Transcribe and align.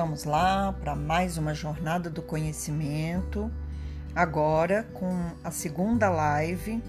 vamos 0.00 0.22
lá 0.22 0.72
para 0.74 0.94
mais 0.94 1.36
uma 1.38 1.52
jornada 1.52 2.08
do 2.08 2.22
conhecimento. 2.22 3.50
Agora 4.14 4.84
com 4.94 5.32
a 5.42 5.50
segunda 5.50 6.08
live 6.08 6.80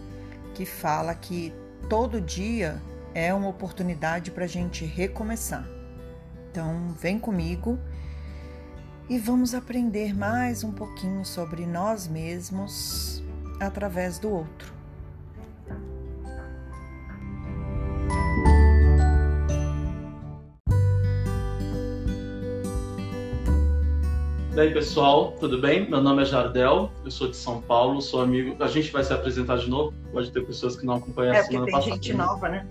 que 0.54 0.64
fala 0.64 1.16
que 1.16 1.52
todo 1.90 2.22
dia 2.22 2.80
é 3.16 3.34
uma 3.34 3.48
oportunidade 3.48 4.30
para 4.30 4.44
a 4.44 4.48
gente 4.48 4.86
recomeçar. 4.86 5.68
Então, 6.52 6.94
vem 7.00 7.18
comigo 7.18 7.80
e 9.10 9.18
vamos 9.18 9.56
aprender 9.56 10.16
mais 10.16 10.64
um 10.64 10.72
pouquinho 10.72 11.26
sobre 11.26 11.66
nós 11.66 12.08
mesmos 12.08 13.24
através 13.60 14.20
do 14.20 14.30
outro. 14.30 14.79
Aí, 24.60 24.74
pessoal, 24.74 25.32
tudo 25.40 25.58
bem? 25.58 25.90
Meu 25.90 26.02
nome 26.02 26.22
é 26.22 26.26
Jardel, 26.26 26.92
eu 27.06 27.10
sou 27.10 27.30
de 27.30 27.38
São 27.38 27.62
Paulo, 27.62 28.02
sou 28.02 28.22
amigo. 28.22 28.62
A 28.62 28.68
gente 28.68 28.92
vai 28.92 29.02
se 29.06 29.14
apresentar 29.14 29.56
de 29.56 29.70
novo, 29.70 29.94
pode 30.12 30.30
ter 30.34 30.46
pessoas 30.46 30.76
que 30.76 30.86
não 30.86 30.96
acompanham 30.96 31.34
é, 31.34 31.40
a 31.40 31.44
semana 31.46 31.66
tem 31.66 31.74
passada. 31.76 31.96
gente 31.96 32.14
nova, 32.14 32.50
né? 32.50 32.68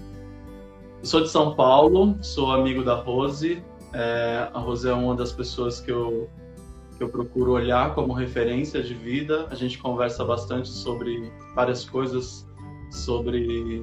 Eu 1.00 1.06
sou 1.06 1.22
de 1.22 1.30
São 1.30 1.54
Paulo, 1.54 2.14
sou 2.20 2.52
amigo 2.52 2.84
da 2.84 2.94
Rose. 2.94 3.64
É, 3.94 4.50
a 4.52 4.58
Rose 4.58 4.86
é 4.86 4.92
uma 4.92 5.14
das 5.14 5.32
pessoas 5.32 5.80
que 5.80 5.90
eu, 5.90 6.28
que 6.98 7.02
eu 7.02 7.08
procuro 7.08 7.52
olhar 7.52 7.94
como 7.94 8.12
referência 8.12 8.82
de 8.82 8.92
vida. 8.92 9.46
A 9.50 9.54
gente 9.54 9.78
conversa 9.78 10.22
bastante 10.26 10.68
sobre 10.68 11.32
várias 11.54 11.88
coisas, 11.88 12.46
sobre 12.90 13.82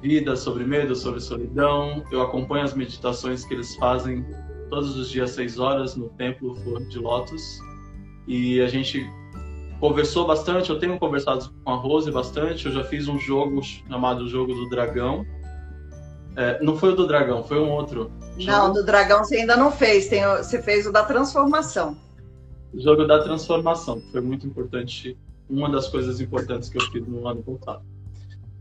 vida, 0.00 0.36
sobre 0.36 0.64
medo, 0.64 0.94
sobre 0.94 1.18
solidão. 1.18 2.04
Eu 2.12 2.22
acompanho 2.22 2.64
as 2.64 2.74
meditações 2.74 3.44
que 3.44 3.54
eles 3.54 3.74
fazem 3.74 4.24
todos 4.68 4.96
os 4.96 5.10
dias, 5.10 5.30
seis 5.30 5.58
horas, 5.58 5.96
no 5.96 6.08
Templo 6.10 6.54
Flor 6.56 6.84
de 6.84 6.98
Lótus. 6.98 7.60
E 8.26 8.60
a 8.60 8.68
gente 8.68 9.08
conversou 9.80 10.26
bastante, 10.26 10.70
eu 10.70 10.78
tenho 10.78 10.98
conversado 10.98 11.50
com 11.64 11.70
a 11.72 11.76
Rose 11.76 12.10
bastante, 12.10 12.66
eu 12.66 12.72
já 12.72 12.84
fiz 12.84 13.08
um 13.08 13.18
jogo 13.18 13.62
chamado 13.62 14.28
Jogo 14.28 14.54
do 14.54 14.68
Dragão. 14.68 15.24
É, 16.36 16.62
não 16.62 16.76
foi 16.76 16.92
o 16.92 16.96
do 16.96 17.06
Dragão, 17.06 17.42
foi 17.42 17.58
um 17.58 17.70
outro. 17.70 18.10
Não, 18.38 18.72
do 18.72 18.84
Dragão 18.84 19.24
você 19.24 19.36
ainda 19.36 19.56
não 19.56 19.72
fez, 19.72 20.08
tem, 20.08 20.24
você 20.36 20.62
fez 20.62 20.86
o 20.86 20.92
da 20.92 21.04
Transformação. 21.04 21.96
O 22.72 22.80
jogo 22.80 23.04
da 23.06 23.22
Transformação, 23.22 24.00
que 24.00 24.12
foi 24.12 24.20
muito 24.20 24.46
importante, 24.46 25.16
uma 25.48 25.70
das 25.70 25.88
coisas 25.88 26.20
importantes 26.20 26.68
que 26.68 26.76
eu 26.76 26.82
fiz 26.92 27.06
no 27.06 27.26
ano 27.26 27.42
passado. 27.42 27.82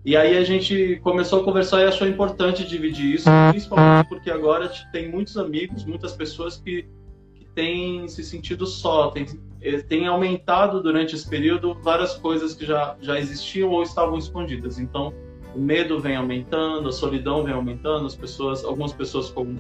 E 0.08 0.16
aí 0.16 0.38
a 0.38 0.44
gente 0.46 1.02
começou 1.04 1.42
a 1.42 1.44
conversar 1.44 1.82
e 1.82 1.84
achou 1.84 2.08
importante 2.08 2.66
dividir 2.66 3.16
isso, 3.16 3.30
principalmente 3.52 4.08
porque 4.08 4.32
agora 4.32 4.72
tem 4.90 5.12
muitos 5.12 5.36
amigos, 5.36 5.84
muitas 5.84 6.14
pessoas 6.14 6.56
que, 6.56 6.88
que 7.36 7.46
têm 7.54 8.08
se 8.08 8.24
sentido 8.24 8.66
só, 8.66 9.12
têm, 9.12 9.26
eh, 9.62 9.82
têm 9.82 10.08
aumentado 10.08 10.82
durante 10.82 11.14
esse 11.14 11.30
período 11.30 11.74
várias 11.84 12.14
coisas 12.14 12.56
que 12.56 12.66
já, 12.66 12.96
já 13.02 13.20
existiam 13.20 13.70
ou 13.70 13.84
estavam 13.84 14.18
escondidas. 14.18 14.80
Então, 14.80 15.14
o 15.54 15.60
medo 15.60 16.00
vem 16.00 16.16
aumentando, 16.16 16.88
a 16.88 16.94
solidão 16.94 17.44
vem 17.44 17.54
aumentando, 17.54 18.06
as 18.06 18.16
pessoas, 18.16 18.64
algumas 18.64 18.94
pessoas 18.94 19.30
com, 19.30 19.58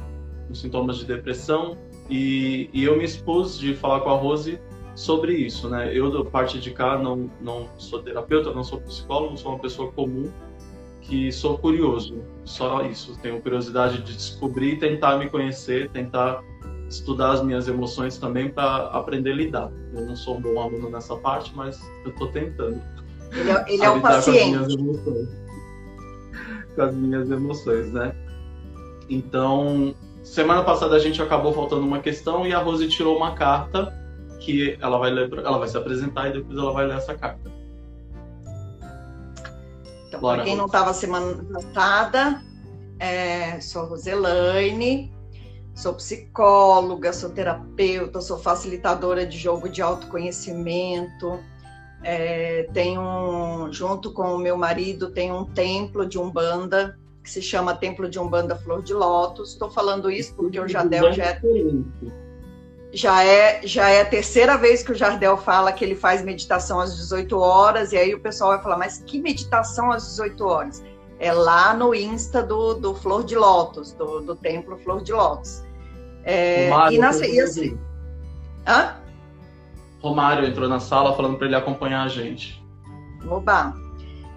com 0.47 0.55
sintomas 0.55 0.97
de 0.97 1.03
depressão, 1.03 1.77
e, 2.09 2.69
e 2.71 2.85
eu 2.85 2.97
me 2.97 3.03
expus 3.03 3.59
de 3.59 3.73
falar 3.73 3.99
com 3.99 4.11
a 4.11 4.15
Rose 4.15 4.57
sobre 4.97 5.33
isso, 5.33 5.69
né? 5.69 5.95
Eu, 5.95 6.09
da 6.09 6.27
parte 6.27 6.59
de 6.59 6.71
cá, 6.71 6.97
não, 6.97 7.29
não 7.39 7.69
sou 7.77 8.01
terapeuta, 8.01 8.51
não 8.51 8.63
sou 8.63 8.81
psicólogo, 8.81 9.37
sou 9.37 9.51
uma 9.51 9.59
pessoa 9.59 9.91
comum 9.91 10.31
que 11.01 11.31
sou 11.31 11.55
curioso, 11.59 12.23
só 12.43 12.83
isso. 12.83 13.15
Tenho 13.21 13.39
curiosidade 13.39 14.01
de 14.01 14.15
descobrir, 14.15 14.79
tentar 14.79 15.19
me 15.19 15.29
conhecer, 15.29 15.91
tentar 15.91 16.41
estudar 16.89 17.33
as 17.33 17.43
minhas 17.43 17.67
emoções 17.67 18.17
também 18.17 18.49
para 18.49 18.87
aprender 18.87 19.33
a 19.33 19.35
lidar. 19.35 19.71
Eu 19.93 20.03
não 20.03 20.15
sou 20.15 20.37
um 20.37 20.41
bom 20.41 20.59
aluno 20.59 20.89
nessa 20.89 21.15
parte, 21.15 21.55
mas 21.55 21.79
eu 22.03 22.09
estou 22.09 22.29
tentando. 22.29 22.81
Ele 23.31 23.51
é, 23.51 23.65
ele 23.67 23.83
é 23.83 23.89
um 23.91 24.01
paciente. 24.01 24.57
Com 24.57 24.63
as, 24.63 24.75
minhas 24.75 24.79
emoções, 24.79 25.29
com 26.75 26.81
as 26.81 26.95
minhas 26.95 27.29
emoções, 27.29 27.93
né? 27.93 28.15
Então, 29.07 29.93
semana 30.23 30.63
passada 30.63 30.95
a 30.95 30.99
gente 30.99 31.21
acabou 31.21 31.53
faltando 31.53 31.85
uma 31.85 31.99
questão 31.99 32.47
e 32.47 32.51
a 32.51 32.57
Rose 32.57 32.87
tirou 32.87 33.15
uma 33.15 33.35
carta 33.35 34.06
que 34.47 34.77
ela 34.81 34.97
vai 34.97 35.11
ler, 35.11 35.29
ela 35.39 35.57
vai 35.57 35.67
se 35.67 35.75
apresentar 35.75 36.29
e 36.29 36.33
depois 36.33 36.57
ela 36.57 36.71
vai 36.71 36.87
ler 36.87 36.95
essa 36.95 37.13
carta. 37.13 37.51
Então, 40.07 40.21
para 40.21 40.43
quem 40.45 40.55
não 40.55 40.67
estava 40.67 40.93
semana 40.93 41.43
passada, 41.51 42.41
é, 42.97 43.59
sou 43.59 43.87
Roselaine, 43.87 45.13
sou 45.75 45.93
psicóloga, 45.95 47.11
sou 47.11 47.29
terapeuta, 47.31 48.21
sou 48.21 48.39
facilitadora 48.39 49.25
de 49.25 49.37
jogo 49.37 49.67
de 49.67 49.81
autoconhecimento. 49.81 51.37
É, 52.01 52.69
tenho, 52.73 53.67
junto 53.71 54.13
com 54.13 54.33
o 54.33 54.37
meu 54.37 54.57
marido, 54.57 55.11
tem 55.11 55.33
um 55.33 55.43
templo 55.43 56.07
de 56.07 56.17
Umbanda 56.17 56.97
que 57.21 57.29
se 57.29 57.41
chama 57.41 57.75
Templo 57.75 58.09
de 58.09 58.17
Umbanda 58.17 58.55
Flor 58.55 58.81
de 58.81 58.93
Lótus. 58.93 59.51
Estou 59.51 59.69
falando 59.69 60.09
isso 60.09 60.33
porque 60.35 60.57
o 60.57 60.69
Jadel 60.69 61.11
já 61.11 61.25
é 61.25 61.41
já 62.97 63.23
é, 63.23 63.61
já 63.63 63.89
é 63.89 64.01
a 64.01 64.05
terceira 64.05 64.57
vez 64.57 64.81
que 64.81 64.91
o 64.91 64.95
Jardel 64.95 65.37
fala 65.37 65.71
que 65.71 65.85
ele 65.85 65.93
faz 65.93 66.23
meditação 66.23 66.79
às 66.79 66.97
18 66.97 67.37
horas, 67.37 67.91
e 67.91 67.97
aí 67.97 68.15
o 68.15 68.19
pessoal 68.19 68.49
vai 68.51 68.61
falar, 68.63 68.75
mas 68.75 69.03
que 69.05 69.21
meditação 69.21 69.91
às 69.91 70.03
18 70.07 70.43
horas? 70.43 70.83
É 71.19 71.31
lá 71.31 71.75
no 71.75 71.93
Insta 71.93 72.41
do, 72.41 72.73
do 72.73 72.95
Flor 72.95 73.23
de 73.23 73.35
Lótus, 73.35 73.93
do, 73.93 74.21
do 74.21 74.35
Templo 74.35 74.79
Flor 74.79 75.03
de 75.03 75.13
Lótus. 75.13 75.63
É, 76.23 76.69
Romário, 76.69 76.95
e, 76.95 76.99
na, 76.99 77.11
e 77.27 77.39
assim, 77.39 77.79
Hã? 78.67 78.95
Romário 80.01 80.47
entrou 80.47 80.67
na 80.67 80.79
sala 80.79 81.15
falando 81.15 81.37
para 81.37 81.45
ele 81.45 81.55
acompanhar 81.55 82.03
a 82.03 82.07
gente. 82.07 82.63
Oba! 83.29 83.75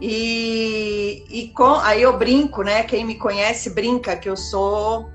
E, 0.03 1.25
e 1.31 1.49
com, 1.49 1.77
aí 1.77 2.03
eu 2.03 2.19
brinco, 2.19 2.63
né? 2.63 2.83
Quem 2.83 3.07
me 3.07 3.15
conhece 3.15 3.71
brinca 3.71 4.17
que 4.17 4.29
eu 4.29 4.37
sou 4.37 5.09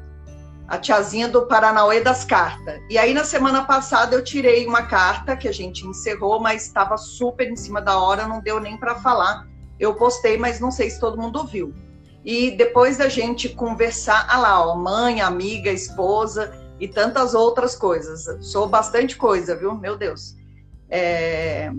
a 0.68 0.78
tiazinha 0.78 1.28
do 1.28 1.46
Paranauê 1.46 2.02
das 2.02 2.26
cartas. 2.26 2.82
E 2.90 2.98
aí, 2.98 3.14
na 3.14 3.24
semana 3.24 3.66
passada, 3.66 4.16
eu 4.16 4.24
tirei 4.24 4.66
uma 4.66 4.84
carta 4.84 5.36
que 5.36 5.48
a 5.48 5.52
gente 5.52 5.86
encerrou, 5.86 6.40
mas 6.40 6.66
estava 6.66 6.98
super 6.98 7.50
em 7.50 7.56
cima 7.56 7.82
da 7.82 8.00
hora, 8.00 8.28
não 8.28 8.42
deu 8.42 8.60
nem 8.60 8.78
para 8.78 8.96
falar. 8.96 9.48
Eu 9.80 9.94
postei, 9.94 10.38
mas 10.38 10.60
não 10.60 10.72
sei 10.72 10.90
se 10.90 11.00
todo 11.00 11.22
mundo 11.22 11.46
viu. 11.46 11.74
E 12.24 12.52
depois 12.52 12.98
da 12.98 13.08
gente 13.08 13.50
conversar, 13.50 14.26
ah 14.30 14.40
lá, 14.40 14.68
ó, 14.68 14.76
mãe, 14.76 15.22
amiga, 15.22 15.70
esposa 15.70 16.52
e 16.80 16.88
tantas 16.88 17.36
outras 17.36 17.76
coisas. 17.76 18.26
Sou 18.46 18.68
bastante 18.68 19.16
coisa, 19.16 19.56
viu? 19.56 19.76
Meu 19.76 19.96
Deus. 19.96 20.36
É... 20.90 21.72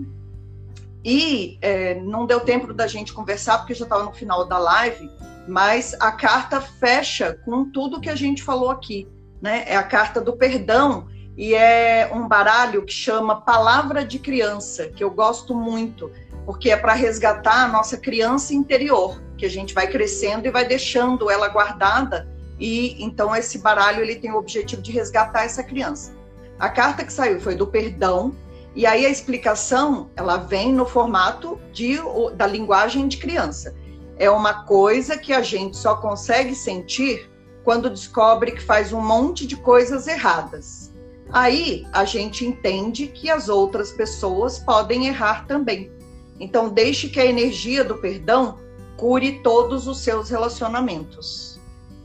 E 1.09 1.57
é, 1.61 1.95
não 1.95 2.25
deu 2.25 2.41
tempo 2.41 2.73
da 2.73 2.85
gente 2.85 3.13
conversar, 3.13 3.59
porque 3.59 3.73
já 3.73 3.85
estava 3.85 4.03
no 4.03 4.11
final 4.11 4.45
da 4.45 4.57
live 4.57 5.09
mas 5.47 5.95
a 5.99 6.11
carta 6.11 6.59
fecha 6.59 7.39
com 7.45 7.71
tudo 7.71 8.01
que 8.01 8.09
a 8.09 8.15
gente 8.15 8.43
falou 8.43 8.69
aqui, 8.69 9.07
né? 9.41 9.63
É 9.65 9.77
a 9.77 9.83
carta 9.83 10.19
do 10.19 10.35
perdão 10.35 11.07
e 11.37 11.55
é 11.55 12.11
um 12.13 12.27
baralho 12.27 12.83
que 12.83 12.91
chama 12.91 13.41
Palavra 13.41 14.03
de 14.03 14.19
Criança, 14.19 14.87
que 14.89 15.03
eu 15.03 15.09
gosto 15.09 15.55
muito, 15.55 16.11
porque 16.45 16.69
é 16.69 16.75
para 16.75 16.93
resgatar 16.93 17.63
a 17.63 17.67
nossa 17.67 17.97
criança 17.97 18.53
interior, 18.53 19.21
que 19.37 19.45
a 19.45 19.49
gente 19.49 19.73
vai 19.73 19.87
crescendo 19.87 20.47
e 20.47 20.51
vai 20.51 20.65
deixando 20.65 21.31
ela 21.31 21.47
guardada, 21.47 22.27
e 22.59 23.01
então 23.01 23.35
esse 23.35 23.59
baralho 23.59 24.01
ele 24.01 24.15
tem 24.15 24.31
o 24.31 24.37
objetivo 24.37 24.81
de 24.81 24.91
resgatar 24.91 25.43
essa 25.45 25.63
criança. 25.63 26.13
A 26.59 26.69
carta 26.69 27.05
que 27.05 27.13
saiu 27.13 27.39
foi 27.39 27.55
do 27.55 27.67
perdão, 27.67 28.35
e 28.77 28.85
aí 28.85 29.05
a 29.05 29.09
explicação, 29.09 30.09
ela 30.15 30.37
vem 30.37 30.71
no 30.71 30.85
formato 30.85 31.59
de, 31.73 31.99
da 32.35 32.47
linguagem 32.47 33.09
de 33.09 33.17
criança 33.17 33.75
é 34.19 34.29
uma 34.29 34.65
coisa 34.65 35.17
que 35.17 35.31
a 35.31 35.41
gente 35.41 35.77
só 35.77 35.95
consegue 35.95 36.55
sentir 36.55 37.29
quando 37.63 37.89
descobre 37.89 38.51
que 38.51 38.61
faz 38.61 38.91
um 38.91 39.01
monte 39.01 39.45
de 39.45 39.55
coisas 39.55 40.07
erradas. 40.07 40.91
Aí 41.29 41.85
a 41.91 42.05
gente 42.05 42.45
entende 42.45 43.07
que 43.07 43.29
as 43.29 43.49
outras 43.49 43.91
pessoas 43.91 44.59
podem 44.59 45.07
errar 45.07 45.45
também. 45.45 45.91
Então, 46.39 46.69
deixe 46.69 47.09
que 47.09 47.19
a 47.19 47.25
energia 47.25 47.83
do 47.83 47.97
perdão 47.97 48.59
cure 48.95 49.39
todos 49.43 49.87
os 49.87 49.99
seus 49.99 50.29
relacionamentos. 50.29 51.56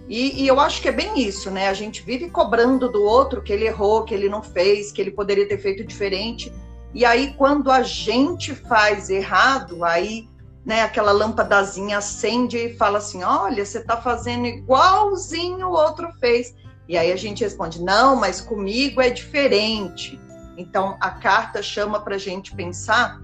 E, 0.08 0.42
e, 0.42 0.46
eu 0.46 0.58
acho 0.60 0.82
que 0.82 0.88
é 0.88 0.92
bem 0.92 1.20
isso, 1.20 1.50
né? 1.50 1.68
A 1.68 1.74
gente 1.74 2.02
vive 2.02 2.28
cobrando 2.28 2.90
do 2.90 3.02
outro 3.02 3.40
que 3.40 3.52
ele 3.52 3.66
errou, 3.66 4.04
que 4.04 4.12
ele 4.12 4.28
não 4.28 4.42
fez, 4.42 4.90
que 4.90 5.00
ele 5.00 5.10
poderia 5.10 5.48
ter 5.48 5.58
feito 5.58 5.84
diferente. 5.84 6.52
E 6.92 7.04
aí, 7.04 7.34
quando 7.34 7.70
a 7.70 7.82
gente 7.82 8.54
faz 8.54 9.08
errado, 9.08 9.84
aí 9.84 10.28
né, 10.64 10.82
aquela 10.82 11.12
lâmpadazinha 11.12 11.98
acende 11.98 12.56
e 12.56 12.76
fala 12.76 12.98
assim: 12.98 13.22
olha, 13.22 13.64
você 13.64 13.78
está 13.78 13.96
fazendo 13.96 14.46
igualzinho 14.46 15.68
o 15.68 15.72
outro 15.72 16.12
fez. 16.20 16.54
E 16.88 16.96
aí 16.96 17.12
a 17.12 17.16
gente 17.16 17.42
responde: 17.44 17.82
não, 17.82 18.16
mas 18.16 18.40
comigo 18.40 19.00
é 19.00 19.10
diferente. 19.10 20.20
Então 20.56 20.96
a 21.00 21.10
carta 21.10 21.62
chama 21.62 22.00
para 22.00 22.16
a 22.16 22.18
gente 22.18 22.54
pensar 22.54 23.20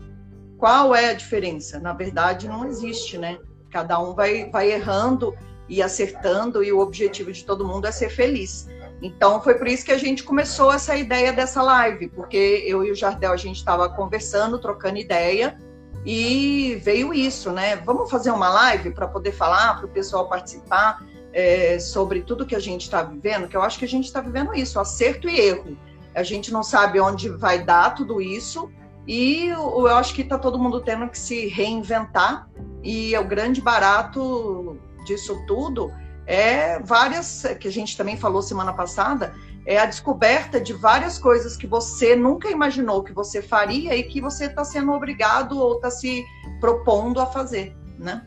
qual 0.57 0.95
é 0.95 1.11
a 1.11 1.15
diferença. 1.15 1.79
Na 1.79 1.93
verdade, 1.93 2.49
não 2.49 2.65
existe, 2.65 3.19
né? 3.19 3.39
Cada 3.71 3.99
um 4.01 4.15
vai, 4.15 4.51
vai 4.51 4.73
errando 4.73 5.37
e 5.69 5.82
acertando, 5.82 6.62
e 6.62 6.73
o 6.73 6.79
objetivo 6.79 7.31
de 7.31 7.44
todo 7.44 7.67
mundo 7.67 7.87
é 7.87 7.93
ser 7.93 8.09
feliz. 8.09 8.69
Então 9.00 9.41
foi 9.41 9.55
por 9.55 9.69
isso 9.69 9.85
que 9.85 9.93
a 9.93 9.99
gente 9.99 10.23
começou 10.25 10.73
essa 10.73 10.97
ideia 10.97 11.32
dessa 11.32 11.62
live, 11.62 12.09
porque 12.09 12.65
eu 12.67 12.85
e 12.85 12.91
o 12.91 12.94
Jardel 12.94 13.32
a 13.32 13.37
gente 13.37 13.56
estava 13.56 13.88
conversando, 13.88 14.59
trocando 14.59 14.99
ideia 14.99 15.59
e 16.05 16.81
veio 16.82 17.12
isso, 17.12 17.53
né? 17.53 17.76
Vamos 17.76 18.11
fazer 18.11 18.31
uma 18.31 18.49
live 18.49 18.91
para 18.91 19.06
poder 19.06 19.32
falar, 19.32 19.76
para 19.76 19.87
o 19.87 19.88
pessoal 19.88 20.29
participar 20.29 21.05
é, 21.32 21.79
sobre 21.79 22.23
tudo 22.23 22.47
que 22.47 22.56
a 22.56 22.61
gente 22.61 22.82
está 22.82 23.03
vivendo, 23.03 23.47
que 23.47 23.56
eu 23.56 23.62
acho 23.62 23.79
que 23.79 23.85
a 23.85 23.88
gente 23.88 24.06
está 24.06 24.20
vivendo 24.20 24.55
isso, 24.55 24.81
acerto 24.81 25.29
e 25.29 25.38
erro. 25.38 25.76
A 26.15 26.23
gente 26.23 26.53
não 26.53 26.62
sabe 26.62 26.99
onde 26.99 27.29
vai 27.29 27.62
dar 27.62 27.94
tudo 27.94 28.20
isso 28.20 28.70
e 29.06 29.47
eu 29.49 29.87
acho 29.88 30.15
que 30.15 30.23
está 30.23 30.38
todo 30.38 30.59
mundo 30.59 30.81
tendo 30.81 31.09
que 31.09 31.19
se 31.19 31.47
reinventar 31.47 32.49
e 32.82 33.17
o 33.17 33.25
grande 33.25 33.61
barato 33.61 34.76
disso 35.08 35.43
tudo 35.46 35.93
é 36.26 36.78
várias, 36.81 37.43
que 37.58 37.66
a 37.66 37.72
gente 37.72 37.96
também 37.96 38.16
falou 38.16 38.43
semana 38.43 38.72
passada, 38.72 39.34
é 39.64 39.78
a 39.78 39.87
descoberta 39.87 40.60
de 40.60 40.75
várias 40.75 41.19
coisas 41.19 41.56
que 41.56 41.66
você 41.66 42.14
nunca 42.14 42.50
imaginou 42.50 43.02
que 43.02 43.14
você 43.14 43.40
faria 43.40 43.96
e 43.96 44.02
que 44.02 44.20
você 44.20 44.44
está 44.44 44.62
sendo 44.62 44.93
obrigado 44.93 45.58
ou 45.58 45.76
está 45.76 45.90
se 45.90 46.25
propondo 46.60 47.19
a 47.19 47.26
fazer, 47.26 47.75
né? 47.99 48.26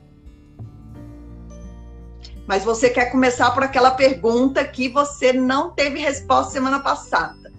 Mas 2.48 2.64
você 2.64 2.90
quer 2.90 3.12
começar 3.12 3.52
por 3.52 3.64
aquela 3.64 3.92
pergunta 3.92 4.66
que 4.66 4.90
você 4.90 5.32
não 5.32 5.70
teve 5.70 6.00
resposta 6.00 6.54
semana 6.54 6.80
passada. 6.80 7.52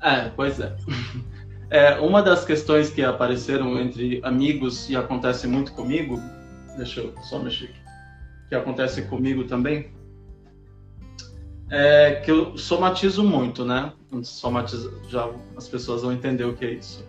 É, 0.00 0.28
pois 0.36 0.60
é. 0.60 0.76
é. 1.70 2.00
Uma 2.00 2.22
das 2.22 2.44
questões 2.44 2.90
que 2.90 3.02
apareceram 3.02 3.80
entre 3.80 4.20
amigos 4.22 4.90
e 4.90 4.96
acontece 4.96 5.46
muito 5.46 5.72
comigo, 5.72 6.20
deixa 6.76 7.00
eu 7.00 7.14
só 7.22 7.38
mexer 7.38 7.64
aqui 7.64 7.81
que 8.52 8.56
acontece 8.56 9.00
comigo 9.00 9.44
também, 9.44 9.86
é 11.70 12.20
que 12.22 12.30
eu 12.30 12.58
somatizo 12.58 13.24
muito, 13.24 13.64
né? 13.64 13.94
Somatizo, 14.22 14.92
já 15.08 15.26
as 15.56 15.66
pessoas 15.66 16.02
vão 16.02 16.12
entender 16.12 16.44
o 16.44 16.52
que 16.52 16.66
é 16.66 16.72
isso. 16.72 17.02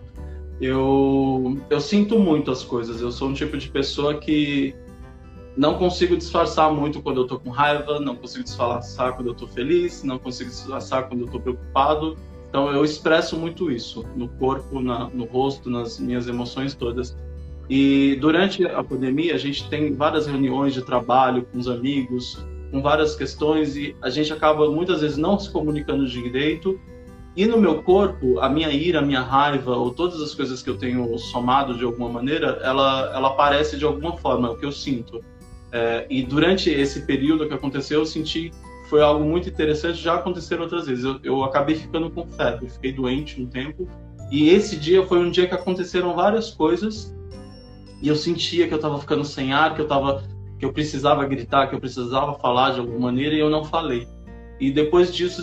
Eu, 0.58 1.60
eu 1.68 1.80
sinto 1.82 2.18
muito 2.18 2.50
as 2.50 2.62
coisas. 2.64 3.02
Eu 3.02 3.12
sou 3.12 3.28
um 3.28 3.34
tipo 3.34 3.58
de 3.58 3.68
pessoa 3.68 4.18
que 4.18 4.74
não 5.54 5.76
consigo 5.76 6.16
disfarçar 6.16 6.72
muito 6.72 7.02
quando 7.02 7.20
eu 7.20 7.26
tô 7.26 7.38
com 7.38 7.50
raiva, 7.50 8.00
não 8.00 8.16
consigo 8.16 8.42
disfarçar 8.42 9.14
quando 9.14 9.26
eu 9.26 9.34
tô 9.34 9.46
feliz, 9.46 10.02
não 10.02 10.18
consigo 10.18 10.48
disfarçar 10.48 11.08
quando 11.10 11.26
eu 11.26 11.28
tô 11.30 11.38
preocupado. 11.38 12.16
Então 12.48 12.72
eu 12.72 12.86
expresso 12.86 13.36
muito 13.36 13.70
isso 13.70 14.02
no 14.16 14.30
corpo, 14.30 14.80
na, 14.80 15.10
no 15.10 15.24
rosto, 15.26 15.68
nas 15.68 15.98
minhas 15.98 16.26
emoções 16.26 16.74
todas. 16.74 17.14
E 17.68 18.16
durante 18.20 18.64
a 18.66 18.82
pandemia, 18.82 19.34
a 19.34 19.38
gente 19.38 19.68
tem 19.68 19.94
várias 19.94 20.26
reuniões 20.26 20.74
de 20.74 20.82
trabalho 20.82 21.46
com 21.50 21.58
os 21.58 21.68
amigos, 21.68 22.44
com 22.70 22.82
várias 22.82 23.14
questões, 23.14 23.76
e 23.76 23.96
a 24.02 24.10
gente 24.10 24.32
acaba 24.32 24.70
muitas 24.70 25.00
vezes 25.00 25.16
não 25.16 25.38
se 25.38 25.50
comunicando 25.50 26.06
direito. 26.06 26.78
E 27.36 27.46
no 27.46 27.58
meu 27.58 27.82
corpo, 27.82 28.38
a 28.38 28.48
minha 28.48 28.70
ira, 28.70 29.00
a 29.00 29.02
minha 29.02 29.20
raiva, 29.20 29.76
ou 29.76 29.92
todas 29.92 30.20
as 30.20 30.34
coisas 30.34 30.62
que 30.62 30.70
eu 30.70 30.76
tenho 30.76 31.18
somado 31.18 31.76
de 31.76 31.84
alguma 31.84 32.08
maneira, 32.08 32.60
ela, 32.62 33.10
ela 33.14 33.28
aparece 33.28 33.76
de 33.76 33.84
alguma 33.84 34.16
forma, 34.16 34.48
é 34.48 34.50
o 34.52 34.56
que 34.56 34.64
eu 34.64 34.72
sinto. 34.72 35.24
É, 35.72 36.06
e 36.08 36.22
durante 36.22 36.70
esse 36.70 37.00
período 37.00 37.48
que 37.48 37.54
aconteceu, 37.54 38.00
eu 38.00 38.06
senti 38.06 38.52
foi 38.88 39.02
algo 39.02 39.24
muito 39.24 39.48
interessante. 39.48 40.00
Já 40.00 40.14
aconteceram 40.14 40.62
outras 40.62 40.86
vezes. 40.86 41.04
Eu, 41.04 41.18
eu 41.24 41.42
acabei 41.42 41.74
ficando 41.74 42.10
com 42.10 42.26
febre, 42.28 42.68
fiquei 42.68 42.92
doente 42.92 43.42
um 43.42 43.46
tempo. 43.46 43.88
E 44.30 44.50
esse 44.50 44.76
dia 44.76 45.04
foi 45.04 45.18
um 45.18 45.30
dia 45.30 45.46
que 45.46 45.54
aconteceram 45.54 46.14
várias 46.14 46.50
coisas 46.50 47.14
e 48.04 48.08
eu 48.08 48.14
sentia 48.14 48.68
que 48.68 48.74
eu 48.74 48.76
estava 48.76 49.00
ficando 49.00 49.24
sem 49.24 49.54
ar, 49.54 49.74
que 49.74 49.80
eu 49.80 49.88
tava, 49.88 50.22
que 50.58 50.64
eu 50.66 50.74
precisava 50.74 51.24
gritar, 51.24 51.68
que 51.68 51.74
eu 51.74 51.80
precisava 51.80 52.34
falar 52.34 52.72
de 52.72 52.80
alguma 52.80 52.98
maneira 52.98 53.34
e 53.34 53.38
eu 53.38 53.48
não 53.48 53.64
falei. 53.64 54.06
E 54.60 54.70
depois 54.70 55.12
disso 55.12 55.42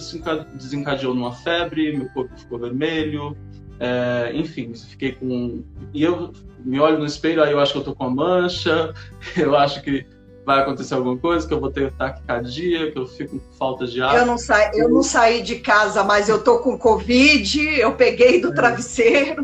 desencadeou 0.53 1.15
numa 1.15 1.33
febre, 1.33 1.97
meu 1.97 2.07
corpo 2.09 2.37
ficou 2.37 2.59
vermelho, 2.59 3.35
é, 3.79 4.31
enfim, 4.35 4.75
fiquei 4.75 5.13
com. 5.13 5.63
E 5.91 6.03
eu 6.03 6.31
me 6.63 6.79
olho 6.79 6.99
no 6.99 7.05
espelho, 7.07 7.43
aí 7.43 7.51
eu 7.51 7.59
acho 7.59 7.73
que 7.73 7.79
eu 7.79 7.83
tô 7.83 7.95
com 7.95 8.05
uma 8.05 8.15
mancha, 8.15 8.93
eu 9.35 9.55
acho 9.57 9.81
que 9.81 10.05
vai 10.45 10.59
acontecer 10.59 10.93
alguma 10.93 11.17
coisa, 11.17 11.47
que 11.47 11.53
eu 11.55 11.59
vou 11.59 11.71
ter 11.71 11.87
ataque 11.87 12.21
cardíaco, 12.27 12.91
que 12.91 12.99
eu 12.99 13.07
fico 13.07 13.39
com 13.39 13.53
falta 13.53 13.87
de 13.87 14.03
ar. 14.03 14.15
Eu 14.15 14.25
não, 14.27 14.37
sa... 14.37 14.69
eu 14.75 14.87
não 14.87 15.01
saí 15.01 15.41
de 15.41 15.55
casa, 15.55 16.03
mas 16.03 16.29
eu 16.29 16.43
tô 16.43 16.59
com 16.59 16.77
Covid, 16.77 17.59
eu 17.79 17.93
peguei 17.95 18.39
do 18.39 18.49
é. 18.49 18.53
travesseiro. 18.53 19.43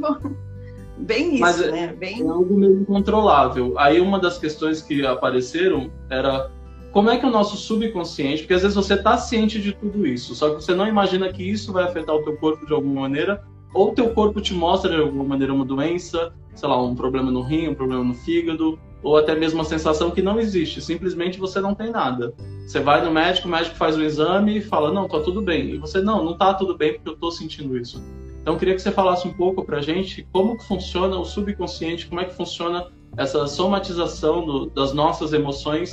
Bem 0.98 1.34
isso, 1.34 1.42
Mas 1.42 1.62
é 1.62 1.72
né? 1.72 1.96
Bem... 1.98 2.22
É 2.22 2.28
algo 2.28 2.58
meio 2.58 2.82
incontrolável. 2.82 3.78
Aí 3.78 4.00
uma 4.00 4.20
das 4.20 4.38
questões 4.38 4.82
que 4.82 5.06
apareceram 5.06 5.92
era 6.10 6.50
como 6.92 7.10
é 7.10 7.18
que 7.18 7.26
o 7.26 7.30
nosso 7.30 7.58
subconsciente, 7.58 8.42
porque 8.42 8.54
às 8.54 8.62
vezes 8.62 8.76
você 8.76 8.96
está 8.96 9.18
ciente 9.18 9.62
de 9.62 9.74
tudo 9.74 10.08
isso, 10.08 10.34
só 10.34 10.50
que 10.50 10.56
você 10.56 10.74
não 10.74 10.88
imagina 10.88 11.32
que 11.32 11.44
isso 11.44 11.72
vai 11.72 11.84
afetar 11.84 12.16
o 12.16 12.24
teu 12.24 12.36
corpo 12.38 12.66
de 12.66 12.74
alguma 12.74 13.02
maneira, 13.02 13.44
ou 13.74 13.94
teu 13.94 14.10
corpo 14.12 14.42
te 14.42 14.54
mostra 14.54 14.96
de 14.96 15.02
alguma 15.02 15.24
maneira 15.24 15.54
uma 15.54 15.66
doença, 15.66 16.34
sei 16.56 16.68
lá, 16.68 16.82
um 16.82 16.96
problema 16.96 17.30
no 17.30 17.42
rim, 17.42 17.68
um 17.68 17.76
problema 17.76 18.04
no 18.04 18.16
fígado, 18.16 18.80
ou 19.04 19.16
até 19.16 19.36
mesmo 19.36 19.60
uma 19.60 19.66
sensação 19.66 20.10
que 20.10 20.22
não 20.22 20.40
existe, 20.40 20.82
simplesmente 20.82 21.40
você 21.40 21.60
não 21.60 21.76
tem 21.76 21.92
nada. 21.92 22.34
Você 22.66 22.80
vai 22.80 23.06
no 23.06 23.12
médico, 23.12 23.48
o 23.48 23.52
médico 23.52 23.76
faz 23.76 23.96
o 23.96 24.02
exame 24.02 24.58
e 24.58 24.62
fala: 24.62 24.92
"Não, 24.92 25.08
tá 25.08 25.20
tudo 25.20 25.42
bem". 25.42 25.76
E 25.76 25.78
você: 25.78 26.02
"Não, 26.02 26.24
não 26.24 26.36
tá 26.36 26.54
tudo 26.54 26.76
bem 26.76 26.94
porque 26.94 27.10
eu 27.10 27.16
tô 27.16 27.30
sentindo 27.30 27.78
isso". 27.78 28.04
Então, 28.48 28.56
eu 28.56 28.60
queria 28.60 28.76
que 28.76 28.82
você 28.82 28.94
falasse 28.94 29.28
um 29.28 29.34
pouco 29.34 29.66
para 29.66 29.80
a 29.80 29.82
gente 29.82 30.26
como 30.32 30.58
funciona 30.58 31.20
o 31.20 31.26
subconsciente, 31.26 32.08
como 32.08 32.22
é 32.22 32.24
que 32.24 32.34
funciona 32.34 32.88
essa 33.18 33.46
somatização 33.46 34.46
do, 34.46 34.68
das 34.68 34.94
nossas 34.94 35.34
emoções 35.34 35.92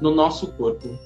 no 0.00 0.14
nosso 0.14 0.52
corpo. 0.52 0.96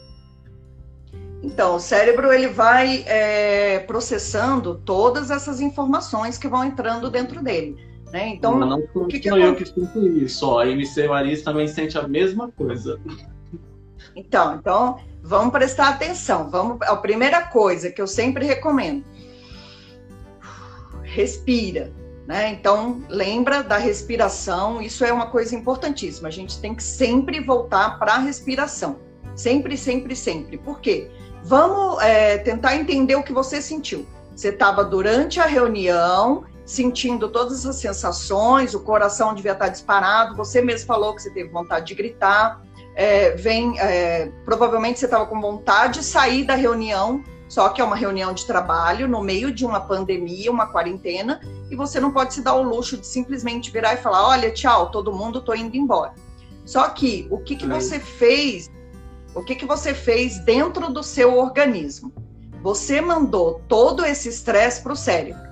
Então, 1.42 1.76
o 1.76 1.80
cérebro 1.80 2.30
ele 2.30 2.48
vai 2.48 3.04
é, 3.06 3.78
processando 3.78 4.82
todas 4.84 5.30
essas 5.30 5.62
informações 5.62 6.36
que 6.36 6.46
vão 6.46 6.62
entrando 6.62 7.08
dentro 7.08 7.42
dele. 7.42 7.74
Né? 8.12 8.28
Então, 8.28 8.58
Mas 8.58 8.68
não 8.68 8.82
sou, 8.92 9.06
que 9.06 9.18
que 9.18 9.30
eu 9.30 9.54
que 9.56 9.64
sinto 9.64 10.06
isso. 10.06 10.58
A 10.58 10.68
MC 10.68 11.08
Maris 11.08 11.40
também 11.40 11.68
sente 11.68 11.96
a 11.96 12.06
mesma 12.06 12.50
coisa. 12.50 13.00
Então, 14.14 14.56
então, 14.56 14.98
vamos 15.22 15.52
prestar 15.52 15.88
atenção. 15.88 16.50
Vamos, 16.50 16.82
a 16.82 16.94
primeira 16.96 17.40
coisa 17.46 17.90
que 17.90 18.02
eu 18.02 18.06
sempre 18.06 18.44
recomendo 18.44 19.10
respira. 21.12 21.92
Né? 22.26 22.50
Então, 22.50 23.02
lembra 23.08 23.62
da 23.62 23.76
respiração, 23.76 24.80
isso 24.80 25.04
é 25.04 25.12
uma 25.12 25.26
coisa 25.26 25.54
importantíssima. 25.54 26.28
A 26.28 26.30
gente 26.30 26.60
tem 26.60 26.74
que 26.74 26.82
sempre 26.82 27.40
voltar 27.40 27.98
para 27.98 28.14
a 28.14 28.18
respiração. 28.18 29.00
Sempre, 29.34 29.76
sempre, 29.76 30.14
sempre. 30.14 30.58
Por 30.58 30.80
quê? 30.80 31.10
Vamos 31.44 32.00
é, 32.02 32.38
tentar 32.38 32.76
entender 32.76 33.16
o 33.16 33.22
que 33.22 33.32
você 33.32 33.60
sentiu. 33.60 34.06
Você 34.34 34.48
estava 34.48 34.84
durante 34.84 35.40
a 35.40 35.46
reunião, 35.46 36.44
sentindo 36.64 37.28
todas 37.28 37.66
as 37.66 37.76
sensações, 37.76 38.74
o 38.74 38.80
coração 38.80 39.34
devia 39.34 39.52
estar 39.52 39.68
disparado, 39.68 40.36
você 40.36 40.62
mesmo 40.62 40.86
falou 40.86 41.14
que 41.14 41.22
você 41.22 41.30
teve 41.30 41.50
vontade 41.50 41.86
de 41.86 41.94
gritar, 41.94 42.62
é, 42.94 43.32
vem, 43.32 43.78
é, 43.80 44.30
provavelmente 44.44 44.98
você 44.98 45.06
estava 45.06 45.26
com 45.26 45.40
vontade 45.40 46.00
de 46.00 46.04
sair 46.04 46.44
da 46.44 46.54
reunião, 46.54 47.22
só 47.52 47.68
que 47.68 47.82
é 47.82 47.84
uma 47.84 47.96
reunião 47.96 48.32
de 48.32 48.46
trabalho 48.46 49.06
no 49.06 49.22
meio 49.22 49.52
de 49.52 49.66
uma 49.66 49.78
pandemia, 49.78 50.50
uma 50.50 50.68
quarentena, 50.68 51.38
e 51.70 51.76
você 51.76 52.00
não 52.00 52.10
pode 52.10 52.32
se 52.32 52.40
dar 52.40 52.54
o 52.54 52.62
luxo 52.62 52.96
de 52.96 53.06
simplesmente 53.06 53.70
virar 53.70 53.92
e 53.92 53.98
falar: 53.98 54.26
olha, 54.26 54.50
tchau, 54.50 54.90
todo 54.90 55.12
mundo, 55.12 55.42
tô 55.42 55.52
indo 55.52 55.76
embora. 55.76 56.14
Só 56.64 56.88
que 56.88 57.28
o 57.30 57.36
que, 57.36 57.54
que 57.54 57.66
você 57.66 58.00
fez? 58.00 58.70
O 59.34 59.44
que, 59.44 59.54
que 59.54 59.66
você 59.66 59.92
fez 59.92 60.38
dentro 60.38 60.90
do 60.90 61.02
seu 61.02 61.36
organismo? 61.36 62.10
Você 62.62 63.02
mandou 63.02 63.60
todo 63.68 64.02
esse 64.02 64.30
estresse 64.30 64.80
para 64.82 64.94
o 64.94 64.96
cérebro. 64.96 65.42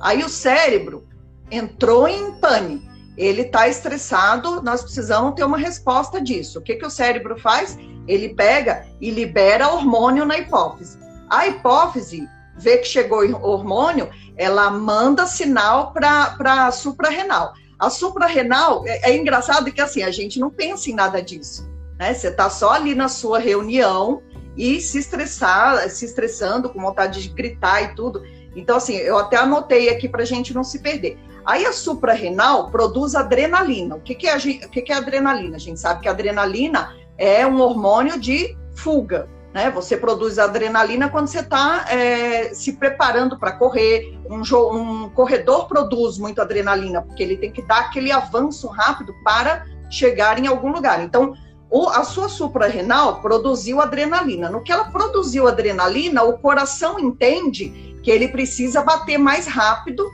Aí 0.00 0.22
o 0.22 0.28
cérebro 0.28 1.08
entrou 1.50 2.06
em 2.06 2.34
pânico. 2.34 2.86
Ele 3.16 3.42
está 3.42 3.66
estressado, 3.66 4.62
nós 4.62 4.82
precisamos 4.82 5.34
ter 5.34 5.42
uma 5.42 5.58
resposta 5.58 6.20
disso. 6.20 6.60
O 6.60 6.62
que, 6.62 6.76
que 6.76 6.86
o 6.86 6.90
cérebro 6.90 7.36
faz? 7.36 7.76
Ele 8.06 8.28
pega 8.28 8.86
e 9.00 9.10
libera 9.10 9.72
hormônio 9.72 10.24
na 10.24 10.38
hipófise. 10.38 11.07
A 11.30 11.46
hipófise 11.46 12.28
vê 12.56 12.78
que 12.78 12.86
chegou 12.86 13.20
hormônio, 13.42 14.10
ela 14.36 14.70
manda 14.70 15.26
sinal 15.26 15.92
para 15.92 16.66
a 16.66 16.72
suprarrenal. 16.72 17.52
A 17.78 17.90
suprarrenal 17.90 18.84
é, 18.86 19.10
é 19.10 19.16
engraçado 19.16 19.70
que 19.72 19.80
assim 19.80 20.02
a 20.02 20.10
gente 20.10 20.40
não 20.40 20.50
pensa 20.50 20.90
em 20.90 20.94
nada 20.94 21.22
disso, 21.22 21.68
né? 21.98 22.12
Você 22.12 22.28
está 22.28 22.50
só 22.50 22.72
ali 22.72 22.94
na 22.94 23.08
sua 23.08 23.38
reunião 23.38 24.22
e 24.56 24.80
se 24.80 24.98
estressar, 24.98 25.88
se 25.88 26.04
estressando, 26.04 26.68
com 26.68 26.80
vontade 26.80 27.22
de 27.22 27.28
gritar 27.28 27.82
e 27.82 27.94
tudo. 27.94 28.22
Então, 28.56 28.76
assim, 28.76 28.96
eu 28.96 29.16
até 29.16 29.36
anotei 29.36 29.88
aqui 29.88 30.08
para 30.08 30.22
a 30.22 30.26
gente 30.26 30.52
não 30.52 30.64
se 30.64 30.80
perder. 30.80 31.16
Aí 31.46 31.64
a 31.64 31.72
suprarrenal 31.72 32.68
produz 32.68 33.14
adrenalina. 33.14 33.94
O 33.94 34.00
que, 34.00 34.16
que, 34.16 34.26
é, 34.26 34.36
o 34.36 34.68
que, 34.68 34.82
que 34.82 34.92
é 34.92 34.96
adrenalina? 34.96 35.56
A 35.56 35.60
gente 35.60 35.78
sabe 35.78 36.02
que 36.02 36.08
a 36.08 36.10
adrenalina 36.10 36.96
é 37.16 37.46
um 37.46 37.60
hormônio 37.60 38.18
de 38.18 38.56
fuga. 38.74 39.28
Né? 39.52 39.70
Você 39.70 39.96
produz 39.96 40.38
adrenalina 40.38 41.08
quando 41.08 41.26
você 41.26 41.40
está 41.40 41.86
é, 41.88 42.52
se 42.54 42.74
preparando 42.74 43.38
para 43.38 43.52
correr. 43.52 44.18
Um, 44.28 44.42
um, 44.74 45.08
corredor 45.10 45.66
produz 45.66 46.18
muito 46.18 46.40
adrenalina, 46.40 47.02
porque 47.02 47.22
ele 47.22 47.36
tem 47.36 47.50
que 47.50 47.62
dar 47.62 47.80
aquele 47.80 48.12
avanço 48.12 48.66
rápido 48.68 49.14
para 49.24 49.64
chegar 49.90 50.38
em 50.38 50.46
algum 50.46 50.70
lugar. 50.70 51.02
Então, 51.02 51.34
o, 51.70 51.88
a 51.88 52.04
sua 52.04 52.28
suprarrenal 52.28 53.20
produziu 53.20 53.80
adrenalina. 53.80 54.50
No 54.50 54.62
que 54.62 54.72
ela 54.72 54.84
produziu 54.84 55.48
adrenalina, 55.48 56.22
o 56.22 56.38
coração 56.38 56.98
entende 56.98 57.96
que 58.02 58.10
ele 58.10 58.28
precisa 58.28 58.82
bater 58.82 59.18
mais 59.18 59.46
rápido 59.46 60.08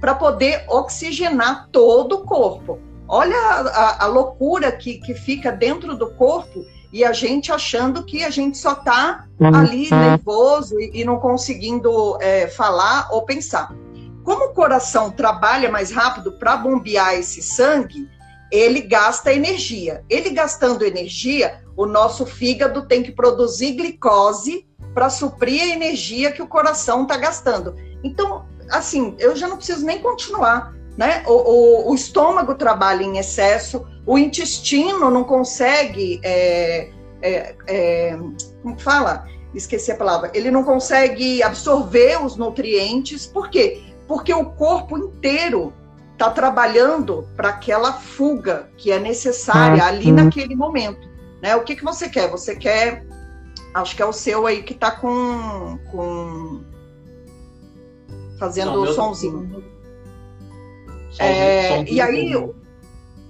para 0.00 0.14
poder 0.14 0.64
oxigenar 0.68 1.68
todo 1.70 2.16
o 2.16 2.24
corpo. 2.24 2.78
Olha 3.08 3.36
a, 3.36 3.60
a, 3.60 4.04
a 4.04 4.06
loucura 4.06 4.70
que, 4.70 4.98
que 4.98 5.14
fica 5.14 5.50
dentro 5.50 5.96
do 5.96 6.12
corpo 6.14 6.64
e 6.92 7.04
a 7.04 7.12
gente 7.12 7.52
achando 7.52 8.04
que 8.04 8.24
a 8.24 8.30
gente 8.30 8.58
só 8.58 8.72
está 8.72 9.26
uhum. 9.38 9.54
ali 9.54 9.90
nervoso 9.90 10.78
e, 10.80 11.00
e 11.00 11.04
não 11.04 11.18
conseguindo 11.18 12.18
é, 12.20 12.48
falar 12.48 13.08
ou 13.12 13.22
pensar. 13.22 13.72
Como 14.24 14.46
o 14.46 14.54
coração 14.54 15.10
trabalha 15.10 15.70
mais 15.70 15.90
rápido 15.90 16.32
para 16.32 16.56
bombear 16.56 17.14
esse 17.14 17.42
sangue, 17.42 18.08
ele 18.50 18.80
gasta 18.80 19.32
energia. 19.32 20.04
Ele 20.10 20.30
gastando 20.30 20.84
energia, 20.84 21.62
o 21.76 21.86
nosso 21.86 22.26
fígado 22.26 22.86
tem 22.86 23.02
que 23.02 23.12
produzir 23.12 23.72
glicose 23.72 24.66
para 24.92 25.08
suprir 25.08 25.62
a 25.62 25.68
energia 25.68 26.32
que 26.32 26.42
o 26.42 26.48
coração 26.48 27.02
está 27.02 27.16
gastando. 27.16 27.74
Então, 28.02 28.44
assim, 28.70 29.14
eu 29.18 29.36
já 29.36 29.46
não 29.46 29.56
preciso 29.56 29.86
nem 29.86 30.00
continuar. 30.00 30.74
Né? 30.96 31.22
O, 31.26 31.32
o, 31.32 31.90
o 31.90 31.94
estômago 31.94 32.54
trabalha 32.54 33.02
em 33.02 33.18
excesso, 33.18 33.86
o 34.06 34.18
intestino 34.18 35.10
não 35.10 35.24
consegue. 35.24 36.20
É, 36.22 36.90
é, 37.22 37.54
é, 37.66 38.18
como 38.62 38.78
fala? 38.78 39.26
Esqueci 39.54 39.90
a 39.92 39.96
palavra. 39.96 40.30
Ele 40.34 40.50
não 40.50 40.62
consegue 40.62 41.42
absorver 41.42 42.24
os 42.24 42.36
nutrientes. 42.36 43.26
Por 43.26 43.50
quê? 43.50 43.82
Porque 44.06 44.32
o 44.32 44.46
corpo 44.46 44.96
inteiro 44.96 45.72
está 46.12 46.30
trabalhando 46.30 47.26
para 47.34 47.48
aquela 47.48 47.94
fuga 47.94 48.68
que 48.76 48.92
é 48.92 48.98
necessária 48.98 49.84
ali 49.84 50.12
naquele 50.12 50.54
momento. 50.54 51.08
Né? 51.42 51.56
O 51.56 51.64
que, 51.64 51.74
que 51.74 51.84
você 51.84 52.08
quer? 52.08 52.30
Você 52.30 52.54
quer. 52.54 53.06
Acho 53.72 53.96
que 53.96 54.02
é 54.02 54.06
o 54.06 54.12
seu 54.12 54.46
aí 54.46 54.62
que 54.62 54.72
está 54.72 54.90
com, 54.90 55.78
com. 55.90 56.62
fazendo 58.38 58.82
o 58.82 58.92
somzinho. 58.92 59.64
É, 61.18 61.82
e 61.84 62.00
aí, 62.00 62.34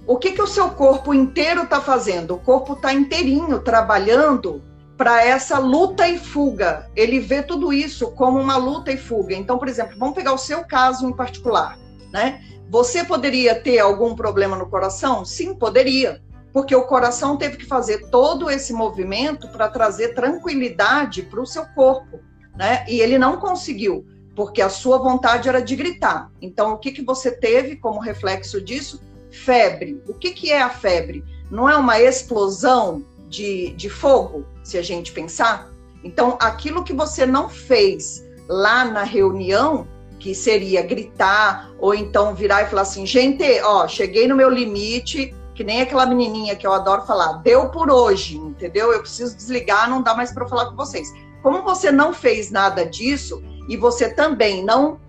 o 0.05 0.17
que, 0.17 0.31
que 0.31 0.41
o 0.41 0.47
seu 0.47 0.69
corpo 0.69 1.13
inteiro 1.13 1.63
está 1.63 1.81
fazendo? 1.81 2.35
O 2.35 2.39
corpo 2.39 2.73
está 2.73 2.93
inteirinho 2.93 3.59
trabalhando 3.59 4.61
para 4.97 5.25
essa 5.25 5.57
luta 5.57 6.07
e 6.07 6.19
fuga. 6.19 6.89
Ele 6.95 7.19
vê 7.19 7.41
tudo 7.41 7.73
isso 7.73 8.11
como 8.11 8.39
uma 8.39 8.57
luta 8.57 8.91
e 8.91 8.97
fuga. 8.97 9.33
Então, 9.33 9.57
por 9.57 9.67
exemplo, 9.67 9.97
vamos 9.97 10.15
pegar 10.15 10.33
o 10.33 10.37
seu 10.37 10.63
caso 10.63 11.07
em 11.07 11.13
particular, 11.13 11.77
né? 12.11 12.41
Você 12.69 13.03
poderia 13.03 13.55
ter 13.59 13.79
algum 13.79 14.15
problema 14.15 14.55
no 14.55 14.69
coração? 14.69 15.25
Sim, 15.25 15.55
poderia, 15.55 16.21
porque 16.53 16.75
o 16.75 16.85
coração 16.85 17.35
teve 17.35 17.57
que 17.57 17.65
fazer 17.65 18.09
todo 18.09 18.49
esse 18.49 18.73
movimento 18.73 19.47
para 19.49 19.69
trazer 19.69 20.13
tranquilidade 20.13 21.23
para 21.23 21.41
o 21.41 21.45
seu 21.45 21.65
corpo, 21.67 22.19
né? 22.55 22.85
E 22.87 22.99
ele 22.99 23.17
não 23.17 23.37
conseguiu, 23.37 24.05
porque 24.35 24.61
a 24.61 24.69
sua 24.69 24.97
vontade 24.97 25.49
era 25.49 25.61
de 25.61 25.75
gritar. 25.75 26.31
Então, 26.41 26.73
o 26.73 26.77
que, 26.77 26.91
que 26.91 27.03
você 27.03 27.31
teve 27.31 27.75
como 27.75 27.99
reflexo 27.99 28.61
disso? 28.61 29.01
Febre. 29.29 30.01
O 30.07 30.13
que, 30.13 30.31
que 30.31 30.51
é 30.51 30.61
a 30.61 30.69
febre? 30.69 31.23
Não 31.49 31.69
é 31.69 31.75
uma 31.75 31.99
explosão 31.99 33.05
de, 33.27 33.73
de 33.73 33.89
fogo, 33.89 34.45
se 34.63 34.77
a 34.77 34.81
gente 34.81 35.11
pensar? 35.11 35.69
Então, 36.03 36.37
aquilo 36.39 36.83
que 36.83 36.93
você 36.93 37.25
não 37.25 37.49
fez 37.49 38.25
lá 38.47 38.85
na 38.85 39.03
reunião, 39.03 39.87
que 40.19 40.33
seria 40.35 40.81
gritar 40.81 41.71
ou 41.79 41.93
então 41.93 42.35
virar 42.35 42.63
e 42.63 42.67
falar 42.67 42.83
assim, 42.83 43.05
gente, 43.05 43.43
ó, 43.63 43.87
cheguei 43.87 44.27
no 44.27 44.35
meu 44.35 44.49
limite, 44.49 45.33
que 45.55 45.63
nem 45.63 45.81
aquela 45.81 46.05
menininha 46.05 46.55
que 46.55 46.65
eu 46.65 46.73
adoro 46.73 47.03
falar, 47.03 47.33
deu 47.43 47.69
por 47.69 47.89
hoje, 47.89 48.37
entendeu? 48.37 48.91
Eu 48.91 49.01
preciso 49.01 49.35
desligar, 49.35 49.89
não 49.89 50.01
dá 50.01 50.15
mais 50.15 50.31
para 50.31 50.47
falar 50.47 50.67
com 50.67 50.75
vocês. 50.75 51.11
Como 51.41 51.63
você 51.63 51.91
não 51.91 52.13
fez 52.13 52.51
nada 52.51 52.85
disso 52.85 53.43
e 53.71 53.77
você 53.77 54.13
também 54.13 54.63
não 54.63 54.99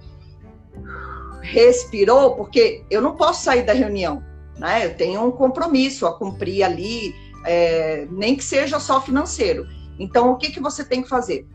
respirou, 1.40 2.36
porque 2.36 2.84
eu 2.90 3.02
não 3.02 3.16
posso 3.16 3.44
sair 3.44 3.64
da 3.64 3.72
reunião, 3.72 4.22
né? 4.58 4.86
Eu 4.86 4.94
tenho 4.94 5.26
um 5.26 5.30
compromisso 5.30 6.06
a 6.06 6.16
cumprir 6.16 6.62
ali, 6.62 7.14
é, 7.44 8.06
nem 8.10 8.36
que 8.36 8.44
seja 8.44 8.78
só 8.78 9.00
financeiro. 9.00 9.66
Então, 9.98 10.30
o 10.30 10.36
que, 10.36 10.50
que 10.50 10.60
você 10.60 10.84
tem 10.84 11.02
que 11.02 11.08
fazer? 11.08 11.46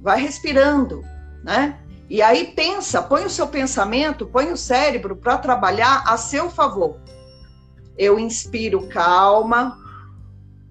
vai 0.00 0.20
respirando, 0.20 1.02
né? 1.42 1.78
E 2.08 2.22
aí 2.22 2.52
pensa, 2.56 3.02
põe 3.02 3.24
o 3.24 3.30
seu 3.30 3.46
pensamento, 3.46 4.26
põe 4.26 4.50
o 4.50 4.56
cérebro 4.56 5.14
para 5.14 5.36
trabalhar 5.36 6.02
a 6.06 6.16
seu 6.16 6.48
favor. 6.48 6.98
Eu 7.96 8.18
inspiro 8.18 8.88
calma, 8.88 9.76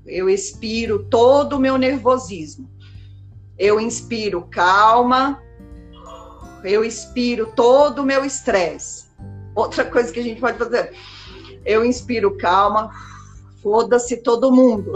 eu 0.05 0.29
expiro 0.29 1.03
todo 1.03 1.53
o 1.53 1.59
meu 1.59 1.77
nervosismo. 1.77 2.67
Eu 3.57 3.79
inspiro 3.79 4.47
calma, 4.51 5.41
eu 6.63 6.83
expiro 6.83 7.51
todo 7.55 7.99
o 7.99 8.05
meu 8.05 8.23
estresse. 8.23 9.07
Outra 9.55 9.85
coisa 9.85 10.11
que 10.11 10.19
a 10.19 10.23
gente 10.23 10.39
pode 10.39 10.57
fazer, 10.57 10.93
eu 11.65 11.83
inspiro 11.83 12.37
calma, 12.37 12.91
foda-se 13.63 14.17
todo 14.17 14.51
mundo. 14.51 14.93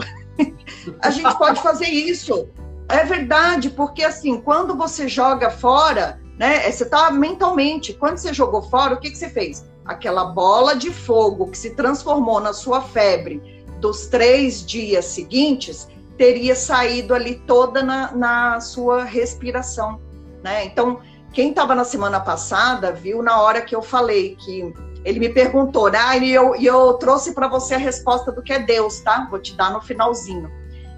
A 1.01 1.09
gente 1.09 1.37
pode 1.37 1.61
fazer 1.61 1.87
isso 1.87 2.47
é 2.91 3.05
verdade, 3.05 3.69
porque 3.69 4.03
assim, 4.03 4.41
quando 4.41 4.75
você 4.75 5.07
joga 5.07 5.49
fora, 5.49 6.19
né? 6.37 6.69
Você 6.69 6.85
tá 6.85 7.09
mentalmente. 7.09 7.93
Quando 7.93 8.17
você 8.17 8.33
jogou 8.33 8.61
fora, 8.61 8.95
o 8.95 8.99
que, 8.99 9.09
que 9.09 9.17
você 9.17 9.29
fez? 9.29 9.65
Aquela 9.85 10.25
bola 10.25 10.75
de 10.75 10.91
fogo 10.91 11.47
que 11.47 11.57
se 11.57 11.71
transformou 11.71 12.39
na 12.39 12.51
sua 12.51 12.81
febre 12.81 13.63
dos 13.79 14.07
três 14.07 14.65
dias 14.65 15.05
seguintes 15.05 15.87
teria 16.21 16.55
saído 16.55 17.15
ali 17.15 17.41
toda 17.47 17.81
na, 17.81 18.11
na 18.11 18.59
sua 18.59 19.03
respiração, 19.03 19.99
né? 20.43 20.65
Então, 20.65 21.01
quem 21.33 21.49
estava 21.49 21.73
na 21.73 21.83
semana 21.83 22.19
passada 22.19 22.91
viu 22.91 23.23
na 23.23 23.41
hora 23.41 23.59
que 23.59 23.75
eu 23.75 23.81
falei 23.81 24.35
que 24.35 24.71
ele 25.03 25.19
me 25.19 25.29
perguntou, 25.29 25.89
né? 25.89 26.19
E 26.19 26.31
eu, 26.31 26.55
e 26.55 26.67
eu 26.67 26.93
trouxe 26.93 27.33
para 27.33 27.47
você 27.47 27.73
a 27.73 27.79
resposta 27.79 28.31
do 28.31 28.43
que 28.43 28.53
é 28.53 28.59
Deus, 28.59 28.99
tá? 28.99 29.27
Vou 29.31 29.39
te 29.39 29.55
dar 29.55 29.73
no 29.73 29.81
finalzinho. 29.81 30.47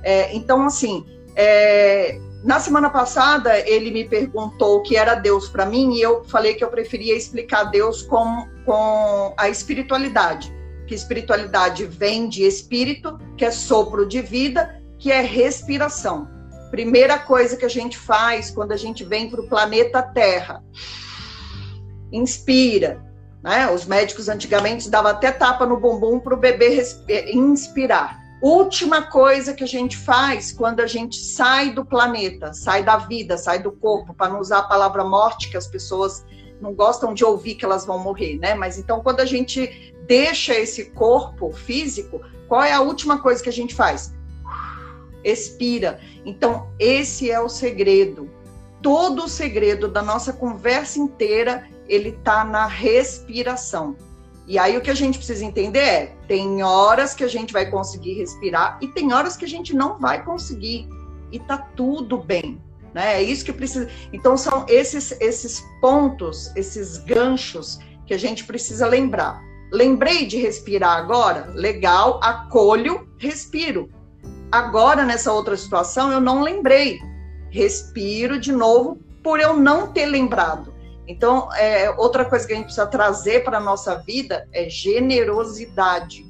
É, 0.04 0.36
então, 0.36 0.66
assim, 0.66 1.06
é, 1.38 2.20
na 2.44 2.60
semana 2.60 2.90
passada, 2.90 3.58
ele 3.60 3.92
me 3.92 4.04
perguntou 4.04 4.80
o 4.80 4.82
que 4.82 4.98
era 4.98 5.16
Deus 5.16 5.48
para 5.48 5.66
mim 5.66 5.94
e 5.94 6.02
eu 6.02 6.26
falei 6.26 6.56
que 6.56 6.66
eu 6.66 6.70
preferia 6.70 7.16
explicar 7.16 7.64
Deus 7.72 8.02
com, 8.02 8.46
com 8.66 9.34
a 9.38 9.48
espiritualidade. 9.48 10.54
Que 10.86 10.94
espiritualidade 10.94 11.86
vem 11.86 12.28
de 12.28 12.44
espírito, 12.44 13.18
que 13.38 13.46
é 13.46 13.52
sopro 13.52 14.06
de 14.06 14.22
vida, 14.22 14.83
que 15.04 15.12
é 15.12 15.20
respiração. 15.20 16.30
Primeira 16.72 17.20
coisa 17.20 17.58
que 17.58 17.66
a 17.66 17.70
gente 17.70 17.98
faz 17.98 18.50
quando 18.50 18.72
a 18.72 18.78
gente 18.78 19.04
vem 19.04 19.30
para 19.30 19.42
o 19.42 19.50
planeta 19.50 20.02
Terra. 20.02 20.64
Inspira. 22.10 23.04
Né? 23.44 23.70
Os 23.70 23.86
médicos 23.86 24.30
antigamente 24.30 24.90
davam 24.90 25.12
até 25.12 25.30
tapa 25.30 25.66
no 25.66 25.78
bumbum 25.78 26.22
para 26.22 26.34
o 26.34 26.38
bebê 26.38 26.82
inspirar 27.34 28.24
última 28.42 29.02
coisa 29.02 29.54
que 29.54 29.64
a 29.64 29.68
gente 29.68 29.96
faz 29.96 30.52
quando 30.52 30.80
a 30.82 30.88
gente 30.88 31.18
sai 31.18 31.72
do 31.72 31.86
planeta, 31.86 32.54
sai 32.54 32.84
da 32.84 32.98
vida, 32.98 33.38
sai 33.38 33.60
do 33.60 33.72
corpo, 33.72 34.14
para 34.14 34.32
não 34.32 34.40
usar 34.42 34.60
a 34.60 34.64
palavra 34.64 35.04
morte, 35.06 35.50
que 35.50 35.56
as 35.56 35.68
pessoas 35.68 36.26
não 36.62 36.74
gostam 36.74 37.14
de 37.14 37.24
ouvir 37.24 37.56
que 37.56 37.64
elas 37.64 37.86
vão 37.86 38.00
morrer, 38.00 38.38
né? 38.40 38.54
Mas 38.54 38.78
então, 38.78 39.02
quando 39.02 39.22
a 39.22 39.26
gente 39.26 39.94
deixa 40.08 40.54
esse 40.54 40.92
corpo 40.92 41.54
físico, 41.54 42.22
qual 42.50 42.64
é 42.64 42.74
a 42.74 42.82
última 42.82 43.22
coisa 43.22 43.42
que 43.42 43.48
a 43.48 43.54
gente 43.54 43.74
faz? 43.74 44.14
Expira. 45.24 46.00
Então, 46.26 46.68
esse 46.80 47.32
é 47.32 47.40
o 47.40 47.50
segredo. 47.50 48.30
Todo 48.82 49.26
o 49.26 49.30
segredo 49.30 49.88
da 49.88 50.02
nossa 50.02 50.34
conversa 50.34 51.00
inteira, 51.00 51.68
ele 51.88 52.10
está 52.10 52.44
na 52.44 52.66
respiração. 52.66 53.96
E 54.46 54.60
aí 54.60 54.78
o 54.78 54.82
que 54.82 54.92
a 54.92 54.96
gente 54.96 55.18
precisa 55.18 55.46
entender 55.46 55.80
é, 55.80 56.16
tem 56.28 56.62
horas 56.64 57.14
que 57.14 57.24
a 57.24 57.28
gente 57.28 57.54
vai 57.54 57.70
conseguir 57.70 58.16
respirar 58.16 58.78
e 58.82 58.88
tem 58.90 59.14
horas 59.14 59.38
que 59.38 59.46
a 59.46 59.48
gente 59.48 59.74
não 59.74 59.98
vai 59.98 60.24
conseguir. 60.24 60.88
E 61.32 61.40
tá 61.40 61.58
tudo 61.58 62.18
bem, 62.18 62.62
né? 62.94 63.16
É 63.16 63.24
isso 63.24 63.46
que 63.46 63.54
precisa. 63.54 63.90
Então 64.12 64.36
são 64.36 64.66
esses 64.68 65.12
esses 65.22 65.64
pontos, 65.80 66.54
esses 66.56 66.98
ganchos 66.98 67.80
que 68.06 68.14
a 68.14 68.18
gente 68.18 68.44
precisa 68.44 68.86
lembrar. 68.86 69.42
Lembrei 69.72 70.28
de 70.28 70.38
respirar 70.38 70.98
agora? 70.98 71.52
Legal, 71.56 72.20
acolho, 72.22 73.08
respiro. 73.18 73.90
Agora 74.54 75.04
nessa 75.04 75.34
outra 75.34 75.58
situação 75.58 76.12
eu 76.12 76.22
não 76.22 76.44
lembrei. 76.44 77.02
Respiro 77.50 78.40
de 78.40 78.52
novo 78.52 79.00
por 79.24 79.40
eu 79.40 79.58
não 79.58 79.92
ter 79.92 80.06
lembrado. 80.06 80.72
Então, 81.08 81.52
é, 81.56 81.90
outra 81.98 82.24
coisa 82.24 82.46
que 82.46 82.54
a 82.54 82.56
gente 82.58 82.66
precisa 82.66 82.86
trazer 82.86 83.44
para 83.44 83.58
a 83.58 83.60
nossa 83.60 83.96
vida 83.96 84.48
é 84.54 84.70
generosidade. 84.70 86.24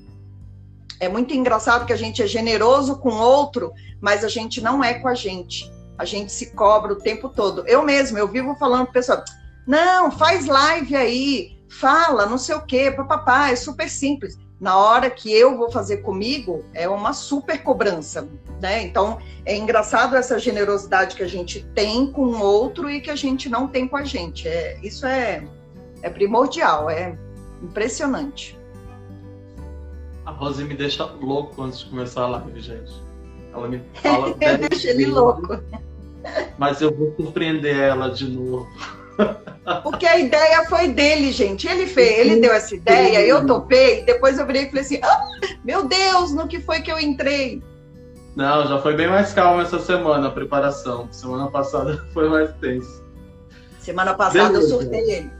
É 1.02 1.10
muito 1.10 1.34
engraçado 1.34 1.86
que 1.86 1.92
a 1.92 1.98
gente 1.98 2.24
é 2.24 2.26
generoso 2.26 2.98
com 2.98 3.10
outro, 3.10 3.74
mas 4.00 4.24
a 4.24 4.30
gente 4.30 4.62
não 4.62 4.82
é 4.82 4.94
com 4.94 5.10
a 5.10 5.16
gente. 5.16 5.70
A 5.98 6.06
gente 6.06 6.32
se 6.32 6.52
cobra 6.52 6.94
o 6.94 7.02
tempo 7.02 7.28
todo. 7.28 7.68
Eu 7.68 7.84
mesmo, 7.84 8.18
eu 8.18 8.30
vivo 8.30 8.56
falando 8.56 8.86
para 8.86 8.94
pessoa, 8.94 9.26
não, 9.68 10.10
faz 10.10 10.46
live 10.46 10.96
aí, 10.96 11.58
fala, 11.68 12.26
não 12.26 12.38
sei 12.38 12.56
o 12.56 12.66
quê, 12.66 12.90
papapá, 12.90 13.50
é 13.50 13.56
super 13.58 13.90
simples. 13.90 14.38
Na 14.60 14.78
hora 14.78 15.10
que 15.10 15.32
eu 15.32 15.58
vou 15.58 15.70
fazer 15.70 15.98
comigo, 15.98 16.64
é 16.74 16.88
uma 16.88 17.14
super 17.14 17.62
cobrança, 17.62 18.28
né? 18.62 18.82
Então, 18.84 19.20
é 19.46 19.56
engraçado 19.56 20.16
essa 20.16 20.40
generosidade 20.40 21.16
que 21.16 21.24
a 21.24 21.28
gente 21.28 21.64
tem 21.76 22.08
com 22.10 22.22
o 22.22 22.42
outro 22.42 22.90
e 22.90 23.02
que 23.02 23.10
a 23.10 23.16
gente 23.16 23.50
não 23.50 23.68
tem 23.68 23.88
com 23.88 23.98
a 23.98 24.04
gente. 24.04 24.48
É, 24.48 24.80
isso 24.82 25.06
é, 25.06 25.46
é 26.02 26.10
primordial, 26.10 26.90
é 26.90 27.18
impressionante. 27.62 28.58
A 30.26 30.32
Rose 30.32 30.64
me 30.64 30.74
deixa 30.74 31.04
louco 31.04 31.62
antes 31.62 31.80
de 31.80 31.86
começar 31.88 32.24
a 32.24 32.28
live, 32.28 32.60
gente. 32.62 32.94
Ela 33.54 33.68
me 33.68 33.82
fala. 33.96 34.34
Deixa 34.70 34.90
ele 34.90 35.08
louco. 35.08 35.62
Mas 36.58 36.82
eu 36.82 36.96
vou 36.96 37.14
surpreender 37.18 37.76
ela 37.76 38.10
de 38.10 38.30
novo. 38.30 38.68
Porque 39.82 40.06
a 40.06 40.20
ideia 40.20 40.66
foi 40.66 40.90
dele, 40.90 41.32
gente. 41.32 41.68
Ele 41.68 41.88
fez, 41.88 42.20
ele 42.20 42.42
deu 42.42 42.52
essa 42.52 42.76
ideia, 42.76 43.26
eu 43.26 43.46
topei, 43.46 44.04
depois 44.04 44.38
eu 44.38 44.46
virei 44.46 44.64
e 44.64 44.68
falei 44.68 44.82
assim: 44.82 45.00
ah, 45.02 45.24
meu 45.64 45.88
Deus, 45.88 46.34
no 46.34 46.48
que 46.48 46.60
foi 46.60 46.82
que 46.82 46.92
eu 46.92 47.00
entrei? 47.00 47.62
Não, 48.36 48.68
já 48.68 48.80
foi 48.80 48.96
bem 48.96 49.08
mais 49.08 49.32
calma 49.32 49.62
essa 49.62 49.80
semana 49.80 50.28
a 50.28 50.32
preparação. 50.32 51.08
Semana 51.12 51.50
passada 51.50 52.04
foi 52.14 52.28
mais 52.28 52.52
tenso. 52.56 53.04
Semana 53.80 54.14
passada 54.14 54.50
Beleza. 54.50 54.74
eu 54.74 54.80
surtei 54.80 55.12
ele. 55.12 55.32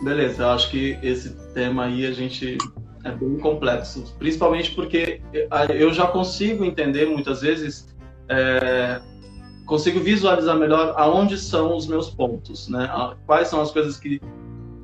Beleza, 0.00 0.42
eu 0.42 0.50
acho 0.50 0.70
que 0.70 0.98
esse 1.02 1.30
tema 1.54 1.84
aí 1.84 2.06
a 2.06 2.12
gente 2.12 2.56
é 3.04 3.10
bem 3.10 3.36
complexo, 3.38 4.14
principalmente 4.18 4.72
porque 4.72 5.20
eu 5.76 5.92
já 5.92 6.06
consigo 6.06 6.64
entender 6.64 7.06
muitas 7.06 7.40
vezes 7.40 7.88
é, 8.28 9.00
consigo 9.68 10.00
visualizar 10.00 10.56
melhor 10.56 10.94
aonde 10.96 11.38
são 11.38 11.76
os 11.76 11.86
meus 11.86 12.08
pontos, 12.08 12.68
né? 12.68 12.90
Quais 13.26 13.48
são 13.48 13.60
as 13.60 13.70
coisas 13.70 13.98
que 13.98 14.20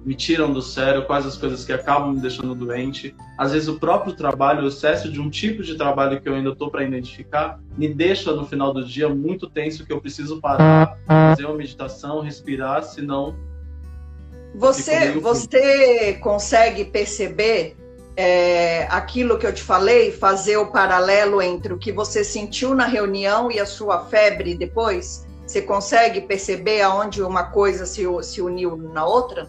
me 0.04 0.14
tiram 0.14 0.52
do 0.52 0.60
sério, 0.60 1.06
quais 1.06 1.24
as 1.24 1.36
coisas 1.38 1.64
que 1.64 1.72
acabam 1.72 2.12
me 2.12 2.20
deixando 2.20 2.54
doente. 2.54 3.16
Às 3.38 3.52
vezes 3.52 3.68
o 3.68 3.78
próprio 3.78 4.12
trabalho, 4.12 4.62
o 4.62 4.68
excesso 4.68 5.10
de 5.10 5.18
um 5.18 5.30
tipo 5.30 5.62
de 5.62 5.76
trabalho 5.76 6.20
que 6.20 6.28
eu 6.28 6.34
ainda 6.34 6.50
estou 6.50 6.70
para 6.70 6.84
identificar, 6.84 7.58
me 7.76 7.88
deixa 7.88 8.30
no 8.32 8.46
final 8.46 8.74
do 8.74 8.84
dia 8.84 9.08
muito 9.08 9.48
tenso 9.48 9.86
que 9.86 9.92
eu 9.92 10.00
preciso 10.02 10.42
parar, 10.42 10.98
fazer 11.06 11.46
uma 11.46 11.56
meditação, 11.56 12.20
respirar, 12.20 12.82
senão 12.84 13.34
você 14.54 15.12
você 15.12 16.12
consegue 16.22 16.84
perceber 16.84 17.76
é, 18.16 18.87
aquilo 18.90 19.38
que 19.38 19.47
eu 19.47 19.52
te 19.52 19.62
falei, 19.62 20.12
fazer 20.12 20.56
o 20.56 20.66
paralelo 20.66 21.42
entre 21.42 21.73
o 21.73 21.78
que 21.78 21.92
você 21.92 22.23
sentiu 22.23 22.75
na 22.75 22.87
reunião 22.87 23.50
e 23.50 23.59
a 23.59 23.66
sua 23.66 24.04
febre 24.06 24.54
depois? 24.54 25.26
Você 25.47 25.61
consegue 25.61 26.21
perceber 26.23 26.80
aonde 26.83 27.23
uma 27.23 27.44
coisa 27.44 27.85
se, 27.85 28.04
se 28.23 28.40
uniu 28.40 28.76
na 28.76 29.04
outra? 29.04 29.49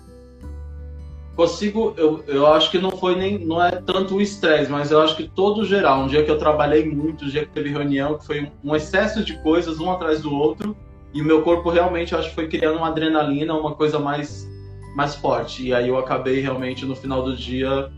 Consigo, 1.36 1.94
eu, 1.98 2.24
eu 2.28 2.48
acho 2.48 2.72
que 2.72 2.78
não 2.78 2.92
foi 2.92 3.16
nem, 3.16 3.38
não 3.38 3.64
é 3.64 3.72
tanto 3.72 4.16
o 4.16 4.22
estresse, 4.22 4.72
mas 4.72 4.92
eu 4.92 5.02
acho 5.02 5.18
que 5.18 5.28
todo 5.28 5.66
geral, 5.66 6.02
um 6.02 6.08
dia 6.08 6.24
que 6.24 6.32
eu 6.32 6.38
trabalhei 6.38 6.90
muito, 6.90 7.26
um 7.26 7.28
dia 7.28 7.46
que 7.46 7.52
teve 7.52 7.70
reunião, 7.70 8.18
que 8.18 8.26
foi 8.26 8.52
um 8.64 8.76
excesso 8.76 9.24
de 9.24 9.38
coisas 9.44 9.80
um 9.80 9.92
atrás 9.92 10.22
do 10.22 10.34
outro, 10.34 10.76
e 11.14 11.22
o 11.22 11.26
meu 11.26 11.42
corpo 11.44 11.70
realmente, 11.70 12.14
eu 12.14 12.20
acho 12.20 12.30
que 12.30 12.36
foi 12.36 12.48
criando 12.48 12.78
uma 12.78 12.88
adrenalina, 12.88 13.54
uma 13.54 13.76
coisa 13.76 14.00
mais, 14.00 14.48
mais 14.96 15.16
forte, 15.16 15.68
e 15.68 15.74
aí 15.74 15.90
eu 15.90 15.98
acabei 15.98 16.40
realmente 16.40 16.86
no 16.86 16.96
final 16.96 17.22
do 17.22 17.36
dia 17.36 17.92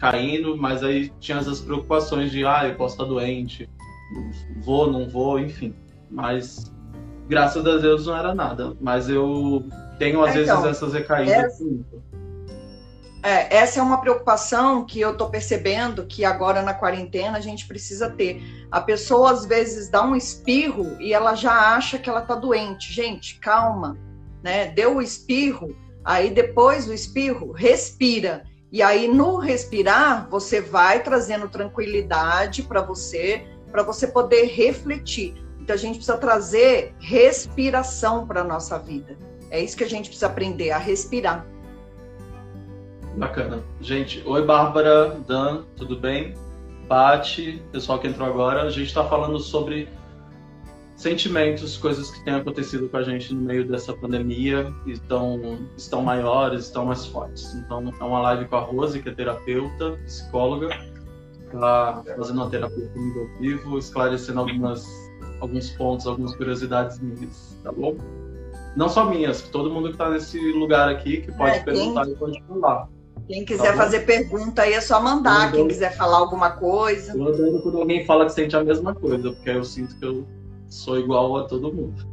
caindo, 0.00 0.56
mas 0.56 0.82
aí 0.82 1.12
tinha 1.20 1.38
essas 1.38 1.60
preocupações 1.60 2.30
de, 2.30 2.44
ah, 2.46 2.66
eu 2.66 2.74
posso 2.74 2.94
estar 2.94 3.04
doente, 3.04 3.68
vou, 4.62 4.90
não 4.90 5.08
vou, 5.08 5.38
enfim. 5.38 5.74
Mas 6.10 6.72
graças 7.28 7.64
a 7.64 7.76
Deus 7.76 8.06
não 8.06 8.16
era 8.16 8.34
nada. 8.34 8.74
Mas 8.80 9.08
eu 9.08 9.64
tenho 9.98 10.24
às 10.24 10.34
então, 10.34 10.62
vezes 10.62 10.78
essas 10.78 10.94
recaídas. 10.94 11.60
É, 13.22 13.54
essa 13.58 13.80
é 13.80 13.82
uma 13.82 14.00
preocupação 14.00 14.86
que 14.86 14.98
eu 14.98 15.12
estou 15.12 15.28
percebendo 15.28 16.06
que 16.06 16.24
agora 16.24 16.62
na 16.62 16.72
quarentena 16.72 17.36
a 17.36 17.40
gente 17.40 17.66
precisa 17.66 18.08
ter. 18.08 18.42
A 18.70 18.80
pessoa 18.80 19.32
às 19.32 19.44
vezes 19.44 19.90
dá 19.90 20.02
um 20.02 20.16
espirro 20.16 20.96
e 20.98 21.12
ela 21.12 21.34
já 21.34 21.74
acha 21.74 21.98
que 21.98 22.08
ela 22.08 22.22
está 22.22 22.34
doente. 22.34 22.90
Gente, 22.90 23.38
calma, 23.38 23.98
né? 24.42 24.68
Deu 24.68 24.96
o 24.96 25.02
espirro, 25.02 25.76
aí 26.02 26.30
depois 26.30 26.86
do 26.86 26.94
espirro, 26.94 27.52
respira. 27.52 28.44
E 28.72 28.82
aí, 28.82 29.08
no 29.08 29.36
respirar, 29.36 30.28
você 30.30 30.60
vai 30.60 31.02
trazendo 31.02 31.48
tranquilidade 31.48 32.62
para 32.62 32.80
você, 32.80 33.44
para 33.72 33.82
você 33.82 34.06
poder 34.06 34.44
refletir. 34.44 35.34
Então, 35.60 35.74
a 35.74 35.78
gente 35.78 35.96
precisa 35.96 36.16
trazer 36.16 36.94
respiração 37.00 38.26
para 38.26 38.44
nossa 38.44 38.78
vida. 38.78 39.16
É 39.50 39.60
isso 39.60 39.76
que 39.76 39.82
a 39.82 39.88
gente 39.88 40.06
precisa 40.06 40.26
aprender, 40.26 40.70
a 40.70 40.78
respirar. 40.78 41.44
Bacana. 43.16 43.62
Gente, 43.80 44.22
oi 44.24 44.44
Bárbara, 44.44 45.16
Dan, 45.26 45.64
tudo 45.76 45.96
bem? 45.98 46.34
Pati, 46.88 47.60
pessoal 47.72 47.98
que 47.98 48.06
entrou 48.06 48.28
agora, 48.28 48.62
a 48.62 48.70
gente 48.70 48.86
está 48.86 49.04
falando 49.04 49.40
sobre 49.40 49.88
sentimentos, 51.00 51.78
coisas 51.78 52.10
que 52.10 52.22
têm 52.24 52.34
acontecido 52.34 52.86
com 52.86 52.96
a 52.98 53.02
gente 53.02 53.32
no 53.32 53.40
meio 53.40 53.66
dessa 53.66 53.94
pandemia 53.94 54.70
estão, 54.86 55.58
estão 55.74 56.02
maiores, 56.02 56.64
estão 56.64 56.84
mais 56.84 57.06
fortes. 57.06 57.54
Então, 57.54 57.90
é 57.98 58.04
uma 58.04 58.20
live 58.20 58.44
com 58.44 58.56
a 58.56 58.60
Rose, 58.60 59.00
que 59.00 59.08
é 59.08 59.12
terapeuta, 59.12 59.98
psicóloga, 60.04 60.68
está 61.46 62.02
fazendo 62.16 62.42
uma 62.42 62.50
terapia 62.50 62.86
comigo 62.88 63.20
ao 63.20 63.40
vivo, 63.40 63.78
esclarecendo 63.78 64.40
algumas, 64.40 64.86
alguns 65.40 65.70
pontos, 65.70 66.06
algumas 66.06 66.36
curiosidades 66.36 67.00
minhas, 67.00 67.56
tá 67.64 67.72
bom? 67.72 67.96
Não 68.76 68.90
só 68.90 69.08
minhas, 69.08 69.40
todo 69.40 69.70
mundo 69.70 69.88
que 69.88 69.94
está 69.94 70.10
nesse 70.10 70.38
lugar 70.52 70.90
aqui 70.90 71.22
que 71.22 71.32
pode 71.32 71.56
é, 71.56 71.60
perguntar 71.60 72.04
quem... 72.04 72.12
e 72.12 72.16
pode 72.16 72.42
falar. 72.46 72.88
Quem 73.26 73.44
quiser 73.46 73.70
tá 73.70 73.76
fazer 73.76 74.00
pergunta 74.00 74.62
aí 74.62 74.74
é 74.74 74.80
só 74.82 75.00
mandar. 75.00 75.50
Quem 75.50 75.66
quiser 75.66 75.96
falar 75.96 76.18
alguma 76.18 76.50
coisa. 76.50 77.16
Eu 77.16 77.28
adoro 77.28 77.62
quando 77.62 77.78
alguém 77.78 78.04
fala 78.04 78.26
que 78.26 78.32
sente 78.32 78.54
a 78.54 78.62
mesma 78.62 78.94
coisa, 78.94 79.32
porque 79.32 79.48
aí 79.48 79.56
eu 79.56 79.64
sinto 79.64 79.96
que 79.96 80.04
eu 80.04 80.26
sou 80.70 80.98
igual 80.98 81.36
a 81.36 81.44
todo 81.44 81.72
mundo. 81.72 82.08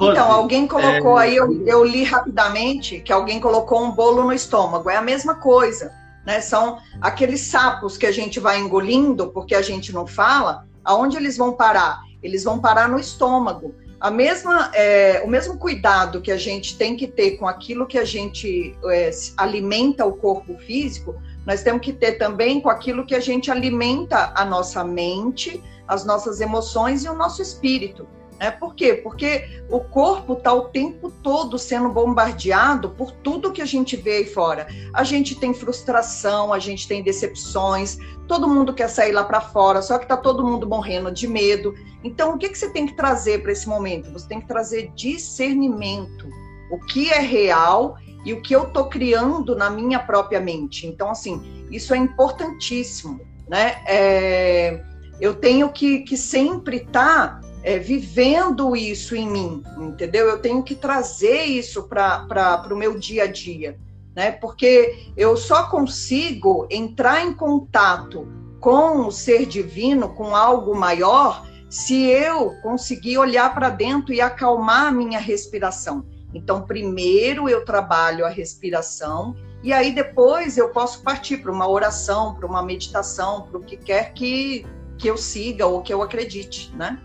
Então, 0.00 0.30
alguém 0.30 0.66
colocou 0.66 1.18
é... 1.18 1.24
aí, 1.24 1.36
eu, 1.36 1.66
eu, 1.66 1.84
li 1.84 2.04
rapidamente 2.04 3.00
que 3.00 3.12
alguém 3.12 3.40
colocou 3.40 3.82
um 3.82 3.92
bolo 3.92 4.24
no 4.24 4.32
estômago. 4.32 4.90
É 4.90 4.96
a 4.96 5.02
mesma 5.02 5.36
coisa, 5.36 5.90
né? 6.26 6.40
São 6.40 6.78
aqueles 7.00 7.40
sapos 7.40 7.96
que 7.96 8.04
a 8.04 8.12
gente 8.12 8.38
vai 8.38 8.58
engolindo 8.58 9.28
porque 9.28 9.54
a 9.54 9.62
gente 9.62 9.92
não 9.92 10.06
fala. 10.06 10.66
Aonde 10.84 11.16
eles 11.16 11.36
vão 11.36 11.52
parar? 11.52 12.02
Eles 12.22 12.44
vão 12.44 12.58
parar 12.58 12.88
no 12.88 12.98
estômago. 12.98 13.74
A 13.98 14.10
mesma, 14.10 14.70
é, 14.74 15.22
o 15.24 15.28
mesmo 15.28 15.56
cuidado 15.56 16.20
que 16.20 16.30
a 16.30 16.36
gente 16.36 16.76
tem 16.76 16.94
que 16.94 17.06
ter 17.06 17.38
com 17.38 17.48
aquilo 17.48 17.86
que 17.86 17.98
a 17.98 18.04
gente 18.04 18.76
é, 18.90 19.10
alimenta 19.36 20.04
o 20.04 20.12
corpo 20.12 20.58
físico, 20.58 21.16
nós 21.46 21.62
temos 21.62 21.80
que 21.80 21.92
ter 21.92 22.12
também 22.12 22.60
com 22.60 22.68
aquilo 22.68 23.06
que 23.06 23.14
a 23.14 23.20
gente 23.20 23.50
alimenta 23.50 24.32
a 24.34 24.44
nossa 24.44 24.82
mente, 24.82 25.62
as 25.86 26.04
nossas 26.04 26.40
emoções 26.40 27.04
e 27.04 27.08
o 27.08 27.14
nosso 27.14 27.40
espírito. 27.40 28.06
Né? 28.38 28.50
Por 28.50 28.74
quê? 28.74 28.94
Porque 28.94 29.62
o 29.70 29.80
corpo 29.80 30.34
está 30.34 30.52
o 30.52 30.68
tempo 30.68 31.10
todo 31.22 31.58
sendo 31.58 31.88
bombardeado 31.88 32.90
por 32.90 33.12
tudo 33.12 33.52
que 33.52 33.62
a 33.62 33.66
gente 33.66 33.96
vê 33.96 34.18
aí 34.18 34.26
fora. 34.26 34.66
A 34.92 35.04
gente 35.04 35.34
tem 35.34 35.54
frustração, 35.54 36.52
a 36.52 36.58
gente 36.58 36.86
tem 36.86 37.02
decepções, 37.02 37.96
todo 38.26 38.48
mundo 38.48 38.74
quer 38.74 38.88
sair 38.88 39.12
lá 39.12 39.24
para 39.24 39.40
fora, 39.40 39.80
só 39.80 39.98
que 39.98 40.04
está 40.04 40.16
todo 40.16 40.44
mundo 40.44 40.68
morrendo 40.68 41.10
de 41.10 41.26
medo. 41.26 41.74
Então, 42.02 42.34
o 42.34 42.38
que, 42.38 42.48
que 42.48 42.58
você 42.58 42.70
tem 42.70 42.86
que 42.86 42.94
trazer 42.94 43.42
para 43.42 43.52
esse 43.52 43.68
momento? 43.68 44.12
Você 44.12 44.28
tem 44.28 44.40
que 44.40 44.48
trazer 44.48 44.90
discernimento. 44.94 46.28
O 46.70 46.78
que 46.78 47.10
é 47.10 47.20
real 47.20 47.96
e 48.26 48.34
o 48.34 48.42
que 48.42 48.54
eu 48.54 48.64
estou 48.64 48.90
criando 48.90 49.56
na 49.56 49.70
minha 49.70 49.98
própria 49.98 50.40
mente. 50.40 50.86
Então, 50.86 51.08
assim, 51.08 51.66
isso 51.70 51.94
é 51.94 51.96
importantíssimo. 51.96 53.20
Né? 53.48 53.80
É 53.86 54.84
eu 55.20 55.34
tenho 55.34 55.70
que, 55.70 56.00
que 56.00 56.16
sempre 56.16 56.78
estar 56.78 57.40
tá, 57.40 57.48
é, 57.62 57.78
vivendo 57.78 58.76
isso 58.76 59.16
em 59.16 59.28
mim, 59.28 59.62
entendeu? 59.78 60.28
Eu 60.28 60.38
tenho 60.38 60.62
que 60.62 60.74
trazer 60.74 61.44
isso 61.44 61.84
para 61.84 62.68
o 62.70 62.76
meu 62.76 62.98
dia 62.98 63.24
a 63.24 63.26
dia, 63.26 63.78
né? 64.14 64.30
Porque 64.32 65.10
eu 65.16 65.36
só 65.36 65.68
consigo 65.68 66.66
entrar 66.70 67.24
em 67.24 67.32
contato 67.32 68.28
com 68.60 69.06
o 69.06 69.12
ser 69.12 69.46
divino, 69.46 70.10
com 70.10 70.36
algo 70.36 70.74
maior, 70.74 71.46
se 71.68 72.04
eu 72.06 72.54
conseguir 72.62 73.18
olhar 73.18 73.54
para 73.54 73.70
dentro 73.70 74.12
e 74.12 74.20
acalmar 74.20 74.86
a 74.86 74.92
minha 74.92 75.18
respiração. 75.18 76.04
Então, 76.34 76.62
primeiro 76.62 77.48
eu 77.48 77.64
trabalho 77.64 78.24
a 78.24 78.28
respiração 78.28 79.34
e 79.62 79.72
aí 79.72 79.94
depois 79.94 80.58
eu 80.58 80.68
posso 80.68 81.02
partir 81.02 81.38
para 81.38 81.50
uma 81.50 81.68
oração, 81.68 82.34
para 82.34 82.46
uma 82.46 82.62
meditação, 82.62 83.42
para 83.42 83.58
o 83.58 83.62
que 83.62 83.76
quer 83.76 84.12
que 84.12 84.66
que 84.98 85.08
eu 85.08 85.16
siga 85.16 85.66
ou 85.66 85.82
que 85.82 85.92
eu 85.92 86.02
acredite, 86.02 86.74
né? 86.74 86.98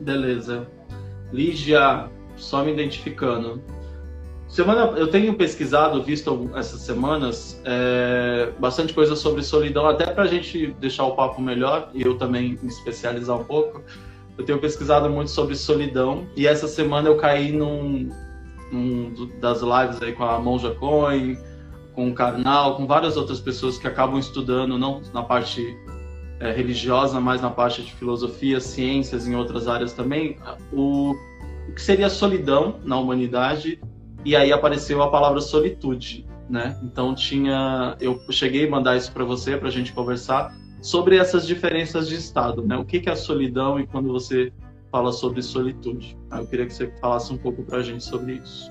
Beleza. 0.00 0.66
Lígia, 1.32 2.08
só 2.36 2.64
me 2.64 2.72
identificando. 2.72 3.62
Semana, 4.48 4.96
eu 4.96 5.08
tenho 5.08 5.34
pesquisado, 5.34 6.02
visto 6.02 6.50
essas 6.54 6.80
semanas, 6.80 7.60
é, 7.66 8.50
bastante 8.58 8.94
coisa 8.94 9.14
sobre 9.14 9.42
solidão, 9.42 9.86
até 9.86 10.06
para 10.06 10.22
a 10.22 10.26
gente 10.26 10.68
deixar 10.80 11.04
o 11.04 11.14
papo 11.14 11.42
melhor 11.42 11.90
e 11.92 12.00
eu 12.00 12.16
também 12.16 12.58
me 12.62 12.68
especializar 12.68 13.36
um 13.36 13.44
pouco. 13.44 13.82
Eu 14.38 14.44
tenho 14.44 14.58
pesquisado 14.60 15.10
muito 15.10 15.32
sobre 15.32 15.56
solidão 15.56 16.26
e 16.36 16.46
essa 16.46 16.68
semana 16.68 17.08
eu 17.08 17.16
caí 17.16 17.50
num, 17.50 18.08
num 18.70 19.12
das 19.40 19.60
lives 19.60 20.00
aí 20.00 20.12
com 20.12 20.24
a 20.24 20.38
Monja 20.38 20.70
Coin, 20.76 21.36
com 21.92 22.08
o 22.08 22.14
Karnal, 22.14 22.76
com 22.76 22.86
várias 22.86 23.16
outras 23.16 23.40
pessoas 23.40 23.76
que 23.76 23.88
acabam 23.88 24.16
estudando, 24.16 24.78
não 24.78 25.02
na 25.12 25.24
parte 25.24 25.76
é, 26.38 26.52
religiosa, 26.52 27.20
mas 27.20 27.42
na 27.42 27.50
parte 27.50 27.82
de 27.82 27.92
filosofia, 27.92 28.60
ciências, 28.60 29.26
em 29.26 29.34
outras 29.34 29.66
áreas 29.66 29.92
também, 29.92 30.36
o, 30.72 31.16
o 31.68 31.72
que 31.74 31.82
seria 31.82 32.08
solidão 32.08 32.76
na 32.84 32.96
humanidade, 32.96 33.80
e 34.24 34.36
aí 34.36 34.52
apareceu 34.52 35.02
a 35.02 35.10
palavra 35.10 35.40
solitude, 35.40 36.24
né? 36.48 36.78
Então 36.84 37.14
tinha, 37.14 37.96
eu 38.00 38.20
cheguei 38.30 38.68
a 38.68 38.70
mandar 38.70 38.96
isso 38.96 39.10
para 39.12 39.24
você 39.24 39.56
para 39.56 39.66
a 39.66 39.72
gente 39.72 39.92
conversar 39.92 40.54
sobre 40.80 41.16
essas 41.16 41.46
diferenças 41.46 42.08
de 42.08 42.16
estado, 42.16 42.64
né? 42.66 42.76
O 42.76 42.84
que, 42.84 43.08
é 43.08 43.12
a 43.12 43.16
solidão 43.16 43.78
e 43.78 43.86
quando 43.86 44.12
você 44.12 44.52
fala 44.90 45.12
sobre 45.12 45.42
solitude? 45.42 46.16
Eu 46.30 46.46
queria 46.46 46.66
que 46.66 46.74
você 46.74 46.92
falasse 47.00 47.32
um 47.32 47.38
pouco 47.38 47.62
para 47.62 47.78
a 47.78 47.82
gente 47.82 48.04
sobre 48.04 48.34
isso. 48.34 48.70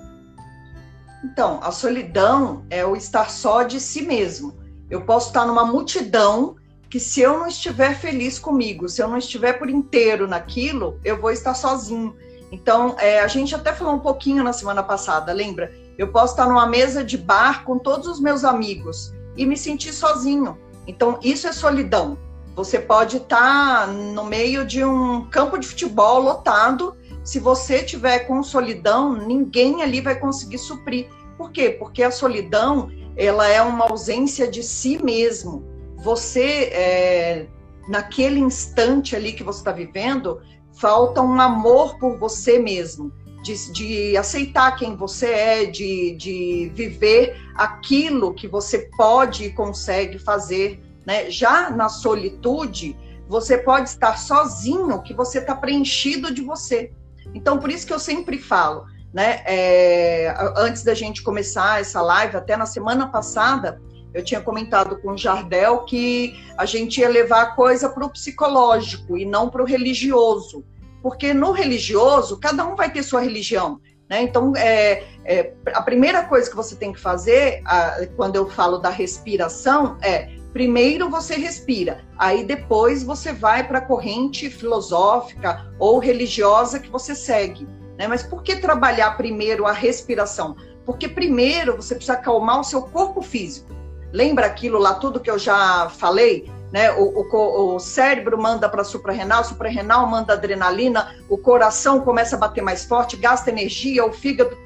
Então, 1.23 1.59
a 1.61 1.71
solidão 1.71 2.65
é 2.69 2.85
o 2.85 2.95
estar 2.95 3.29
só 3.29 3.63
de 3.63 3.79
si 3.79 4.03
mesmo. 4.03 4.57
Eu 4.89 5.01
posso 5.01 5.27
estar 5.27 5.45
numa 5.45 5.65
multidão 5.65 6.55
que 6.89 6.99
se 6.99 7.21
eu 7.21 7.37
não 7.37 7.47
estiver 7.47 7.99
feliz 7.99 8.39
comigo, 8.39 8.87
se 8.87 9.01
eu 9.01 9.07
não 9.07 9.17
estiver 9.17 9.53
por 9.53 9.69
inteiro 9.69 10.27
naquilo, 10.27 10.99
eu 11.03 11.19
vou 11.19 11.31
estar 11.31 11.53
sozinho. 11.53 12.15
Então, 12.51 12.95
é, 12.97 13.19
a 13.19 13.27
gente 13.27 13.53
até 13.53 13.73
falou 13.73 13.95
um 13.95 13.99
pouquinho 13.99 14.43
na 14.43 14.53
semana 14.53 14.81
passada, 14.81 15.33
lembra? 15.33 15.71
Eu 15.97 16.11
posso 16.11 16.33
estar 16.33 16.47
numa 16.47 16.65
mesa 16.65 17.03
de 17.03 17.17
bar 17.17 17.65
com 17.65 17.77
todos 17.77 18.07
os 18.07 18.19
meus 18.21 18.45
amigos 18.45 19.13
e 19.35 19.45
me 19.45 19.57
sentir 19.57 19.91
sozinho. 19.91 20.57
Então, 20.87 21.19
isso 21.21 21.47
é 21.47 21.51
solidão. 21.51 22.17
Você 22.55 22.79
pode 22.79 23.17
estar 23.17 23.87
no 23.87 24.23
meio 24.23 24.65
de 24.65 24.83
um 24.83 25.25
campo 25.29 25.57
de 25.59 25.67
futebol 25.67 26.19
lotado. 26.19 26.95
Se 27.23 27.39
você 27.39 27.83
tiver 27.83 28.19
com 28.19 28.41
solidão, 28.41 29.13
ninguém 29.13 29.83
ali 29.83 30.01
vai 30.01 30.15
conseguir 30.15 30.57
suprir. 30.57 31.07
Por 31.37 31.51
quê? 31.51 31.69
Porque 31.69 32.01
a 32.01 32.09
solidão 32.09 32.89
ela 33.15 33.47
é 33.47 33.61
uma 33.61 33.85
ausência 33.85 34.47
de 34.47 34.63
si 34.63 35.03
mesmo 35.03 35.77
você, 35.97 36.69
é, 36.71 37.47
naquele 37.89 38.39
instante 38.39 39.15
ali 39.15 39.33
que 39.33 39.43
você 39.43 39.59
está 39.59 39.71
vivendo, 39.71 40.41
falta 40.79 41.21
um 41.21 41.41
amor 41.41 41.97
por 41.97 42.17
você 42.17 42.59
mesmo, 42.59 43.11
de, 43.47 43.71
de, 43.71 44.17
aceitar 44.17 44.75
quem 44.75 44.95
você 44.95 45.27
é, 45.27 45.65
de, 45.65 46.15
de 46.15 46.71
viver 46.73 47.39
aquilo 47.55 48.33
que 48.33 48.47
você 48.47 48.89
pode 48.97 49.45
e 49.45 49.53
consegue 49.53 50.19
fazer. 50.19 50.81
Né? 51.05 51.29
Já 51.31 51.69
na 51.69 51.87
solitude, 51.87 52.97
você 53.27 53.57
pode 53.57 53.89
estar 53.89 54.17
sozinho, 54.17 55.01
que 55.01 55.13
você 55.13 55.39
está 55.39 55.55
preenchido 55.55 56.33
de 56.33 56.41
você. 56.41 56.91
Então, 57.33 57.57
por 57.57 57.69
isso 57.69 57.87
que 57.87 57.93
eu 57.93 57.99
sempre 57.99 58.37
falo, 58.37 58.85
né? 59.13 59.41
É, 59.45 60.33
antes 60.55 60.83
da 60.83 60.93
gente 60.93 61.21
começar 61.21 61.81
essa 61.81 62.01
live, 62.01 62.37
até 62.37 62.55
na 62.55 62.65
semana 62.65 63.07
passada, 63.07 63.81
eu 64.13 64.23
tinha 64.23 64.41
comentado 64.41 64.97
com 65.01 65.11
o 65.11 65.17
Jardel 65.17 65.83
que 65.83 66.39
a 66.57 66.65
gente 66.65 67.01
ia 67.01 67.09
levar 67.09 67.41
a 67.41 67.51
coisa 67.51 67.89
para 67.89 68.05
o 68.05 68.09
psicológico 68.09 69.17
e 69.17 69.25
não 69.25 69.49
para 69.49 69.61
o 69.61 69.65
religioso, 69.65 70.63
porque 71.07 71.33
no 71.33 71.53
religioso 71.53 72.37
cada 72.37 72.67
um 72.67 72.75
vai 72.75 72.91
ter 72.91 73.01
sua 73.01 73.21
religião. 73.21 73.79
Né? 74.09 74.23
Então, 74.23 74.51
é, 74.57 75.05
é, 75.23 75.53
a 75.67 75.81
primeira 75.81 76.23
coisa 76.23 76.49
que 76.49 76.55
você 76.55 76.75
tem 76.75 76.91
que 76.91 76.99
fazer, 76.99 77.61
a, 77.63 78.05
quando 78.17 78.35
eu 78.35 78.49
falo 78.49 78.77
da 78.77 78.89
respiração, 78.89 79.97
é 80.01 80.35
primeiro 80.51 81.09
você 81.09 81.35
respira, 81.35 82.03
aí 82.17 82.43
depois 82.43 83.03
você 83.03 83.31
vai 83.31 83.65
para 83.65 83.77
a 83.77 83.81
corrente 83.81 84.49
filosófica 84.49 85.73
ou 85.79 85.97
religiosa 85.97 86.77
que 86.77 86.89
você 86.89 87.15
segue. 87.15 87.65
Né? 87.97 88.05
Mas 88.05 88.21
por 88.21 88.43
que 88.43 88.57
trabalhar 88.57 89.15
primeiro 89.15 89.65
a 89.65 89.71
respiração? 89.71 90.57
Porque 90.85 91.07
primeiro 91.07 91.77
você 91.77 91.95
precisa 91.95 92.17
acalmar 92.17 92.59
o 92.59 92.65
seu 92.65 92.81
corpo 92.81 93.21
físico. 93.21 93.73
Lembra 94.11 94.45
aquilo 94.45 94.77
lá, 94.77 94.95
tudo 94.95 95.21
que 95.21 95.31
eu 95.31 95.39
já 95.39 95.87
falei? 95.87 96.51
Né? 96.71 96.91
O, 96.91 97.21
o, 97.21 97.75
o 97.75 97.79
cérebro 97.79 98.37
manda 98.37 98.67
para 98.67 98.83
suprarrenal, 98.83 99.43
suprarrenal 99.43 100.05
manda 100.07 100.33
adrenalina, 100.33 101.15
o 101.29 101.37
coração 101.37 102.01
começa 102.01 102.35
a 102.35 102.39
bater 102.39 102.61
mais 102.61 102.83
forte, 102.83 103.15
gasta 103.15 103.49
energia, 103.49 104.05
o 104.05 104.11
fígado 104.11 104.57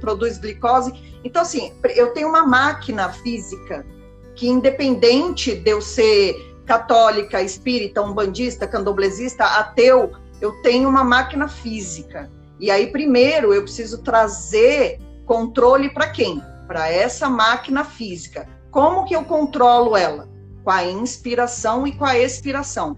produz 0.00 0.38
glicose. 0.38 0.92
Então, 1.22 1.42
assim, 1.42 1.72
eu 1.94 2.12
tenho 2.12 2.28
uma 2.28 2.46
máquina 2.46 3.10
física 3.10 3.86
que, 4.34 4.48
independente 4.48 5.54
de 5.54 5.70
eu 5.70 5.82
ser 5.82 6.34
católica, 6.64 7.42
espírita, 7.42 8.02
umbandista, 8.02 8.66
candomblesista, 8.66 9.44
ateu, 9.44 10.12
eu 10.40 10.52
tenho 10.62 10.88
uma 10.88 11.04
máquina 11.04 11.46
física. 11.48 12.30
E 12.58 12.70
aí, 12.70 12.86
primeiro, 12.88 13.52
eu 13.52 13.62
preciso 13.62 14.02
trazer 14.02 14.98
controle 15.26 15.90
para 15.90 16.08
quem? 16.08 16.42
Para 16.66 16.90
essa 16.90 17.28
máquina 17.28 17.84
física. 17.84 18.48
Como 18.70 19.04
que 19.04 19.14
eu 19.14 19.24
controlo 19.24 19.96
ela? 19.96 20.28
Com 20.64 20.70
a 20.70 20.84
inspiração 20.84 21.86
e 21.86 21.92
com 21.92 22.04
a 22.04 22.18
expiração. 22.18 22.96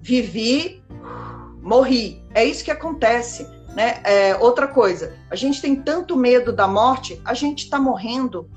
Vivi, 0.00 0.82
morri. 1.60 2.22
É 2.34 2.44
isso 2.44 2.64
que 2.64 2.70
acontece. 2.70 3.46
Né? 3.74 4.00
É, 4.04 4.36
outra 4.36 4.68
coisa, 4.68 5.14
a 5.30 5.36
gente 5.36 5.62
tem 5.62 5.76
tanto 5.76 6.16
medo 6.16 6.52
da 6.52 6.68
morte, 6.68 7.20
a 7.24 7.32
gente 7.32 7.64
está 7.64 7.78
morrendo 7.78 8.48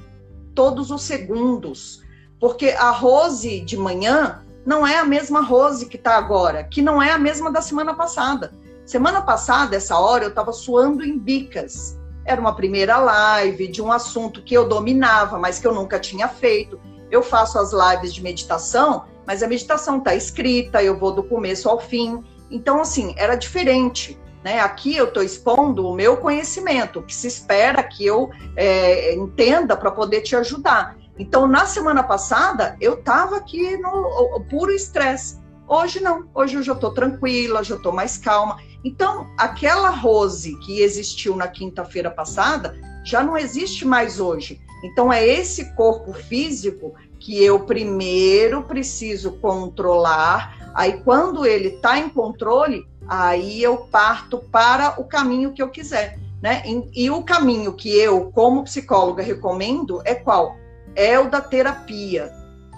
todos 0.54 0.92
os 0.92 1.04
segundos. 1.04 2.04
Porque 2.40 2.70
a 2.70 2.92
Rose 2.92 3.62
de 3.62 3.78
manhã 3.78 4.44
não 4.66 4.86
é 4.86 4.98
a 4.98 5.06
mesma 5.06 5.42
Rose 5.42 5.86
que 5.86 5.96
está 5.96 6.18
agora, 6.18 6.64
que 6.64 6.82
não 6.82 7.02
é 7.02 7.12
a 7.12 7.18
mesma 7.18 7.52
da 7.52 7.62
semana 7.62 7.94
passada. 7.94 8.54
Semana 8.86 9.22
passada, 9.22 9.76
essa 9.76 9.98
hora, 9.98 10.26
eu 10.26 10.30
estava 10.30 10.52
suando 10.52 11.04
em 11.04 11.18
bicas. 11.18 11.98
Era 12.26 12.42
uma 12.42 12.56
primeira 12.56 12.98
live 12.98 13.68
de 13.68 13.82
um 13.82 13.92
assunto 13.92 14.42
que 14.42 14.56
eu 14.56 14.68
dominava, 14.68 15.38
mas 15.38 15.60
que 15.60 15.68
eu 15.68 15.74
nunca 15.74 16.00
tinha 16.00 16.28
feito. 16.28 16.80
Eu 17.12 17.24
faço 17.24 17.58
as 17.60 17.72
lives 17.72 18.14
de 18.14 18.22
meditação, 18.22 19.06
mas 19.26 19.42
a 19.42 19.48
meditação 19.48 19.98
está 19.98 20.16
escrita, 20.16 20.84
eu 20.84 20.98
vou 20.98 21.12
do 21.12 21.24
começo 21.24 21.70
ao 21.70 21.80
fim. 21.80 22.24
Então, 22.50 22.82
assim, 22.82 23.14
era 23.18 23.36
diferente. 23.36 24.20
Né? 24.44 24.60
Aqui 24.60 24.96
eu 24.96 25.06
estou 25.06 25.24
expondo 25.24 25.88
o 25.88 25.96
meu 25.96 26.18
conhecimento, 26.18 27.02
que 27.02 27.16
se 27.16 27.28
espera 27.28 27.82
que 27.82 28.06
eu 28.06 28.30
é, 28.56 29.16
entenda 29.16 29.76
para 29.76 29.90
poder 29.90 30.22
te 30.22 30.36
ajudar. 30.36 30.96
Então, 31.18 31.48
na 31.48 31.66
semana 31.66 32.04
passada, 32.04 32.78
eu 32.80 32.96
estava 32.96 33.38
aqui 33.38 33.78
no 33.78 34.40
puro 34.50 34.72
estresse. 34.72 35.40
Hoje 35.68 36.00
não, 36.00 36.30
hoje 36.34 36.56
eu 36.56 36.62
já 36.62 36.74
estou 36.74 36.94
tranquila, 36.94 37.64
já 37.64 37.76
estou 37.76 37.92
mais 37.92 38.18
calma. 38.18 38.58
Então, 38.84 39.28
aquela 39.36 39.90
Rose 39.90 40.56
que 40.60 40.82
existiu 40.82 41.36
na 41.36 41.48
quinta-feira 41.48 42.12
passada 42.12 42.78
já 43.04 43.24
não 43.24 43.36
existe 43.36 43.84
mais 43.84 44.20
hoje. 44.20 44.62
Então, 44.86 45.12
é 45.12 45.26
esse 45.26 45.74
corpo 45.76 46.14
físico 46.14 46.94
que 47.20 47.44
eu 47.44 47.62
primeiro 47.62 48.64
preciso 48.64 49.34
controlar. 49.34 50.72
Aí, 50.74 51.02
quando 51.04 51.46
ele 51.46 51.70
está 51.70 51.98
em 51.98 52.10
controle, 52.10 52.86
aí 53.08 53.62
eu 53.62 53.78
parto 53.78 54.38
para 54.38 55.00
o 55.00 55.06
caminho 55.06 55.54
que 55.54 55.62
eu 55.62 55.70
quiser. 55.70 56.20
Né? 56.42 56.62
E, 56.66 57.06
e 57.06 57.10
o 57.10 57.24
caminho 57.24 57.74
que 57.74 57.90
eu, 57.90 58.32
como 58.32 58.64
psicóloga, 58.64 59.24
recomendo 59.24 60.02
é 60.06 60.14
qual? 60.14 60.56
É 60.96 61.20
o 61.20 61.30
da 61.30 61.42
terapia. 61.42 62.32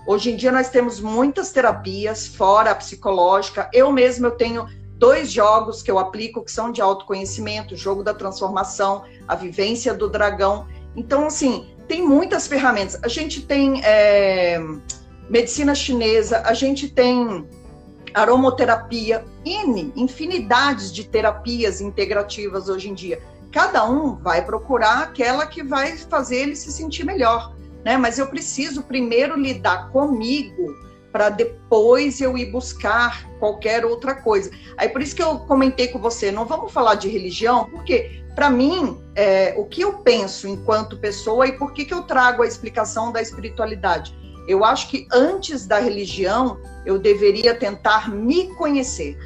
Hoje 0.08 0.32
em 0.32 0.38
dia 0.38 0.54
nós 0.54 0.70
temos 0.70 1.02
muitas 1.02 1.52
terapias 1.52 2.26
fora 2.26 2.72
a 2.72 2.76
psicológica. 2.76 3.70
Eu 3.74 3.92
mesma 3.92 4.28
eu 4.28 4.32
tenho 4.32 4.66
dois 4.98 5.30
jogos 5.30 5.84
que 5.84 5.92
eu 5.92 6.00
aplico 6.00 6.44
que 6.44 6.52
são 6.52 6.72
de 6.72 6.82
autoconhecimento, 6.82 7.74
o 7.74 7.78
jogo 7.78 8.04
da 8.04 8.14
transformação, 8.14 9.04
a 9.28 9.36
vivência 9.36 9.94
do 9.94 10.10
dragão. 10.10 10.66
Então, 10.96 11.28
assim, 11.28 11.68
tem 11.88 12.06
muitas 12.06 12.48
ferramentas. 12.48 13.00
A 13.04 13.08
gente 13.08 13.42
tem 13.42 13.82
é, 13.84 14.60
medicina 15.30 15.74
chinesa, 15.74 16.42
a 16.46 16.54
gente 16.54 16.90
tem 16.90 17.48
aromoterapia, 18.14 19.24
N, 19.46 19.92
infinidades 19.96 20.92
de 20.92 21.04
terapias 21.04 21.82
integrativas 21.82 22.68
hoje 22.68 22.90
em 22.90 22.94
dia. 22.94 23.22
Cada 23.52 23.90
um 23.90 24.16
vai 24.16 24.44
procurar 24.44 25.04
aquela 25.04 25.46
que 25.46 25.64
vai 25.64 25.98
fazer 25.98 26.38
ele 26.38 26.56
se 26.56 26.72
sentir 26.72 27.06
melhor, 27.06 27.54
né? 27.84 27.96
Mas 27.98 28.18
eu 28.18 28.28
preciso 28.28 28.84
primeiro 28.84 29.40
lidar 29.40 29.90
comigo 29.92 30.76
para 31.12 31.30
depois 31.30 32.20
eu 32.20 32.38
ir 32.38 32.52
buscar 32.52 33.28
qualquer 33.40 33.86
outra 33.86 34.16
coisa. 34.16 34.52
Aí 34.78 34.90
por 34.90 35.02
isso 35.02 35.16
que 35.16 35.24
eu 35.24 35.40
comentei 35.40 35.88
com 35.88 36.00
você, 36.00 36.32
não 36.32 36.46
vamos 36.46 36.72
falar 36.72 36.96
de 36.96 37.08
religião, 37.08 37.66
porque 37.70 38.24
para 38.38 38.52
mim 38.52 39.02
é, 39.16 39.56
o 39.58 39.66
que 39.66 39.82
eu 39.82 39.94
penso 39.94 40.48
enquanto 40.48 41.00
pessoa 41.00 41.48
e 41.48 41.54
por 41.54 41.74
que, 41.74 41.84
que 41.84 41.94
eu 41.94 42.04
trago 42.04 42.44
a 42.44 42.46
explicação 42.46 43.12
da 43.12 43.20
espiritualidade. 43.20 44.16
Eu 44.48 44.64
acho 44.64 44.90
que 44.90 45.08
antes 45.12 45.66
da 45.66 45.80
religião 45.80 46.60
eu 46.86 47.00
deveria 47.00 47.56
tentar 47.56 48.12
me 48.12 48.54
conhecer. 48.54 49.18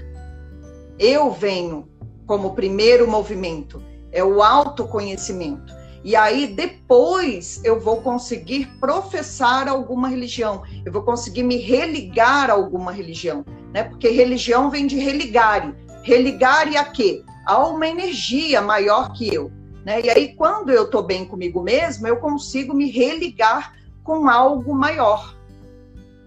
Eu 0.97 1.29
venho 1.29 1.89
como 2.25 2.55
primeiro 2.55 3.05
movimento, 3.05 3.83
é 4.13 4.23
o 4.23 4.41
autoconhecimento. 4.41 5.75
E 6.05 6.15
aí 6.15 6.47
depois 6.47 7.59
eu 7.65 7.81
vou 7.81 7.97
conseguir 7.97 8.65
professar 8.79 9.67
alguma 9.67 10.07
religião, 10.07 10.63
eu 10.85 10.91
vou 10.91 11.01
conseguir 11.01 11.43
me 11.43 11.57
religar 11.57 12.49
a 12.49 12.53
alguma 12.53 12.93
religião, 12.93 13.43
né? 13.73 13.83
Porque 13.83 14.07
religião 14.07 14.69
vem 14.69 14.87
de 14.87 14.97
religare. 14.97 15.75
Religare 16.01 16.77
a 16.77 16.85
quê? 16.85 17.25
A 17.45 17.65
uma 17.67 17.87
energia 17.87 18.61
maior 18.61 19.13
que 19.13 19.33
eu. 19.33 19.51
Né? 19.85 20.01
E 20.01 20.09
aí, 20.09 20.35
quando 20.35 20.69
eu 20.69 20.83
estou 20.83 21.01
bem 21.01 21.25
comigo 21.25 21.61
mesmo, 21.61 22.07
eu 22.07 22.17
consigo 22.17 22.73
me 22.73 22.89
religar 22.89 23.73
com 24.03 24.29
algo 24.29 24.73
maior. 24.73 25.35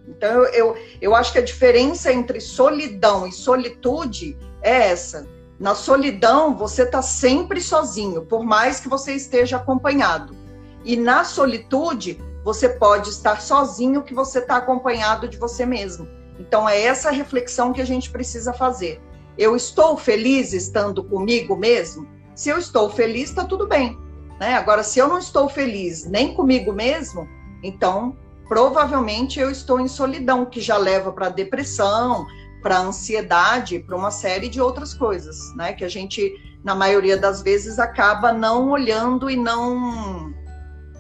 Então, 0.08 0.30
eu, 0.30 0.44
eu, 0.52 0.76
eu 1.00 1.14
acho 1.14 1.32
que 1.32 1.38
a 1.38 1.44
diferença 1.44 2.12
entre 2.12 2.40
solidão 2.40 3.26
e 3.26 3.32
solitude 3.32 4.36
é 4.60 4.90
essa. 4.90 5.26
Na 5.58 5.74
solidão, 5.74 6.56
você 6.56 6.82
está 6.82 7.00
sempre 7.00 7.60
sozinho, 7.60 8.22
por 8.26 8.44
mais 8.44 8.80
que 8.80 8.88
você 8.88 9.14
esteja 9.14 9.56
acompanhado. 9.56 10.36
E 10.84 10.96
na 10.96 11.24
solitude, 11.24 12.20
você 12.44 12.68
pode 12.68 13.08
estar 13.08 13.40
sozinho 13.40 14.02
que 14.02 14.12
você 14.12 14.40
está 14.40 14.56
acompanhado 14.56 15.28
de 15.28 15.38
você 15.38 15.64
mesmo. 15.64 16.06
Então, 16.38 16.68
é 16.68 16.82
essa 16.82 17.10
reflexão 17.10 17.72
que 17.72 17.80
a 17.80 17.86
gente 17.86 18.10
precisa 18.10 18.52
fazer. 18.52 19.00
Eu 19.36 19.56
estou 19.56 19.96
feliz 19.96 20.52
estando 20.52 21.02
comigo 21.02 21.56
mesmo? 21.56 22.06
Se 22.34 22.48
eu 22.48 22.58
estou 22.58 22.90
feliz, 22.90 23.30
está 23.30 23.44
tudo 23.44 23.66
bem. 23.66 23.98
Né? 24.40 24.54
Agora, 24.54 24.82
se 24.82 24.98
eu 24.98 25.08
não 25.08 25.18
estou 25.18 25.48
feliz 25.48 26.04
nem 26.06 26.34
comigo 26.34 26.72
mesmo, 26.72 27.28
então 27.62 28.16
provavelmente 28.48 29.40
eu 29.40 29.50
estou 29.50 29.80
em 29.80 29.88
solidão, 29.88 30.44
que 30.44 30.60
já 30.60 30.76
leva 30.76 31.12
para 31.12 31.28
depressão, 31.28 32.26
para 32.62 32.78
ansiedade, 32.78 33.78
para 33.78 33.96
uma 33.96 34.10
série 34.10 34.48
de 34.48 34.60
outras 34.60 34.94
coisas, 34.94 35.54
né? 35.54 35.72
Que 35.72 35.84
a 35.84 35.88
gente, 35.88 36.34
na 36.62 36.74
maioria 36.74 37.16
das 37.16 37.42
vezes, 37.42 37.78
acaba 37.78 38.32
não 38.32 38.70
olhando 38.70 39.28
e 39.28 39.36
não 39.36 40.34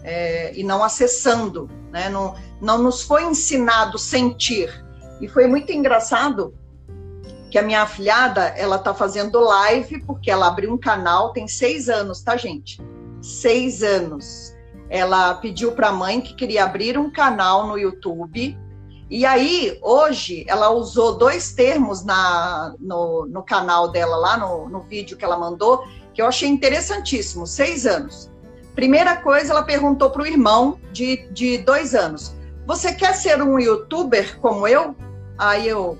é, 0.02 0.52
e 0.54 0.62
não 0.62 0.84
acessando, 0.84 1.70
né? 1.90 2.08
Não, 2.08 2.34
não 2.60 2.78
nos 2.78 3.02
foi 3.02 3.24
ensinado 3.24 3.98
sentir. 3.98 4.70
E 5.20 5.28
foi 5.28 5.46
muito 5.46 5.72
engraçado 5.72 6.54
que 7.54 7.58
a 7.60 7.62
minha 7.62 7.82
afilhada, 7.82 8.46
ela 8.56 8.80
tá 8.80 8.92
fazendo 8.92 9.38
live 9.38 10.00
porque 10.00 10.28
ela 10.28 10.48
abriu 10.48 10.72
um 10.72 10.76
canal, 10.76 11.32
tem 11.32 11.46
seis 11.46 11.88
anos, 11.88 12.20
tá, 12.20 12.36
gente? 12.36 12.82
Seis 13.22 13.80
anos. 13.80 14.52
Ela 14.90 15.34
pediu 15.34 15.70
para 15.70 15.90
a 15.90 15.92
mãe 15.92 16.20
que 16.20 16.34
queria 16.34 16.64
abrir 16.64 16.98
um 16.98 17.08
canal 17.12 17.68
no 17.68 17.78
YouTube. 17.78 18.58
E 19.08 19.24
aí, 19.24 19.78
hoje, 19.80 20.44
ela 20.48 20.70
usou 20.70 21.16
dois 21.16 21.52
termos 21.52 22.04
na, 22.04 22.74
no, 22.80 23.24
no 23.26 23.44
canal 23.44 23.88
dela, 23.88 24.16
lá 24.16 24.36
no, 24.36 24.68
no 24.68 24.80
vídeo 24.80 25.16
que 25.16 25.24
ela 25.24 25.38
mandou, 25.38 25.86
que 26.12 26.20
eu 26.20 26.26
achei 26.26 26.48
interessantíssimo. 26.48 27.46
Seis 27.46 27.86
anos. 27.86 28.28
Primeira 28.74 29.14
coisa, 29.14 29.52
ela 29.52 29.62
perguntou 29.62 30.10
para 30.10 30.22
o 30.22 30.26
irmão 30.26 30.80
de, 30.90 31.28
de 31.30 31.58
dois 31.58 31.94
anos: 31.94 32.34
Você 32.66 32.92
quer 32.92 33.14
ser 33.14 33.40
um 33.40 33.60
youtuber 33.60 34.40
como 34.40 34.66
eu? 34.66 34.96
Aí 35.38 35.68
eu, 35.68 35.96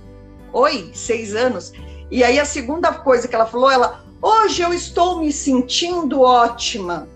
oi, 0.55 0.91
seis 0.95 1.35
anos. 1.35 1.73
E 2.11 2.23
aí 2.23 2.39
a 2.39 2.45
segunda 2.45 2.93
coisa 2.93 3.27
que 3.27 3.35
ela 3.35 3.45
falou, 3.45 3.71
ela, 3.71 4.05
hoje 4.23 4.63
eu 4.63 4.73
estou 4.73 5.19
me 5.19 5.33
sentindo 5.33 6.23
ótima. 6.23 7.09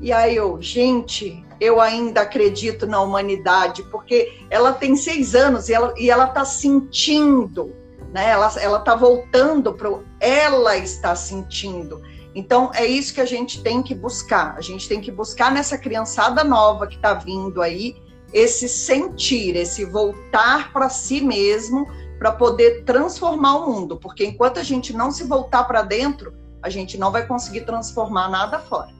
E 0.00 0.12
aí 0.12 0.34
eu, 0.34 0.60
gente, 0.60 1.44
eu 1.60 1.80
ainda 1.80 2.22
acredito 2.22 2.86
na 2.86 3.00
humanidade, 3.00 3.82
porque 3.84 4.32
ela 4.50 4.72
tem 4.72 4.96
seis 4.96 5.34
anos 5.34 5.68
e 5.68 5.74
ela 5.74 5.94
e 5.96 6.10
ela 6.10 6.24
está 6.24 6.44
sentindo, 6.44 7.72
né? 8.12 8.30
Ela 8.30 8.52
ela 8.60 8.78
está 8.78 8.94
voltando 8.94 9.72
para 9.74 9.90
ela 10.18 10.76
está 10.76 11.14
sentindo. 11.14 12.02
Então 12.34 12.70
é 12.74 12.86
isso 12.86 13.12
que 13.12 13.20
a 13.20 13.26
gente 13.26 13.62
tem 13.62 13.82
que 13.82 13.94
buscar. 13.94 14.54
A 14.56 14.60
gente 14.62 14.88
tem 14.88 15.00
que 15.00 15.12
buscar 15.12 15.52
nessa 15.52 15.76
criançada 15.76 16.42
nova 16.42 16.86
que 16.86 16.96
está 16.96 17.12
vindo 17.12 17.60
aí 17.60 17.94
esse 18.32 18.68
sentir, 18.68 19.56
esse 19.56 19.84
voltar 19.84 20.72
para 20.72 20.88
si 20.88 21.20
mesmo 21.20 21.86
para 22.20 22.32
poder 22.32 22.84
transformar 22.84 23.56
o 23.56 23.72
mundo, 23.72 23.96
porque 23.96 24.26
enquanto 24.26 24.60
a 24.60 24.62
gente 24.62 24.92
não 24.92 25.10
se 25.10 25.24
voltar 25.24 25.64
para 25.64 25.80
dentro, 25.80 26.34
a 26.62 26.68
gente 26.68 26.98
não 26.98 27.10
vai 27.10 27.26
conseguir 27.26 27.62
transformar 27.62 28.28
nada 28.28 28.58
fora. 28.58 28.90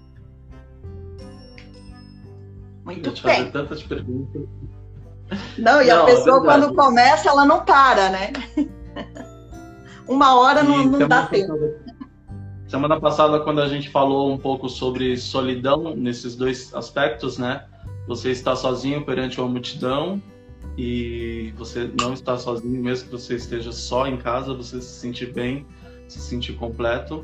Muito 2.82 3.10
bem. 3.22 3.36
Fazer 3.36 3.50
tantas 3.50 3.82
perguntas. 3.82 4.42
Não, 5.58 5.82
e 5.82 5.88
não, 5.88 6.06
a 6.06 6.10
é 6.10 6.14
pessoa 6.14 6.38
é 6.38 6.44
quando 6.44 6.74
começa, 6.74 7.28
ela 7.28 7.44
não 7.44 7.62
para, 7.62 8.08
né? 8.08 8.32
Uma 10.08 10.40
hora 10.40 10.62
não, 10.62 10.82
não 10.86 11.06
dá 11.06 11.26
tempo. 11.26 11.52
Semana 12.68 12.98
passada, 12.98 13.38
quando 13.40 13.60
a 13.60 13.68
gente 13.68 13.90
falou 13.90 14.32
um 14.32 14.38
pouco 14.38 14.66
sobre 14.66 15.14
solidão 15.18 15.94
nesses 15.94 16.34
dois 16.34 16.74
aspectos, 16.74 17.36
né? 17.36 17.66
Você 18.08 18.30
está 18.30 18.56
sozinho 18.56 19.04
perante 19.04 19.38
uma 19.38 19.48
multidão 19.48 20.22
e 20.82 21.52
você 21.58 21.90
não 22.00 22.14
está 22.14 22.38
sozinho, 22.38 22.82
mesmo 22.82 23.04
que 23.04 23.12
você 23.12 23.34
esteja 23.34 23.70
só 23.70 24.06
em 24.06 24.16
casa, 24.16 24.54
você 24.54 24.80
se 24.80 24.98
sentir 24.98 25.30
bem, 25.30 25.66
se 26.08 26.18
sentir 26.18 26.54
completo. 26.54 27.22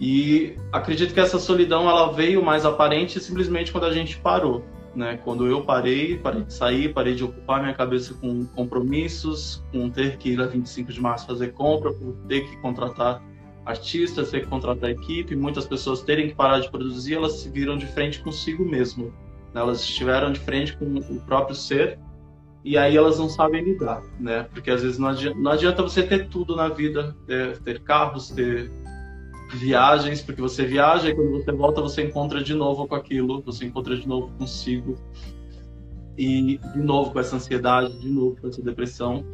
E 0.00 0.56
acredito 0.72 1.14
que 1.14 1.20
essa 1.20 1.38
solidão 1.38 1.88
ela 1.88 2.12
veio 2.12 2.44
mais 2.44 2.66
aparente 2.66 3.20
simplesmente 3.20 3.70
quando 3.70 3.84
a 3.84 3.92
gente 3.92 4.18
parou, 4.18 4.64
né? 4.92 5.20
Quando 5.22 5.46
eu 5.46 5.62
parei, 5.62 6.18
parei 6.18 6.42
de 6.42 6.52
sair, 6.52 6.92
parei 6.92 7.14
de 7.14 7.22
ocupar 7.22 7.62
minha 7.62 7.74
cabeça 7.74 8.12
com 8.14 8.44
compromissos, 8.46 9.62
com 9.70 9.88
ter 9.88 10.16
que 10.16 10.30
ir 10.30 10.40
a 10.40 10.48
25 10.48 10.92
de 10.92 11.00
março 11.00 11.28
fazer 11.28 11.52
compra, 11.52 11.92
por 11.92 12.12
ter 12.26 12.40
que 12.40 12.56
contratar 12.56 13.22
artistas, 13.64 14.32
ter 14.32 14.40
que 14.40 14.48
contratar 14.48 14.90
equipe, 14.90 15.36
muitas 15.36 15.64
pessoas 15.64 16.02
terem 16.02 16.30
que 16.30 16.34
parar 16.34 16.58
de 16.58 16.68
produzir, 16.68 17.14
elas 17.14 17.34
se 17.34 17.48
viram 17.48 17.76
de 17.76 17.86
frente 17.86 18.18
consigo 18.18 18.64
mesmo. 18.64 19.14
Né? 19.54 19.60
Elas 19.60 19.78
estiveram 19.78 20.32
de 20.32 20.40
frente 20.40 20.76
com 20.76 20.86
o 20.96 21.20
próprio 21.20 21.54
ser 21.54 22.00
e 22.64 22.78
aí 22.78 22.96
elas 22.96 23.18
não 23.18 23.28
sabem 23.28 23.64
lidar, 23.64 24.02
né? 24.20 24.44
Porque 24.52 24.70
às 24.70 24.82
vezes 24.82 24.98
não 24.98 25.08
adianta, 25.08 25.38
não 25.38 25.50
adianta 25.50 25.82
você 25.82 26.02
ter 26.02 26.28
tudo 26.28 26.54
na 26.54 26.68
vida, 26.68 27.16
ter, 27.26 27.58
ter, 27.58 27.80
carros, 27.80 28.30
ter 28.30 28.70
viagens, 29.54 30.22
porque 30.22 30.40
você 30.40 30.64
viaja 30.64 31.08
e 31.08 31.14
quando 31.14 31.32
você 31.32 31.52
volta 31.52 31.80
você 31.80 32.02
encontra 32.02 32.42
de 32.42 32.54
novo 32.54 32.86
com 32.86 32.94
aquilo, 32.94 33.42
você 33.42 33.64
encontra 33.64 33.96
de 33.96 34.06
novo 34.06 34.32
consigo 34.38 34.96
e 36.16 36.58
de 36.58 36.78
novo 36.78 37.12
com 37.12 37.18
essa 37.18 37.36
ansiedade, 37.36 37.98
de 37.98 38.08
novo 38.08 38.36
com 38.40 38.48
essa 38.48 38.62
depressão. 38.62 39.24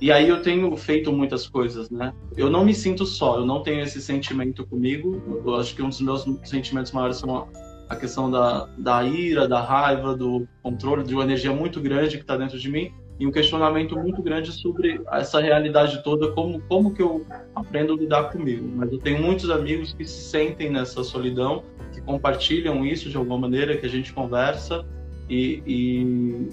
E 0.00 0.10
aí 0.10 0.30
eu 0.30 0.40
tenho 0.40 0.74
feito 0.76 1.12
muitas 1.12 1.46
coisas, 1.46 1.90
né? 1.90 2.14
Eu 2.34 2.48
não 2.48 2.64
me 2.64 2.72
sinto 2.72 3.04
só, 3.04 3.36
eu 3.36 3.44
não 3.44 3.62
tenho 3.62 3.82
esse 3.82 4.00
sentimento 4.00 4.66
comigo. 4.66 5.22
Eu 5.44 5.56
acho 5.56 5.76
que 5.76 5.82
um 5.82 5.90
dos 5.90 6.00
meus 6.00 6.26
sentimentos 6.44 6.92
maiores 6.92 7.18
são 7.18 7.46
a 7.90 7.96
questão 7.96 8.30
da, 8.30 8.68
da 8.78 9.02
ira, 9.02 9.48
da 9.48 9.60
raiva, 9.60 10.14
do 10.14 10.46
controle 10.62 11.02
de 11.02 11.12
uma 11.12 11.24
energia 11.24 11.52
muito 11.52 11.80
grande 11.80 12.16
que 12.16 12.22
está 12.22 12.36
dentro 12.36 12.56
de 12.56 12.70
mim 12.70 12.92
e 13.18 13.26
um 13.26 13.32
questionamento 13.32 13.98
muito 13.98 14.22
grande 14.22 14.52
sobre 14.52 15.00
essa 15.10 15.40
realidade 15.40 16.02
toda, 16.04 16.30
como, 16.30 16.60
como 16.62 16.94
que 16.94 17.02
eu 17.02 17.26
aprendo 17.54 17.92
a 17.92 17.96
lidar 17.96 18.30
comigo. 18.30 18.66
Mas 18.76 18.92
eu 18.92 18.98
tenho 18.98 19.20
muitos 19.20 19.50
amigos 19.50 19.92
que 19.92 20.04
se 20.04 20.30
sentem 20.30 20.70
nessa 20.70 21.02
solidão, 21.02 21.64
que 21.92 22.00
compartilham 22.00 22.86
isso 22.86 23.10
de 23.10 23.16
alguma 23.16 23.38
maneira, 23.38 23.76
que 23.76 23.84
a 23.84 23.90
gente 23.90 24.12
conversa 24.12 24.86
e, 25.28 25.60
e 25.66 26.48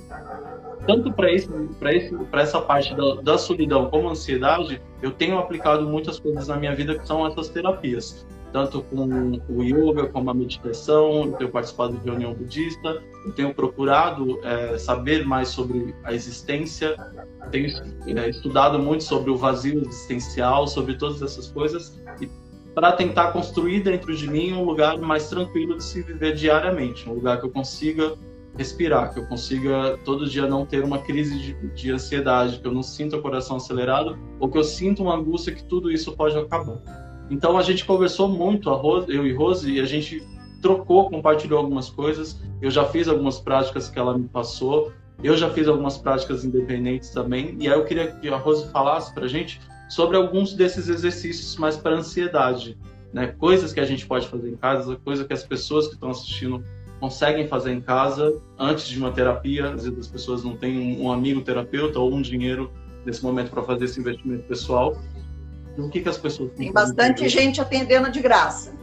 tanto 0.88 1.14
para 1.14 1.28
para 2.30 2.42
essa 2.42 2.60
parte 2.60 2.96
da, 2.96 3.16
da 3.22 3.38
solidão 3.38 3.92
como 3.92 4.10
ansiedade, 4.10 4.82
eu 5.04 5.12
tenho 5.12 5.38
aplicado 5.38 5.88
muitas 5.88 6.20
coisas 6.20 6.48
na 6.48 6.58
minha 6.58 6.76
vida 6.76 6.98
que 6.98 7.08
são 7.08 7.26
essas 7.28 7.48
terapias 7.48 8.26
tanto 8.58 8.82
com 8.82 9.40
o 9.50 9.64
yoga 9.64 10.08
como 10.08 10.32
a 10.32 10.34
meditação, 10.34 11.26
eu 11.26 11.34
tenho 11.34 11.52
participado 11.52 11.96
de 11.96 12.04
reunião 12.04 12.34
budista, 12.34 13.04
eu 13.24 13.32
tenho 13.34 13.54
procurado 13.54 14.40
é, 14.44 14.80
saber 14.80 15.24
mais 15.24 15.50
sobre 15.50 15.94
a 16.04 16.12
existência, 16.12 16.96
tenho 17.52 17.68
é, 18.08 18.30
estudado 18.30 18.80
muito 18.80 19.04
sobre 19.04 19.30
o 19.30 19.38
vazio 19.38 19.80
existencial, 19.82 20.68
sobre 20.68 20.96
todas 20.96 21.22
essas 21.22 21.52
coisas, 21.52 22.02
para 22.74 22.94
tentar 22.94 23.32
construir 23.32 23.82
dentro 23.82 24.16
de 24.16 24.28
mim 24.28 24.54
um 24.54 24.64
lugar 24.64 24.98
mais 24.98 25.30
tranquilo 25.30 25.78
de 25.78 25.84
se 25.84 26.02
viver 26.02 26.34
diariamente, 26.34 27.08
um 27.08 27.14
lugar 27.14 27.40
que 27.40 27.46
eu 27.46 27.52
consiga 27.52 28.16
respirar, 28.58 29.14
que 29.14 29.20
eu 29.20 29.28
consiga 29.28 30.00
todo 30.04 30.28
dia 30.28 30.48
não 30.48 30.66
ter 30.66 30.84
uma 30.84 30.98
crise 30.98 31.38
de, 31.38 31.54
de 31.76 31.92
ansiedade, 31.92 32.60
que 32.60 32.66
eu 32.66 32.72
não 32.72 32.82
sinta 32.82 33.18
o 33.18 33.22
coração 33.22 33.58
acelerado, 33.58 34.18
ou 34.40 34.50
que 34.50 34.58
eu 34.58 34.64
sinta 34.64 35.04
uma 35.04 35.16
angústia 35.16 35.54
que 35.54 35.64
tudo 35.64 35.92
isso 35.92 36.16
pode 36.16 36.36
acabar. 36.36 37.07
Então 37.30 37.58
a 37.58 37.62
gente 37.62 37.86
conversou 37.86 38.28
muito, 38.28 38.70
Rose, 38.74 39.14
eu 39.14 39.26
e 39.26 39.34
Rose, 39.34 39.72
e 39.72 39.80
a 39.80 39.86
gente 39.86 40.26
trocou, 40.62 41.10
compartilhou 41.10 41.60
algumas 41.60 41.90
coisas. 41.90 42.42
Eu 42.62 42.72
já 42.72 42.86
fiz 42.86 43.08
algumas 43.08 43.40
práticas 43.40 43.90
que 43.90 44.00
ela 44.00 44.18
me 44.18 44.28
passou. 44.28 44.92
Eu 45.24 45.36
já 45.36 45.50
fiz 45.50 45.68
algumas 45.68 45.98
práticas 45.98 46.46
independentes 46.46 47.10
também. 47.10 47.56
E 47.60 47.68
aí 47.68 47.78
eu 47.78 47.86
queria 47.86 48.08
que 48.08 48.28
a 48.30 48.38
Rose 48.38 48.70
falasse 48.72 49.14
para 49.14 49.26
a 49.26 49.28
gente 49.28 49.60
sobre 49.90 50.18
alguns 50.18 50.54
desses 50.54 50.90
exercícios 50.90 51.56
mais 51.58 51.78
para 51.78 51.96
ansiedade, 51.96 52.78
né? 53.14 53.28
Coisas 53.28 53.74
que 53.74 53.80
a 53.80 53.86
gente 53.86 54.06
pode 54.06 54.28
fazer 54.28 54.50
em 54.50 54.56
casa, 54.56 54.98
coisas 54.98 55.26
que 55.26 55.34
as 55.34 55.44
pessoas 55.44 55.88
que 55.88 55.94
estão 55.94 56.10
assistindo 56.10 56.64
conseguem 57.00 57.48
fazer 57.48 57.72
em 57.72 57.82
casa 57.82 58.42
antes 58.58 58.88
de 58.88 58.98
uma 58.98 59.12
terapia. 59.12 59.72
Às 59.72 59.86
vezes 59.86 60.00
as 60.00 60.08
pessoas 60.08 60.44
não 60.44 60.56
têm 60.56 61.00
um 61.00 61.12
amigo 61.12 61.42
terapeuta 61.42 62.00
ou 62.00 62.14
um 62.14 62.22
dinheiro 62.22 62.72
nesse 63.06 63.24
momento 63.24 63.50
para 63.50 63.64
fazer 63.64 63.86
esse 63.86 64.00
investimento 64.00 64.44
pessoal. 64.44 64.98
O 65.78 65.90
que, 65.90 66.02
que 66.02 66.10
as 66.10 66.18
pessoas 66.18 66.52
Tem 66.54 66.72
bastante 66.72 67.30
gente 67.30 67.62
atendendo 67.62 68.10
de 68.10 68.20
graça. 68.20 68.74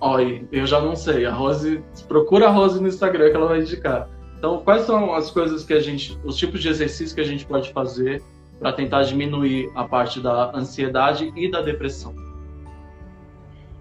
Olha, 0.00 0.46
eu 0.52 0.66
já 0.66 0.80
não 0.80 0.94
sei. 0.94 1.26
A 1.26 1.32
Rose, 1.32 1.82
procura 2.06 2.46
a 2.46 2.50
Rose 2.50 2.80
no 2.80 2.86
Instagram 2.86 3.30
que 3.30 3.36
ela 3.36 3.48
vai 3.48 3.60
indicar. 3.60 4.08
Então, 4.38 4.60
quais 4.62 4.84
são 4.84 5.14
as 5.14 5.30
coisas 5.30 5.64
que 5.64 5.72
a 5.72 5.80
gente, 5.80 6.18
os 6.24 6.36
tipos 6.36 6.60
de 6.60 6.68
exercícios 6.68 7.12
que 7.12 7.20
a 7.20 7.24
gente 7.24 7.46
pode 7.46 7.72
fazer 7.72 8.22
para 8.58 8.72
tentar 8.72 9.02
diminuir 9.02 9.70
a 9.74 9.84
parte 9.84 10.20
da 10.20 10.52
ansiedade 10.54 11.32
e 11.34 11.50
da 11.50 11.62
depressão? 11.62 12.14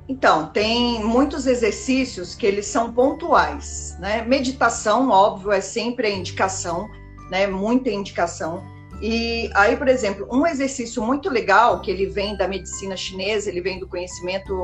Então, 0.08 0.48
tem 0.48 1.04
muitos 1.04 1.48
exercícios 1.48 2.36
que 2.36 2.46
eles 2.46 2.66
são 2.66 2.92
pontuais, 2.92 3.96
né? 4.00 4.22
Meditação, 4.22 5.10
óbvio, 5.10 5.52
é 5.52 5.62
sempre 5.62 6.08
a 6.08 6.10
indicação, 6.10 6.90
né? 7.30 7.48
Muita 7.48 7.90
indicação. 7.90 8.64
E 9.06 9.52
aí, 9.54 9.76
por 9.76 9.90
exemplo, 9.90 10.26
um 10.32 10.48
exercício 10.48 11.04
muito 11.04 11.30
legal 11.30 11.82
que 11.82 11.92
ele 11.92 12.06
vem 12.06 12.38
da 12.38 12.48
medicina 12.48 12.96
chinesa, 12.96 13.50
ele 13.50 13.60
vem 13.60 13.78
do 13.78 13.86
conhecimento 13.86 14.58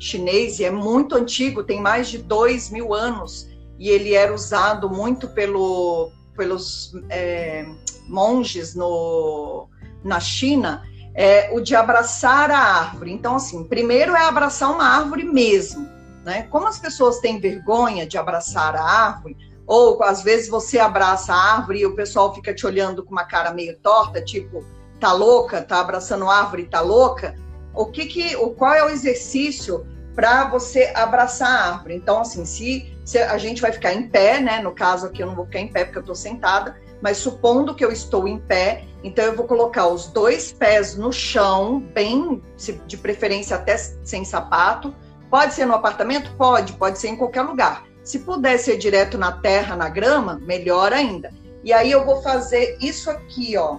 chinês 0.00 0.58
e 0.58 0.64
é 0.64 0.70
muito 0.70 1.14
antigo, 1.14 1.62
tem 1.62 1.80
mais 1.80 2.08
de 2.08 2.18
dois 2.18 2.70
mil 2.70 2.92
anos 2.92 3.48
e 3.78 3.88
ele 3.88 4.14
era 4.14 4.34
usado 4.34 4.90
muito 4.90 5.28
pelo, 5.28 6.10
pelos 6.36 6.92
é, 7.08 7.64
monges 8.08 8.74
no, 8.74 9.68
na 10.02 10.18
China 10.18 10.82
é 11.14 11.50
o 11.52 11.60
de 11.60 11.76
abraçar 11.76 12.50
a 12.50 12.58
árvore. 12.58 13.12
Então, 13.12 13.36
assim, 13.36 13.62
primeiro 13.62 14.16
é 14.16 14.24
abraçar 14.24 14.72
uma 14.72 14.88
árvore 14.88 15.22
mesmo, 15.22 15.88
né? 16.24 16.48
Como 16.50 16.66
as 16.66 16.80
pessoas 16.80 17.20
têm 17.20 17.38
vergonha 17.38 18.08
de 18.08 18.18
abraçar 18.18 18.74
a 18.74 18.82
árvore, 18.82 19.36
ou 19.66 20.02
às 20.02 20.22
vezes 20.22 20.48
você 20.48 20.78
abraça 20.78 21.32
a 21.32 21.54
árvore 21.56 21.80
e 21.80 21.86
o 21.86 21.94
pessoal 21.94 22.34
fica 22.34 22.52
te 22.54 22.66
olhando 22.66 23.04
com 23.04 23.12
uma 23.12 23.24
cara 23.24 23.52
meio 23.52 23.76
torta, 23.78 24.22
tipo, 24.22 24.64
tá 24.98 25.12
louca, 25.12 25.62
tá 25.62 25.80
abraçando 25.80 26.28
a 26.28 26.36
árvore, 26.36 26.64
tá 26.64 26.80
louca. 26.80 27.34
O 27.74 27.86
que 27.86 28.06
que, 28.06 28.36
o 28.36 28.50
qual 28.50 28.74
é 28.74 28.84
o 28.84 28.88
exercício 28.88 29.86
para 30.14 30.48
você 30.48 30.92
abraçar 30.94 31.48
a 31.48 31.72
árvore? 31.72 31.96
Então, 31.96 32.20
assim, 32.20 32.44
se, 32.44 32.92
se, 33.04 33.18
a 33.18 33.38
gente 33.38 33.62
vai 33.62 33.72
ficar 33.72 33.94
em 33.94 34.08
pé, 34.08 34.40
né? 34.40 34.60
No 34.60 34.72
caso 34.72 35.06
aqui 35.06 35.22
eu 35.22 35.26
não 35.26 35.34
vou 35.34 35.46
ficar 35.46 35.60
em 35.60 35.68
pé 35.68 35.84
porque 35.84 35.98
eu 35.98 36.04
tô 36.04 36.14
sentada, 36.14 36.76
mas 37.00 37.16
supondo 37.16 37.74
que 37.74 37.84
eu 37.84 37.90
estou 37.90 38.28
em 38.28 38.38
pé, 38.38 38.84
então 39.02 39.24
eu 39.24 39.34
vou 39.34 39.46
colocar 39.46 39.88
os 39.88 40.06
dois 40.06 40.52
pés 40.52 40.96
no 40.96 41.12
chão, 41.12 41.80
bem, 41.80 42.42
de 42.86 42.96
preferência 42.96 43.56
até 43.56 43.76
sem 43.76 44.24
sapato. 44.24 44.94
Pode 45.30 45.54
ser 45.54 45.64
no 45.64 45.74
apartamento? 45.74 46.32
Pode, 46.36 46.74
pode 46.74 46.98
ser 46.98 47.08
em 47.08 47.16
qualquer 47.16 47.42
lugar. 47.42 47.84
Se 48.04 48.20
puder 48.20 48.58
ser 48.58 48.76
direto 48.76 49.16
na 49.16 49.32
terra, 49.32 49.76
na 49.76 49.88
grama, 49.88 50.40
melhor 50.42 50.92
ainda. 50.92 51.32
E 51.62 51.72
aí 51.72 51.90
eu 51.90 52.04
vou 52.04 52.20
fazer 52.22 52.76
isso 52.80 53.10
aqui, 53.10 53.56
ó. 53.56 53.78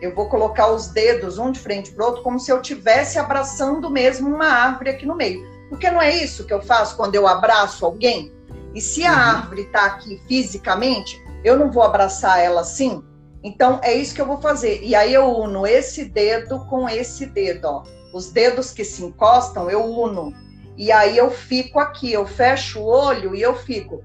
Eu 0.00 0.14
vou 0.14 0.28
colocar 0.28 0.70
os 0.70 0.88
dedos 0.88 1.38
um 1.38 1.50
de 1.50 1.58
frente 1.58 1.92
para 1.92 2.04
outro, 2.04 2.22
como 2.22 2.38
se 2.38 2.50
eu 2.50 2.60
estivesse 2.60 3.18
abraçando 3.18 3.88
mesmo 3.88 4.28
uma 4.28 4.46
árvore 4.46 4.90
aqui 4.90 5.06
no 5.06 5.16
meio. 5.16 5.46
Porque 5.70 5.90
não 5.90 6.00
é 6.00 6.14
isso 6.14 6.44
que 6.44 6.52
eu 6.52 6.60
faço 6.60 6.96
quando 6.96 7.14
eu 7.14 7.26
abraço 7.26 7.86
alguém? 7.86 8.32
E 8.74 8.80
se 8.80 9.04
a 9.04 9.12
uhum. 9.12 9.18
árvore 9.18 9.62
está 9.62 9.86
aqui 9.86 10.20
fisicamente, 10.28 11.22
eu 11.42 11.56
não 11.56 11.70
vou 11.70 11.82
abraçar 11.82 12.40
ela 12.40 12.60
assim? 12.60 13.02
Então 13.42 13.78
é 13.82 13.94
isso 13.94 14.14
que 14.14 14.20
eu 14.20 14.26
vou 14.26 14.40
fazer. 14.40 14.82
E 14.82 14.94
aí 14.94 15.14
eu 15.14 15.26
uno 15.26 15.66
esse 15.66 16.04
dedo 16.04 16.64
com 16.66 16.88
esse 16.88 17.26
dedo, 17.26 17.66
ó. 17.66 17.82
Os 18.12 18.30
dedos 18.30 18.70
que 18.72 18.84
se 18.84 19.04
encostam, 19.04 19.70
eu 19.70 19.84
uno. 19.84 20.34
E 20.76 20.90
aí 20.90 21.16
eu 21.16 21.30
fico 21.30 21.78
aqui, 21.78 22.12
eu 22.12 22.26
fecho 22.26 22.80
o 22.80 22.86
olho 22.86 23.34
e 23.34 23.42
eu 23.42 23.54
fico 23.54 24.02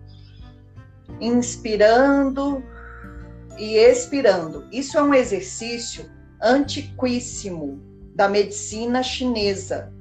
inspirando 1.20 2.64
e 3.58 3.76
expirando. 3.76 4.68
Isso 4.72 4.98
é 4.98 5.02
um 5.02 5.14
exercício 5.14 6.10
antiquíssimo 6.42 7.82
da 8.16 8.28
medicina 8.28 9.02
chinesa. 9.02 9.92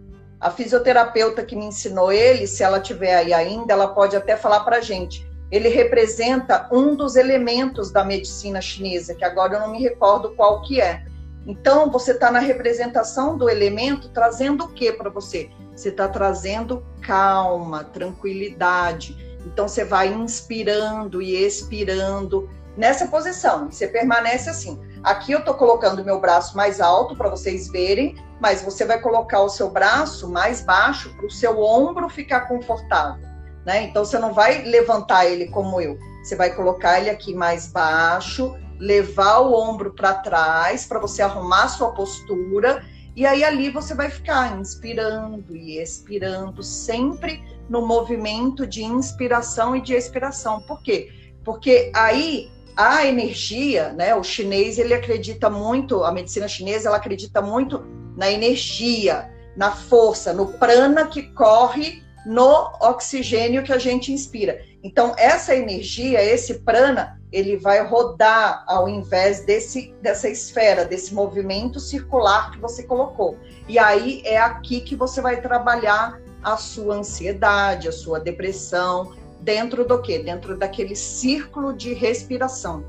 A 0.40 0.50
fisioterapeuta 0.50 1.44
que 1.44 1.56
me 1.56 1.64
ensinou 1.64 2.12
ele, 2.12 2.46
se 2.46 2.62
ela 2.62 2.80
tiver 2.80 3.14
aí 3.14 3.32
ainda, 3.32 3.72
ela 3.72 3.88
pode 3.88 4.14
até 4.14 4.36
falar 4.36 4.60
para 4.60 4.80
gente 4.80 5.28
ele 5.50 5.68
representa 5.68 6.68
um 6.70 6.94
dos 6.94 7.16
elementos 7.16 7.90
da 7.90 8.04
medicina 8.04 8.60
chinesa, 8.60 9.14
que 9.14 9.24
agora 9.24 9.54
eu 9.54 9.60
não 9.60 9.70
me 9.70 9.80
recordo 9.80 10.30
qual 10.34 10.62
que 10.62 10.80
é. 10.80 11.04
Então, 11.46 11.90
você 11.90 12.12
está 12.12 12.30
na 12.30 12.40
representação 12.40 13.36
do 13.36 13.48
elemento, 13.48 14.10
trazendo 14.10 14.64
o 14.64 14.68
que 14.68 14.92
para 14.92 15.08
você? 15.08 15.48
Você 15.78 15.90
está 15.90 16.08
trazendo 16.08 16.84
calma, 17.00 17.84
tranquilidade. 17.84 19.16
Então, 19.46 19.68
você 19.68 19.84
vai 19.84 20.08
inspirando 20.08 21.22
e 21.22 21.36
expirando 21.36 22.50
nessa 22.76 23.06
posição. 23.06 23.70
Você 23.70 23.86
permanece 23.86 24.50
assim. 24.50 24.80
Aqui 25.02 25.32
eu 25.32 25.38
estou 25.38 25.54
colocando 25.54 26.04
meu 26.04 26.20
braço 26.20 26.56
mais 26.56 26.80
alto 26.80 27.14
para 27.16 27.28
vocês 27.28 27.68
verem, 27.68 28.16
mas 28.40 28.62
você 28.62 28.84
vai 28.84 29.00
colocar 29.00 29.40
o 29.40 29.48
seu 29.48 29.70
braço 29.70 30.28
mais 30.28 30.60
baixo 30.60 31.14
para 31.16 31.26
o 31.26 31.30
seu 31.30 31.60
ombro 31.60 32.08
ficar 32.08 32.48
confortável 32.48 33.28
né? 33.68 33.82
Então 33.82 34.02
você 34.02 34.18
não 34.18 34.32
vai 34.32 34.62
levantar 34.62 35.26
ele 35.26 35.48
como 35.48 35.78
eu, 35.78 35.98
você 36.22 36.34
vai 36.34 36.54
colocar 36.54 36.98
ele 36.98 37.10
aqui 37.10 37.34
mais 37.34 37.66
baixo, 37.66 38.56
levar 38.78 39.40
o 39.40 39.52
ombro 39.52 39.92
para 39.92 40.14
trás 40.14 40.86
para 40.86 40.98
você 40.98 41.20
arrumar 41.20 41.68
sua 41.68 41.92
postura 41.92 42.82
e 43.18 43.26
aí 43.26 43.42
ali 43.42 43.68
você 43.68 43.96
vai 43.96 44.08
ficar 44.08 44.56
inspirando 44.60 45.56
e 45.56 45.82
expirando 45.82 46.62
sempre 46.62 47.42
no 47.68 47.84
movimento 47.84 48.64
de 48.64 48.84
inspiração 48.84 49.74
e 49.74 49.80
de 49.80 49.92
expiração. 49.92 50.60
Por 50.60 50.80
quê? 50.80 51.10
Porque 51.44 51.90
aí 51.96 52.48
a 52.76 53.04
energia, 53.04 53.92
né? 53.92 54.14
O 54.14 54.22
chinês 54.22 54.78
ele 54.78 54.94
acredita 54.94 55.50
muito, 55.50 56.04
a 56.04 56.12
medicina 56.12 56.46
chinesa 56.46 56.86
ela 56.86 56.96
acredita 56.96 57.42
muito 57.42 57.84
na 58.16 58.30
energia, 58.30 59.28
na 59.56 59.72
força, 59.72 60.32
no 60.32 60.52
prana 60.52 61.08
que 61.08 61.24
corre 61.34 62.00
no 62.24 62.70
oxigênio 62.80 63.64
que 63.64 63.72
a 63.72 63.78
gente 63.78 64.12
inspira. 64.12 64.62
Então, 64.80 65.12
essa 65.18 65.56
energia, 65.56 66.22
esse 66.22 66.60
prana, 66.60 67.17
ele 67.30 67.56
vai 67.56 67.84
rodar 67.84 68.64
ao 68.66 68.88
invés 68.88 69.44
desse, 69.44 69.94
dessa 70.00 70.28
esfera, 70.28 70.84
desse 70.84 71.14
movimento 71.14 71.78
circular 71.78 72.50
que 72.50 72.58
você 72.58 72.82
colocou. 72.82 73.36
E 73.68 73.78
aí 73.78 74.22
é 74.24 74.38
aqui 74.38 74.80
que 74.80 74.96
você 74.96 75.20
vai 75.20 75.40
trabalhar 75.40 76.20
a 76.42 76.56
sua 76.56 76.96
ansiedade, 76.96 77.88
a 77.88 77.92
sua 77.92 78.18
depressão, 78.18 79.14
dentro 79.40 79.84
do 79.84 80.00
quê? 80.00 80.18
Dentro 80.18 80.56
daquele 80.56 80.96
círculo 80.96 81.72
de 81.72 81.92
respiração, 81.92 82.84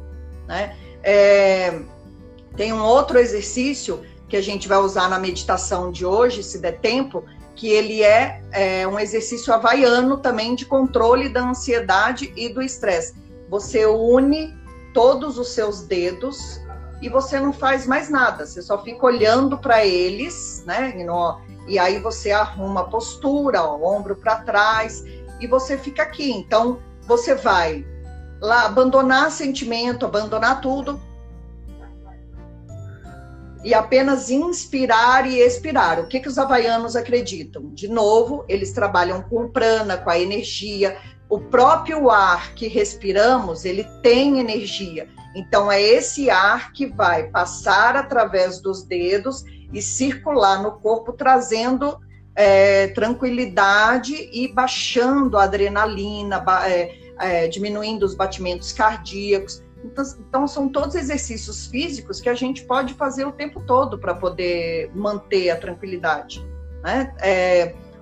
né? 0.47 0.75
É, 1.03 1.79
tem 2.55 2.73
um 2.73 2.83
outro 2.83 3.17
exercício 3.17 4.01
que 4.27 4.37
a 4.37 4.41
gente 4.41 4.67
vai 4.67 4.77
usar 4.77 5.09
na 5.09 5.17
meditação 5.17 5.91
de 5.91 6.05
hoje, 6.05 6.43
se 6.43 6.59
der 6.59 6.79
tempo, 6.79 7.23
que 7.55 7.69
ele 7.69 8.03
é, 8.03 8.41
é 8.51 8.87
um 8.87 8.99
exercício 8.99 9.53
havaiano 9.53 10.17
também 10.17 10.55
de 10.55 10.65
controle 10.65 11.29
da 11.29 11.49
ansiedade 11.49 12.31
e 12.35 12.47
do 12.49 12.61
estresse. 12.61 13.15
Você 13.49 13.85
une 13.85 14.57
todos 14.93 15.37
os 15.37 15.49
seus 15.49 15.81
dedos 15.81 16.61
e 17.01 17.09
você 17.09 17.39
não 17.39 17.53
faz 17.53 17.87
mais 17.87 18.09
nada, 18.09 18.45
você 18.45 18.61
só 18.61 18.83
fica 18.83 19.05
olhando 19.05 19.57
para 19.57 19.85
eles, 19.85 20.63
né? 20.65 20.93
E, 20.97 21.03
no, 21.03 21.39
e, 21.67 21.79
aí 21.79 21.99
você 21.99 22.31
arruma 22.31 22.81
a 22.81 22.85
postura, 22.85 23.63
ó, 23.63 23.77
o 23.77 23.85
ombro 23.85 24.15
para 24.15 24.37
trás 24.37 25.03
e 25.39 25.47
você 25.47 25.77
fica 25.77 26.03
aqui. 26.03 26.29
Então 26.31 26.79
você 27.07 27.35
vai 27.35 27.85
lá 28.41 28.65
abandonar 28.65 29.31
sentimento, 29.31 30.05
abandonar 30.05 30.61
tudo 30.61 30.99
e 33.63 33.73
apenas 33.73 34.29
inspirar 34.29 35.29
e 35.29 35.39
expirar. 35.39 35.99
O 35.99 36.07
que, 36.07 36.19
que 36.19 36.27
os 36.27 36.37
havaianos 36.37 36.95
acreditam? 36.95 37.69
De 37.73 37.87
novo, 37.87 38.45
eles 38.47 38.71
trabalham 38.71 39.21
com 39.21 39.49
prana, 39.49 39.97
com 39.97 40.09
a 40.09 40.19
energia. 40.19 40.97
O 41.29 41.39
próprio 41.39 42.09
ar 42.09 42.53
que 42.55 42.67
respiramos, 42.67 43.63
ele 43.63 43.83
tem 44.01 44.39
energia. 44.39 45.07
Então, 45.35 45.71
é 45.71 45.79
esse 45.79 46.29
ar 46.29 46.73
que 46.73 46.87
vai 46.87 47.27
passar 47.27 47.95
através 47.95 48.59
dos 48.59 48.83
dedos 48.83 49.43
e 49.71 49.79
circular 49.79 50.63
no 50.63 50.71
corpo, 50.71 51.13
trazendo 51.13 51.99
é, 52.35 52.87
tranquilidade 52.87 54.15
e 54.33 54.51
baixando 54.51 55.37
a 55.37 55.43
adrenalina, 55.43 56.43
é, 56.65 56.95
é, 57.19 57.47
diminuindo 57.47 58.03
os 58.03 58.15
batimentos 58.15 58.73
cardíacos. 58.73 59.63
Então, 59.83 60.03
então, 60.19 60.47
são 60.47 60.67
todos 60.67 60.95
exercícios 60.95 61.67
físicos 61.67 62.19
que 62.19 62.27
a 62.27 62.33
gente 62.33 62.63
pode 62.63 62.95
fazer 62.95 63.25
o 63.25 63.31
tempo 63.31 63.61
todo 63.61 63.99
para 63.99 64.15
poder 64.15 64.89
manter 64.95 65.51
a 65.51 65.55
tranquilidade. 65.57 66.43
Né? 66.83 67.13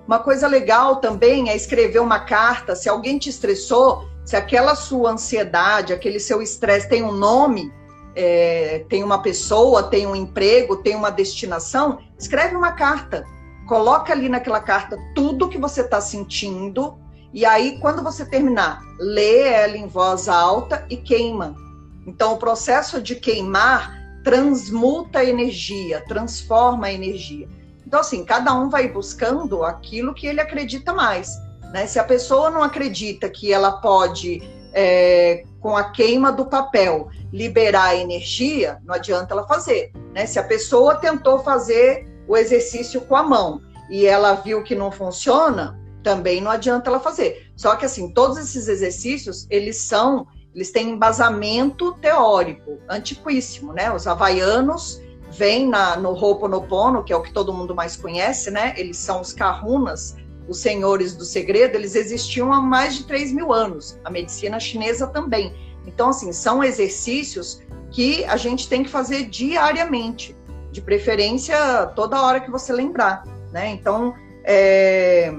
Uma 0.08 0.18
coisa 0.18 0.48
legal 0.48 0.96
também 0.96 1.50
é 1.50 1.54
escrever 1.54 2.00
uma 2.00 2.20
carta. 2.20 2.74
Se 2.74 2.88
alguém 2.88 3.18
te 3.18 3.28
estressou, 3.28 4.08
se 4.24 4.34
aquela 4.34 4.74
sua 4.74 5.12
ansiedade, 5.12 5.92
aquele 5.92 6.18
seu 6.18 6.42
estresse 6.42 6.88
tem 6.88 7.04
um 7.04 7.12
nome, 7.12 7.72
é, 8.16 8.84
tem 8.88 9.04
uma 9.04 9.22
pessoa, 9.22 9.84
tem 9.84 10.06
um 10.06 10.16
emprego, 10.16 10.78
tem 10.78 10.96
uma 10.96 11.10
destinação, 11.10 11.98
escreve 12.18 12.56
uma 12.56 12.72
carta. 12.72 13.24
Coloca 13.68 14.12
ali 14.12 14.28
naquela 14.28 14.60
carta 14.60 14.96
tudo 15.14 15.48
que 15.48 15.58
você 15.58 15.82
está 15.82 16.00
sentindo. 16.00 16.98
E 17.32 17.44
aí, 17.44 17.78
quando 17.78 18.02
você 18.02 18.24
terminar, 18.24 18.80
lê 18.98 19.42
ela 19.42 19.76
em 19.76 19.86
voz 19.86 20.26
alta 20.28 20.86
e 20.88 20.96
queima 20.96 21.54
então, 22.08 22.32
o 22.32 22.38
processo 22.38 23.02
de 23.02 23.14
queimar 23.14 23.94
transmuta 24.24 25.18
a 25.18 25.24
energia, 25.24 26.02
transforma 26.08 26.86
a 26.86 26.92
energia. 26.92 27.46
Então, 27.88 28.00
assim, 28.00 28.22
cada 28.22 28.52
um 28.52 28.68
vai 28.68 28.86
buscando 28.86 29.64
aquilo 29.64 30.12
que 30.12 30.26
ele 30.26 30.42
acredita 30.42 30.92
mais. 30.92 31.40
Né? 31.72 31.86
Se 31.86 31.98
a 31.98 32.04
pessoa 32.04 32.50
não 32.50 32.62
acredita 32.62 33.30
que 33.30 33.50
ela 33.50 33.80
pode, 33.80 34.42
é, 34.74 35.42
com 35.58 35.74
a 35.74 35.84
queima 35.84 36.30
do 36.30 36.44
papel, 36.44 37.08
liberar 37.32 37.96
energia, 37.96 38.78
não 38.84 38.94
adianta 38.94 39.32
ela 39.32 39.48
fazer. 39.48 39.90
Né? 40.12 40.26
Se 40.26 40.38
a 40.38 40.42
pessoa 40.42 40.96
tentou 40.96 41.38
fazer 41.38 42.06
o 42.28 42.36
exercício 42.36 43.00
com 43.00 43.16
a 43.16 43.22
mão 43.22 43.62
e 43.88 44.04
ela 44.04 44.34
viu 44.34 44.62
que 44.62 44.74
não 44.74 44.92
funciona, 44.92 45.80
também 46.02 46.42
não 46.42 46.50
adianta 46.50 46.90
ela 46.90 47.00
fazer. 47.00 47.50
Só 47.56 47.74
que 47.74 47.86
assim, 47.86 48.12
todos 48.12 48.36
esses 48.36 48.68
exercícios, 48.68 49.46
eles 49.48 49.78
são, 49.78 50.26
eles 50.54 50.70
têm 50.70 50.90
embasamento 50.90 51.94
teórico, 51.94 52.80
antiquíssimo, 52.86 53.72
né? 53.72 53.90
Os 53.90 54.06
havaianos 54.06 55.00
vêm 55.30 55.68
na, 55.68 55.96
no 55.96 56.10
Ho'oponopono, 56.10 57.04
que 57.04 57.12
é 57.12 57.16
o 57.16 57.22
que 57.22 57.32
todo 57.32 57.52
mundo 57.52 57.74
mais 57.74 57.96
conhece, 57.96 58.50
né? 58.50 58.74
Eles 58.76 58.96
são 58.96 59.20
os 59.20 59.32
kahunas, 59.32 60.16
os 60.48 60.58
senhores 60.58 61.14
do 61.14 61.24
segredo, 61.24 61.76
eles 61.76 61.94
existiam 61.94 62.52
há 62.52 62.60
mais 62.60 62.96
de 62.96 63.04
3 63.04 63.32
mil 63.32 63.52
anos. 63.52 63.98
A 64.04 64.10
medicina 64.10 64.58
chinesa 64.58 65.06
também. 65.06 65.54
Então, 65.86 66.08
assim, 66.08 66.32
são 66.32 66.64
exercícios 66.64 67.60
que 67.90 68.24
a 68.24 68.36
gente 68.36 68.68
tem 68.68 68.82
que 68.82 68.90
fazer 68.90 69.24
diariamente, 69.24 70.36
de 70.70 70.80
preferência 70.80 71.56
toda 71.94 72.20
hora 72.20 72.40
que 72.40 72.50
você 72.50 72.72
lembrar, 72.72 73.24
né? 73.52 73.70
Então, 73.70 74.14
é, 74.44 75.32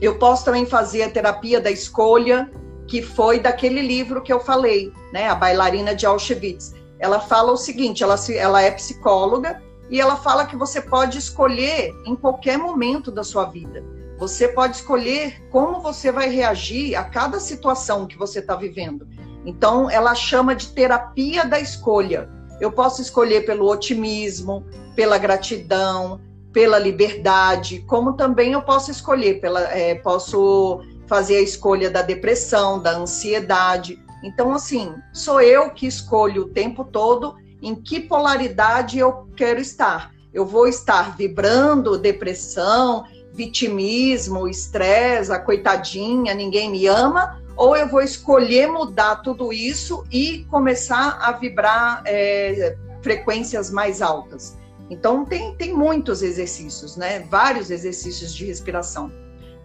eu 0.00 0.18
posso 0.18 0.44
também 0.44 0.66
fazer 0.66 1.04
a 1.04 1.10
terapia 1.10 1.60
da 1.60 1.70
escolha, 1.70 2.50
que 2.86 3.02
foi 3.02 3.40
daquele 3.40 3.80
livro 3.80 4.22
que 4.22 4.32
eu 4.32 4.40
falei, 4.40 4.92
né? 5.12 5.28
A 5.28 5.34
bailarina 5.34 5.94
de 5.94 6.04
Auschwitz. 6.06 6.74
Ela 7.02 7.18
fala 7.18 7.52
o 7.52 7.56
seguinte: 7.56 8.02
ela, 8.02 8.14
ela 8.34 8.62
é 8.62 8.70
psicóloga 8.70 9.60
e 9.90 10.00
ela 10.00 10.16
fala 10.16 10.46
que 10.46 10.56
você 10.56 10.80
pode 10.80 11.18
escolher 11.18 11.92
em 12.06 12.14
qualquer 12.14 12.56
momento 12.56 13.10
da 13.10 13.24
sua 13.24 13.44
vida. 13.44 13.84
Você 14.18 14.46
pode 14.46 14.76
escolher 14.76 15.42
como 15.50 15.80
você 15.80 16.12
vai 16.12 16.28
reagir 16.28 16.94
a 16.94 17.02
cada 17.02 17.40
situação 17.40 18.06
que 18.06 18.16
você 18.16 18.38
está 18.38 18.54
vivendo. 18.54 19.06
Então, 19.44 19.90
ela 19.90 20.14
chama 20.14 20.54
de 20.54 20.68
terapia 20.68 21.44
da 21.44 21.58
escolha. 21.58 22.30
Eu 22.60 22.70
posso 22.70 23.02
escolher 23.02 23.44
pelo 23.44 23.68
otimismo, 23.68 24.64
pela 24.94 25.18
gratidão, 25.18 26.20
pela 26.52 26.78
liberdade, 26.78 27.80
como 27.88 28.12
também 28.12 28.52
eu 28.52 28.62
posso 28.62 28.90
escolher 28.92 29.40
pela, 29.40 29.62
é, 29.72 29.96
posso 29.96 30.80
fazer 31.08 31.36
a 31.38 31.42
escolha 31.42 31.90
da 31.90 32.02
depressão, 32.02 32.80
da 32.80 32.92
ansiedade. 32.92 34.01
Então, 34.22 34.52
assim, 34.52 34.94
sou 35.12 35.40
eu 35.40 35.70
que 35.70 35.86
escolho 35.86 36.42
o 36.42 36.48
tempo 36.48 36.84
todo 36.84 37.34
em 37.60 37.74
que 37.74 38.00
polaridade 38.00 38.98
eu 38.98 39.28
quero 39.36 39.60
estar. 39.60 40.12
Eu 40.32 40.46
vou 40.46 40.66
estar 40.66 41.16
vibrando 41.16 41.98
depressão, 41.98 43.04
vitimismo, 43.32 44.48
estresse, 44.48 45.32
a 45.32 45.38
coitadinha, 45.38 46.34
ninguém 46.34 46.70
me 46.70 46.86
ama, 46.86 47.40
ou 47.56 47.76
eu 47.76 47.88
vou 47.88 48.00
escolher 48.00 48.66
mudar 48.66 49.16
tudo 49.16 49.52
isso 49.52 50.04
e 50.10 50.44
começar 50.50 51.18
a 51.20 51.32
vibrar 51.32 52.02
é, 52.06 52.76
frequências 53.02 53.70
mais 53.70 54.00
altas. 54.00 54.56
Então, 54.90 55.24
tem, 55.24 55.54
tem 55.54 55.72
muitos 55.74 56.22
exercícios, 56.22 56.96
né? 56.96 57.20
Vários 57.30 57.70
exercícios 57.70 58.34
de 58.34 58.44
respiração. 58.44 59.10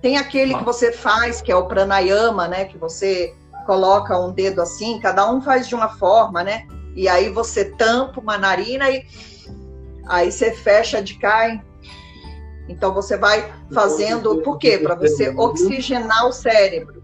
Tem 0.01 0.18
aquele 0.18 0.55
que 0.55 0.64
você 0.64 0.91
faz, 0.91 1.41
que 1.41 1.51
é 1.51 1.55
o 1.55 1.66
pranayama, 1.66 2.47
né? 2.47 2.66
Que 2.66 2.78
você 2.78 3.34
coloca 3.68 4.18
um 4.18 4.32
dedo 4.32 4.61
assim, 4.61 4.99
cada 4.99 5.30
um 5.30 5.41
faz 5.41 5.68
de 5.68 5.76
uma 5.76 5.89
forma, 5.89 6.41
né? 6.43 6.65
E 6.95 7.07
aí 7.07 7.30
você 7.30 7.65
tampa 7.65 8.22
uma 8.22 8.38
narina 8.38 8.89
e 8.89 9.05
aí 10.07 10.32
você 10.32 10.51
fecha 10.51 11.03
de 11.03 11.15
cá. 11.20 11.61
Então 12.70 12.93
você 12.93 13.18
vai 13.18 13.53
fazendo, 13.72 14.41
por 14.41 14.57
quê? 14.57 14.78
Para 14.78 14.95
você 14.95 15.30
oxigenar 15.30 16.26
o 16.26 16.32
cérebro. 16.32 17.03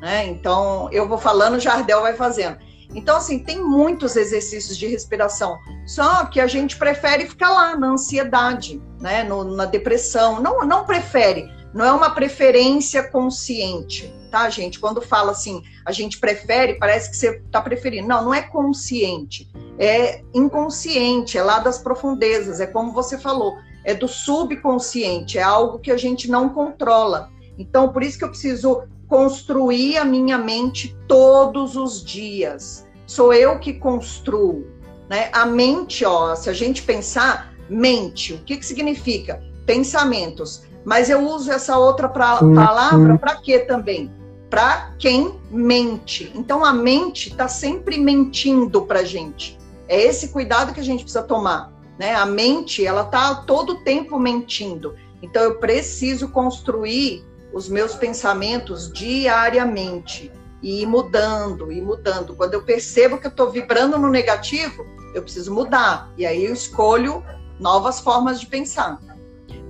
Né? 0.00 0.26
Então, 0.26 0.88
eu 0.90 1.06
vou 1.06 1.18
falando, 1.18 1.56
o 1.56 1.60
Jardel 1.60 2.00
vai 2.00 2.14
fazendo. 2.14 2.56
Então, 2.94 3.18
assim, 3.18 3.38
tem 3.38 3.62
muitos 3.62 4.16
exercícios 4.16 4.76
de 4.76 4.86
respiração, 4.86 5.56
só 5.86 6.24
que 6.24 6.40
a 6.40 6.46
gente 6.46 6.76
prefere 6.76 7.26
ficar 7.26 7.50
lá 7.50 7.76
na 7.76 7.88
ansiedade, 7.88 8.82
né? 8.98 9.22
No, 9.22 9.44
na 9.44 9.64
depressão. 9.64 10.40
Não, 10.40 10.66
não 10.66 10.84
prefere, 10.84 11.48
não 11.72 11.84
é 11.84 11.92
uma 11.92 12.10
preferência 12.10 13.02
consciente, 13.08 14.12
tá, 14.30 14.48
gente? 14.48 14.78
Quando 14.78 15.02
fala 15.02 15.32
assim, 15.32 15.62
a 15.84 15.92
gente 15.92 16.18
prefere, 16.18 16.78
parece 16.78 17.10
que 17.10 17.16
você 17.16 17.42
está 17.44 17.60
preferindo. 17.60 18.08
Não, 18.08 18.24
não 18.24 18.34
é 18.34 18.42
consciente, 18.42 19.50
é 19.78 20.22
inconsciente, 20.32 21.36
é 21.36 21.42
lá 21.42 21.58
das 21.58 21.78
profundezas, 21.78 22.60
é 22.60 22.66
como 22.66 22.92
você 22.92 23.18
falou, 23.18 23.58
é 23.84 23.94
do 23.94 24.06
subconsciente, 24.06 25.38
é 25.38 25.42
algo 25.42 25.78
que 25.78 25.90
a 25.90 25.96
gente 25.96 26.30
não 26.30 26.48
controla. 26.48 27.28
Então, 27.58 27.92
por 27.92 28.02
isso 28.02 28.18
que 28.18 28.24
eu 28.24 28.30
preciso 28.30 28.82
construir 29.08 29.98
a 29.98 30.04
minha 30.04 30.38
mente 30.38 30.96
todos 31.08 31.76
os 31.76 32.04
dias. 32.04 32.86
Sou 33.06 33.34
eu 33.34 33.58
que 33.58 33.74
construo. 33.74 34.66
Né? 35.08 35.28
A 35.32 35.44
mente, 35.44 36.04
ó, 36.04 36.36
se 36.36 36.48
a 36.48 36.52
gente 36.52 36.82
pensar, 36.82 37.52
mente, 37.68 38.34
o 38.34 38.38
que, 38.38 38.56
que 38.56 38.64
significa? 38.64 39.42
Pensamentos. 39.66 40.62
Mas 40.84 41.10
eu 41.10 41.20
uso 41.26 41.50
essa 41.50 41.76
outra 41.76 42.08
pra, 42.08 42.42
uhum. 42.42 42.54
palavra 42.54 43.18
para 43.18 43.36
quê 43.36 43.58
também? 43.58 44.10
Para 44.50 44.94
quem 44.98 45.40
mente. 45.50 46.32
Então 46.34 46.64
a 46.64 46.72
mente 46.72 47.30
está 47.30 47.46
sempre 47.48 47.96
mentindo 47.98 48.82
para 48.82 49.04
gente. 49.04 49.56
É 49.88 50.02
esse 50.02 50.28
cuidado 50.28 50.74
que 50.74 50.80
a 50.80 50.84
gente 50.84 51.04
precisa 51.04 51.22
tomar. 51.22 51.72
Né? 51.98 52.14
A 52.14 52.26
mente, 52.26 52.84
ela 52.84 53.02
está 53.02 53.34
todo 53.36 53.84
tempo 53.84 54.18
mentindo. 54.18 54.94
Então 55.22 55.42
eu 55.42 55.58
preciso 55.58 56.28
construir 56.28 57.24
os 57.52 57.68
meus 57.68 57.94
pensamentos 57.94 58.92
diariamente 58.92 60.30
e 60.62 60.82
ir 60.82 60.86
mudando 60.86 61.70
e 61.72 61.80
mudando. 61.80 62.34
Quando 62.34 62.54
eu 62.54 62.62
percebo 62.62 63.18
que 63.18 63.26
eu 63.26 63.30
estou 63.30 63.50
vibrando 63.50 63.98
no 63.98 64.08
negativo, 64.08 64.84
eu 65.14 65.22
preciso 65.22 65.52
mudar. 65.52 66.12
E 66.16 66.26
aí 66.26 66.44
eu 66.44 66.52
escolho 66.52 67.24
novas 67.58 68.00
formas 68.00 68.40
de 68.40 68.46
pensar. 68.46 69.00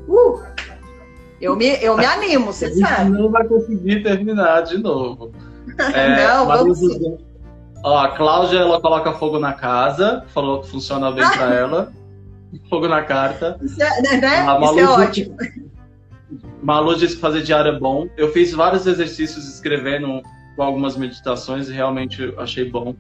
Uh, 0.09 0.41
eu 1.41 1.57
me, 1.57 1.83
eu 1.83 1.97
me 1.97 2.05
animo, 2.05 2.53
você 2.53 2.73
sabe. 2.75 3.11
não 3.11 3.31
vai 3.31 3.45
conseguir 3.47 4.03
terminar 4.03 4.63
de 4.63 4.79
novo. 4.79 5.33
É, 5.95 6.17
não, 6.29 6.47
vamos 6.47 6.79
sim. 6.79 7.19
Ó, 7.83 7.97
a 7.99 8.09
Cláudia, 8.11 8.59
ela 8.59 8.81
coloca 8.81 9.13
fogo 9.15 9.39
na 9.39 9.55
casa, 9.55 10.25
falou 10.35 10.61
que 10.61 10.69
funciona 10.69 11.11
bem 11.11 11.27
para 11.31 11.55
ela. 11.55 11.93
Fogo 12.69 12.89
na 12.89 13.03
carta. 13.03 13.59
Isso 13.63 13.83
é, 13.83 14.03
né? 14.03 14.47
Isso 14.63 14.79
é 14.79 14.89
ótimo. 14.89 15.37
Malu 16.63 16.95
disse 16.97 17.15
que 17.15 17.21
fazer 17.21 17.43
diário 17.43 17.75
é 17.75 17.79
bom. 17.79 18.09
Eu 18.17 18.33
fiz 18.33 18.53
vários 18.53 18.87
exercícios 18.87 19.49
escrevendo 19.49 20.21
com 20.57 20.63
algumas 20.63 20.97
meditações 20.97 21.69
e 21.69 21.73
realmente 21.73 22.35
achei 22.37 22.69
bom. 22.69 22.95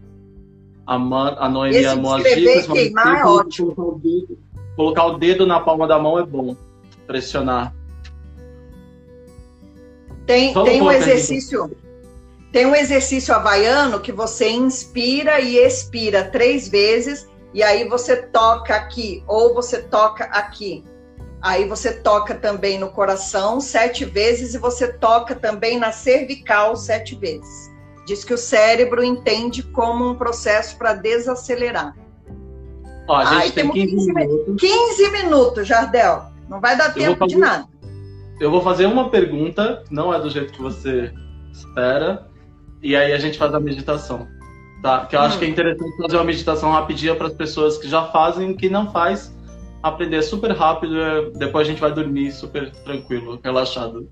A, 0.86 0.98
Man, 0.98 1.36
a 1.38 1.48
Noemi 1.48 1.84
amou 1.84 2.14
as 2.14 2.24
dicas. 2.24 2.66
Queimar 2.66 3.20
é 3.20 3.24
ótimo. 3.24 3.74
Colocar 3.74 3.96
o, 3.96 3.98
dedo, 3.98 4.38
colocar 4.76 5.04
o 5.06 5.18
dedo 5.18 5.46
na 5.46 5.60
palma 5.60 5.86
da 5.86 5.98
mão 5.98 6.18
é 6.18 6.24
bom. 6.24 6.56
Pressionar. 7.06 7.74
Tem, 10.30 10.54
tem 10.54 10.80
um 10.80 10.92
exercício. 10.92 11.76
Tem 12.52 12.64
um 12.64 12.74
exercício 12.74 13.34
havaiano 13.34 13.98
que 13.98 14.12
você 14.12 14.48
inspira 14.48 15.40
e 15.40 15.56
expira 15.56 16.22
três 16.22 16.68
vezes, 16.68 17.28
e 17.52 17.64
aí 17.64 17.88
você 17.88 18.16
toca 18.16 18.76
aqui, 18.76 19.24
ou 19.26 19.52
você 19.52 19.82
toca 19.82 20.24
aqui. 20.26 20.84
Aí 21.42 21.66
você 21.66 21.94
toca 21.94 22.34
também 22.34 22.78
no 22.78 22.90
coração 22.90 23.60
sete 23.60 24.04
vezes 24.04 24.54
e 24.54 24.58
você 24.58 24.92
toca 24.92 25.34
também 25.34 25.78
na 25.78 25.90
cervical 25.90 26.76
sete 26.76 27.16
vezes. 27.16 27.70
Diz 28.06 28.22
que 28.24 28.34
o 28.34 28.38
cérebro 28.38 29.02
entende 29.02 29.62
como 29.62 30.10
um 30.10 30.14
processo 30.14 30.76
para 30.76 30.94
desacelerar. 30.94 31.96
Ó, 33.08 33.16
a 33.16 33.24
gente 33.24 33.42
Aí 33.42 33.52
tem 33.52 33.70
15, 33.70 33.96
15 33.96 34.12
minutos. 34.12 34.60
15 34.60 35.10
minutos, 35.10 35.66
Jardel. 35.66 36.24
Não 36.48 36.60
vai 36.60 36.76
dar 36.76 36.92
tempo 36.92 37.18
fazer, 37.18 37.34
de 37.34 37.38
nada. 37.38 37.69
Eu 38.40 38.50
vou 38.50 38.62
fazer 38.62 38.86
uma 38.86 39.10
pergunta, 39.10 39.84
não 39.90 40.12
é 40.12 40.18
do 40.18 40.30
jeito 40.30 40.50
que 40.50 40.62
você 40.62 41.12
espera, 41.52 42.26
e 42.82 42.96
aí 42.96 43.12
a 43.12 43.18
gente 43.18 43.36
faz 43.36 43.54
a 43.54 43.60
meditação. 43.60 44.26
Tá? 44.82 45.04
Que 45.04 45.14
eu 45.14 45.20
hum. 45.20 45.24
acho 45.24 45.38
que 45.38 45.44
é 45.44 45.48
interessante 45.48 45.94
fazer 45.98 46.16
uma 46.16 46.24
meditação 46.24 46.72
rapidinha 46.72 47.14
para 47.14 47.26
as 47.26 47.34
pessoas 47.34 47.76
que 47.76 47.86
já 47.86 48.06
fazem 48.06 48.56
que 48.56 48.70
não 48.70 48.90
faz 48.90 49.38
aprender 49.82 50.22
super 50.22 50.52
rápido, 50.52 50.98
é, 50.98 51.30
depois 51.32 51.66
a 51.66 51.70
gente 51.70 51.80
vai 51.80 51.92
dormir 51.92 52.32
super 52.32 52.70
tranquilo, 52.70 53.38
relaxado. 53.44 54.08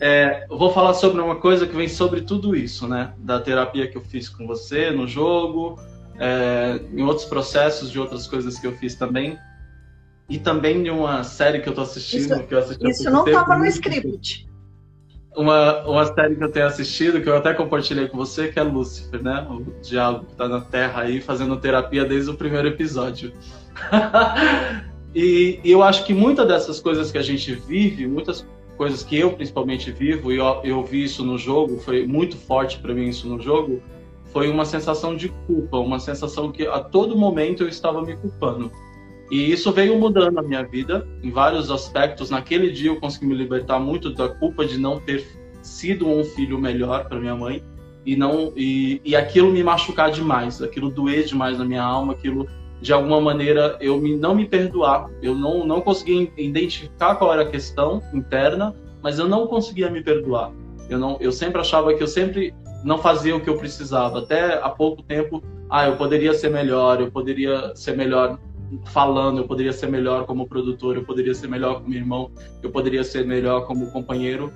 É, 0.00 0.46
eu 0.50 0.58
vou 0.58 0.72
falar 0.72 0.94
sobre 0.94 1.20
uma 1.20 1.36
coisa 1.36 1.66
que 1.66 1.76
vem 1.76 1.88
sobre 1.88 2.22
tudo 2.22 2.56
isso, 2.56 2.88
né? 2.88 3.12
Da 3.18 3.38
terapia 3.38 3.86
que 3.86 3.96
eu 3.96 4.02
fiz 4.02 4.28
com 4.28 4.46
você 4.46 4.90
no 4.90 5.06
jogo, 5.06 5.78
é, 6.18 6.80
em 6.92 7.02
outros 7.02 7.26
processos 7.26 7.90
de 7.90 8.00
outras 8.00 8.26
coisas 8.26 8.58
que 8.58 8.66
eu 8.66 8.72
fiz 8.72 8.94
também. 8.94 9.38
E 10.32 10.38
também 10.38 10.82
de 10.82 10.88
uma 10.88 11.22
série 11.24 11.60
que 11.60 11.68
eu 11.68 11.74
tô 11.74 11.82
assistindo, 11.82 12.20
isso, 12.20 12.42
que 12.44 12.54
eu 12.54 12.58
assisti 12.58 12.88
Isso 12.88 13.10
não 13.10 13.26
estava 13.26 13.54
no 13.54 13.66
script. 13.66 14.48
Uma, 15.36 15.86
uma 15.86 16.06
série 16.06 16.36
que 16.36 16.42
eu 16.42 16.50
tenho 16.50 16.64
assistido, 16.64 17.20
que 17.20 17.28
eu 17.28 17.36
até 17.36 17.52
compartilhei 17.52 18.08
com 18.08 18.16
você, 18.16 18.48
que 18.48 18.58
é 18.58 18.62
Lúcifer, 18.62 19.22
né? 19.22 19.46
O 19.50 19.62
diabo 19.82 20.24
que 20.24 20.34
tá 20.34 20.48
na 20.48 20.62
Terra 20.62 21.02
aí, 21.02 21.20
fazendo 21.20 21.54
terapia 21.58 22.06
desde 22.06 22.30
o 22.30 22.34
primeiro 22.34 22.66
episódio. 22.66 23.30
e, 25.14 25.60
e, 25.62 25.70
eu 25.70 25.82
acho 25.82 26.06
que 26.06 26.14
muitas 26.14 26.48
dessas 26.48 26.80
coisas 26.80 27.12
que 27.12 27.18
a 27.18 27.22
gente 27.22 27.54
vive, 27.54 28.06
muitas 28.06 28.46
coisas 28.78 29.02
que 29.02 29.18
eu 29.18 29.34
principalmente 29.34 29.92
vivo, 29.92 30.32
e 30.32 30.38
eu, 30.38 30.60
eu 30.64 30.82
vi 30.82 31.04
isso 31.04 31.22
no 31.22 31.36
jogo, 31.36 31.78
foi 31.78 32.06
muito 32.06 32.38
forte 32.38 32.78
para 32.78 32.94
mim 32.94 33.06
isso 33.06 33.28
no 33.28 33.38
jogo, 33.38 33.82
foi 34.32 34.48
uma 34.48 34.64
sensação 34.64 35.14
de 35.14 35.28
culpa, 35.46 35.76
uma 35.76 36.00
sensação 36.00 36.50
que 36.50 36.66
a 36.66 36.80
todo 36.80 37.18
momento 37.18 37.64
eu 37.64 37.68
estava 37.68 38.00
me 38.00 38.16
culpando. 38.16 38.72
E 39.30 39.50
isso 39.50 39.72
veio 39.72 39.98
mudando 39.98 40.38
a 40.38 40.42
minha 40.42 40.62
vida 40.62 41.06
em 41.22 41.30
vários 41.30 41.70
aspectos. 41.70 42.30
Naquele 42.30 42.70
dia 42.70 42.90
eu 42.90 43.00
consegui 43.00 43.26
me 43.26 43.34
libertar 43.34 43.78
muito 43.78 44.10
da 44.10 44.28
culpa 44.28 44.64
de 44.64 44.78
não 44.78 45.00
ter 45.00 45.24
sido 45.62 46.08
um 46.08 46.24
filho 46.24 46.58
melhor 46.58 47.08
para 47.08 47.18
minha 47.18 47.34
mãe 47.34 47.62
e 48.04 48.16
não 48.16 48.52
e, 48.56 49.00
e 49.04 49.14
aquilo 49.14 49.50
me 49.52 49.62
machucar 49.62 50.10
demais, 50.10 50.60
aquilo 50.60 50.90
doer 50.90 51.24
demais 51.24 51.58
na 51.58 51.64
minha 51.64 51.82
alma, 51.82 52.12
aquilo 52.12 52.48
de 52.80 52.92
alguma 52.92 53.20
maneira 53.20 53.76
eu 53.80 53.98
me, 54.00 54.16
não 54.16 54.34
me 54.34 54.44
perdoar, 54.44 55.08
eu 55.22 55.34
não 55.34 55.64
não 55.64 55.80
conseguia 55.80 56.28
identificar 56.36 57.14
qual 57.14 57.32
era 57.32 57.42
a 57.42 57.48
questão 57.48 58.02
interna, 58.12 58.74
mas 59.00 59.18
eu 59.18 59.28
não 59.28 59.46
conseguia 59.46 59.88
me 59.88 60.02
perdoar. 60.02 60.52
Eu 60.90 60.98
não 60.98 61.16
eu 61.20 61.30
sempre 61.30 61.60
achava 61.60 61.94
que 61.94 62.02
eu 62.02 62.08
sempre 62.08 62.52
não 62.84 62.98
fazia 62.98 63.36
o 63.36 63.40
que 63.40 63.48
eu 63.48 63.56
precisava. 63.56 64.18
Até 64.18 64.58
há 64.58 64.68
pouco 64.68 65.02
tempo, 65.02 65.42
ah, 65.70 65.86
eu 65.86 65.96
poderia 65.96 66.34
ser 66.34 66.50
melhor, 66.50 67.00
eu 67.00 67.10
poderia 67.10 67.74
ser 67.76 67.96
melhor 67.96 68.38
falando, 68.86 69.38
eu 69.38 69.46
poderia 69.46 69.72
ser 69.72 69.88
melhor 69.88 70.26
como 70.26 70.46
produtor, 70.46 70.96
eu 70.96 71.04
poderia 71.04 71.34
ser 71.34 71.48
melhor 71.48 71.80
como 71.80 71.94
irmão, 71.94 72.30
eu 72.62 72.70
poderia 72.70 73.04
ser 73.04 73.26
melhor 73.26 73.66
como 73.66 73.90
companheiro. 73.90 74.52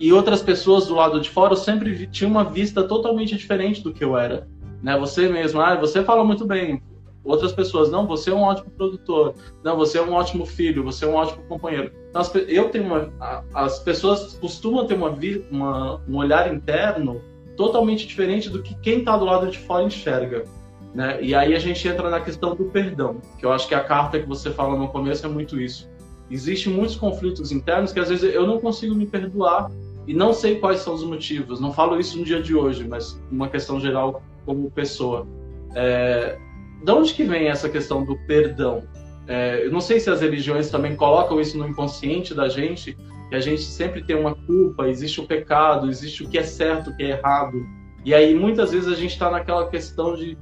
E 0.00 0.12
outras 0.12 0.42
pessoas 0.42 0.86
do 0.86 0.94
lado 0.94 1.20
de 1.20 1.28
fora 1.28 1.56
sempre 1.56 2.06
tinha 2.06 2.28
uma 2.28 2.44
vista 2.44 2.84
totalmente 2.84 3.36
diferente 3.36 3.82
do 3.82 3.92
que 3.92 4.04
eu 4.04 4.16
era. 4.16 4.48
Né? 4.82 4.96
Você 4.98 5.28
mesmo, 5.28 5.60
ah, 5.60 5.74
você 5.74 6.02
fala 6.04 6.24
muito 6.24 6.46
bem. 6.46 6.82
Outras 7.24 7.52
pessoas, 7.52 7.90
não, 7.90 8.06
você 8.06 8.30
é 8.30 8.34
um 8.34 8.42
ótimo 8.42 8.70
produtor, 8.70 9.34
não, 9.62 9.76
você 9.76 9.98
é 9.98 10.02
um 10.02 10.12
ótimo 10.12 10.46
filho, 10.46 10.82
você 10.82 11.04
é 11.04 11.08
um 11.08 11.14
ótimo 11.14 11.42
companheiro. 11.46 11.92
Então, 12.08 12.22
eu 12.46 12.70
tenho 12.70 12.86
uma, 12.86 13.12
as 13.52 13.80
pessoas 13.80 14.34
costumam 14.34 14.86
ter 14.86 14.94
uma, 14.94 15.14
uma, 15.50 16.00
um 16.08 16.16
olhar 16.16 16.52
interno 16.54 17.20
totalmente 17.56 18.06
diferente 18.06 18.48
do 18.48 18.62
que 18.62 18.74
quem 18.76 19.00
está 19.00 19.16
do 19.16 19.24
lado 19.24 19.50
de 19.50 19.58
fora 19.58 19.82
enxerga. 19.84 20.44
Né? 20.98 21.16
E 21.22 21.32
aí 21.32 21.54
a 21.54 21.60
gente 21.60 21.86
entra 21.86 22.10
na 22.10 22.18
questão 22.18 22.56
do 22.56 22.64
perdão, 22.64 23.22
que 23.38 23.46
eu 23.46 23.52
acho 23.52 23.68
que 23.68 23.74
a 23.76 23.84
carta 23.84 24.18
que 24.18 24.26
você 24.26 24.50
fala 24.50 24.76
no 24.76 24.88
começo 24.88 25.24
é 25.24 25.28
muito 25.28 25.60
isso. 25.60 25.88
Existem 26.28 26.72
muitos 26.72 26.96
conflitos 26.96 27.52
internos 27.52 27.92
que 27.92 28.00
às 28.00 28.08
vezes 28.08 28.34
eu 28.34 28.44
não 28.44 28.58
consigo 28.58 28.96
me 28.96 29.06
perdoar 29.06 29.70
e 30.08 30.12
não 30.12 30.32
sei 30.32 30.58
quais 30.58 30.80
são 30.80 30.94
os 30.94 31.04
motivos. 31.04 31.60
Não 31.60 31.72
falo 31.72 32.00
isso 32.00 32.18
no 32.18 32.24
dia 32.24 32.42
de 32.42 32.52
hoje, 32.52 32.84
mas 32.88 33.16
uma 33.30 33.48
questão 33.48 33.78
geral 33.78 34.20
como 34.44 34.72
pessoa. 34.72 35.24
É... 35.76 36.36
De 36.82 36.90
onde 36.90 37.14
que 37.14 37.22
vem 37.22 37.46
essa 37.46 37.68
questão 37.68 38.04
do 38.04 38.18
perdão? 38.26 38.82
É... 39.28 39.64
Eu 39.64 39.70
não 39.70 39.80
sei 39.80 40.00
se 40.00 40.10
as 40.10 40.20
religiões 40.20 40.68
também 40.68 40.96
colocam 40.96 41.40
isso 41.40 41.56
no 41.56 41.68
inconsciente 41.68 42.34
da 42.34 42.48
gente, 42.48 42.98
que 43.28 43.36
a 43.36 43.40
gente 43.40 43.62
sempre 43.62 44.02
tem 44.02 44.16
uma 44.16 44.34
culpa, 44.34 44.88
existe 44.88 45.20
o 45.20 45.26
pecado, 45.28 45.88
existe 45.88 46.24
o 46.24 46.28
que 46.28 46.38
é 46.38 46.42
certo, 46.42 46.90
o 46.90 46.96
que 46.96 47.04
é 47.04 47.10
errado. 47.10 47.64
E 48.04 48.12
aí 48.12 48.34
muitas 48.34 48.72
vezes 48.72 48.92
a 48.92 48.96
gente 48.96 49.12
está 49.12 49.30
naquela 49.30 49.68
questão 49.68 50.16
de 50.16 50.36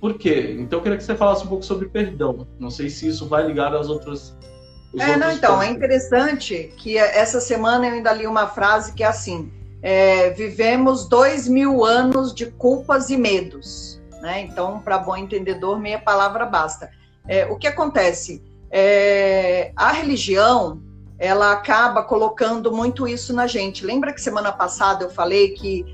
por 0.00 0.14
quê? 0.14 0.56
Então 0.58 0.78
eu 0.78 0.82
queria 0.82 0.96
que 0.96 1.04
você 1.04 1.14
falasse 1.14 1.44
um 1.44 1.48
pouco 1.48 1.64
sobre 1.64 1.88
perdão. 1.88 2.46
Não 2.58 2.70
sei 2.70 2.88
se 2.88 3.06
isso 3.06 3.28
vai 3.28 3.46
ligar 3.46 3.74
às 3.74 3.88
outras. 3.88 4.36
É, 4.98 5.16
não, 5.16 5.30
então, 5.30 5.56
pontos. 5.56 5.68
é 5.68 5.70
interessante 5.70 6.72
que 6.76 6.96
essa 6.96 7.40
semana 7.40 7.86
eu 7.86 7.94
ainda 7.94 8.12
li 8.12 8.26
uma 8.26 8.46
frase 8.48 8.94
que 8.94 9.04
é 9.04 9.06
assim: 9.06 9.52
é, 9.82 10.30
vivemos 10.30 11.06
dois 11.06 11.46
mil 11.46 11.84
anos 11.84 12.34
de 12.34 12.46
culpas 12.46 13.10
e 13.10 13.16
medos. 13.16 14.00
Né? 14.22 14.42
Então, 14.42 14.80
para 14.80 14.98
bom 14.98 15.16
entendedor, 15.16 15.78
meia 15.78 15.98
palavra 15.98 16.46
basta. 16.46 16.90
É, 17.28 17.46
o 17.46 17.56
que 17.56 17.66
acontece? 17.66 18.42
É, 18.70 19.72
a 19.76 19.92
religião 19.92 20.80
ela 21.18 21.52
acaba 21.52 22.02
colocando 22.02 22.72
muito 22.72 23.06
isso 23.06 23.34
na 23.34 23.46
gente. 23.46 23.84
Lembra 23.84 24.12
que 24.12 24.20
semana 24.20 24.50
passada 24.50 25.04
eu 25.04 25.10
falei 25.10 25.50
que 25.50 25.84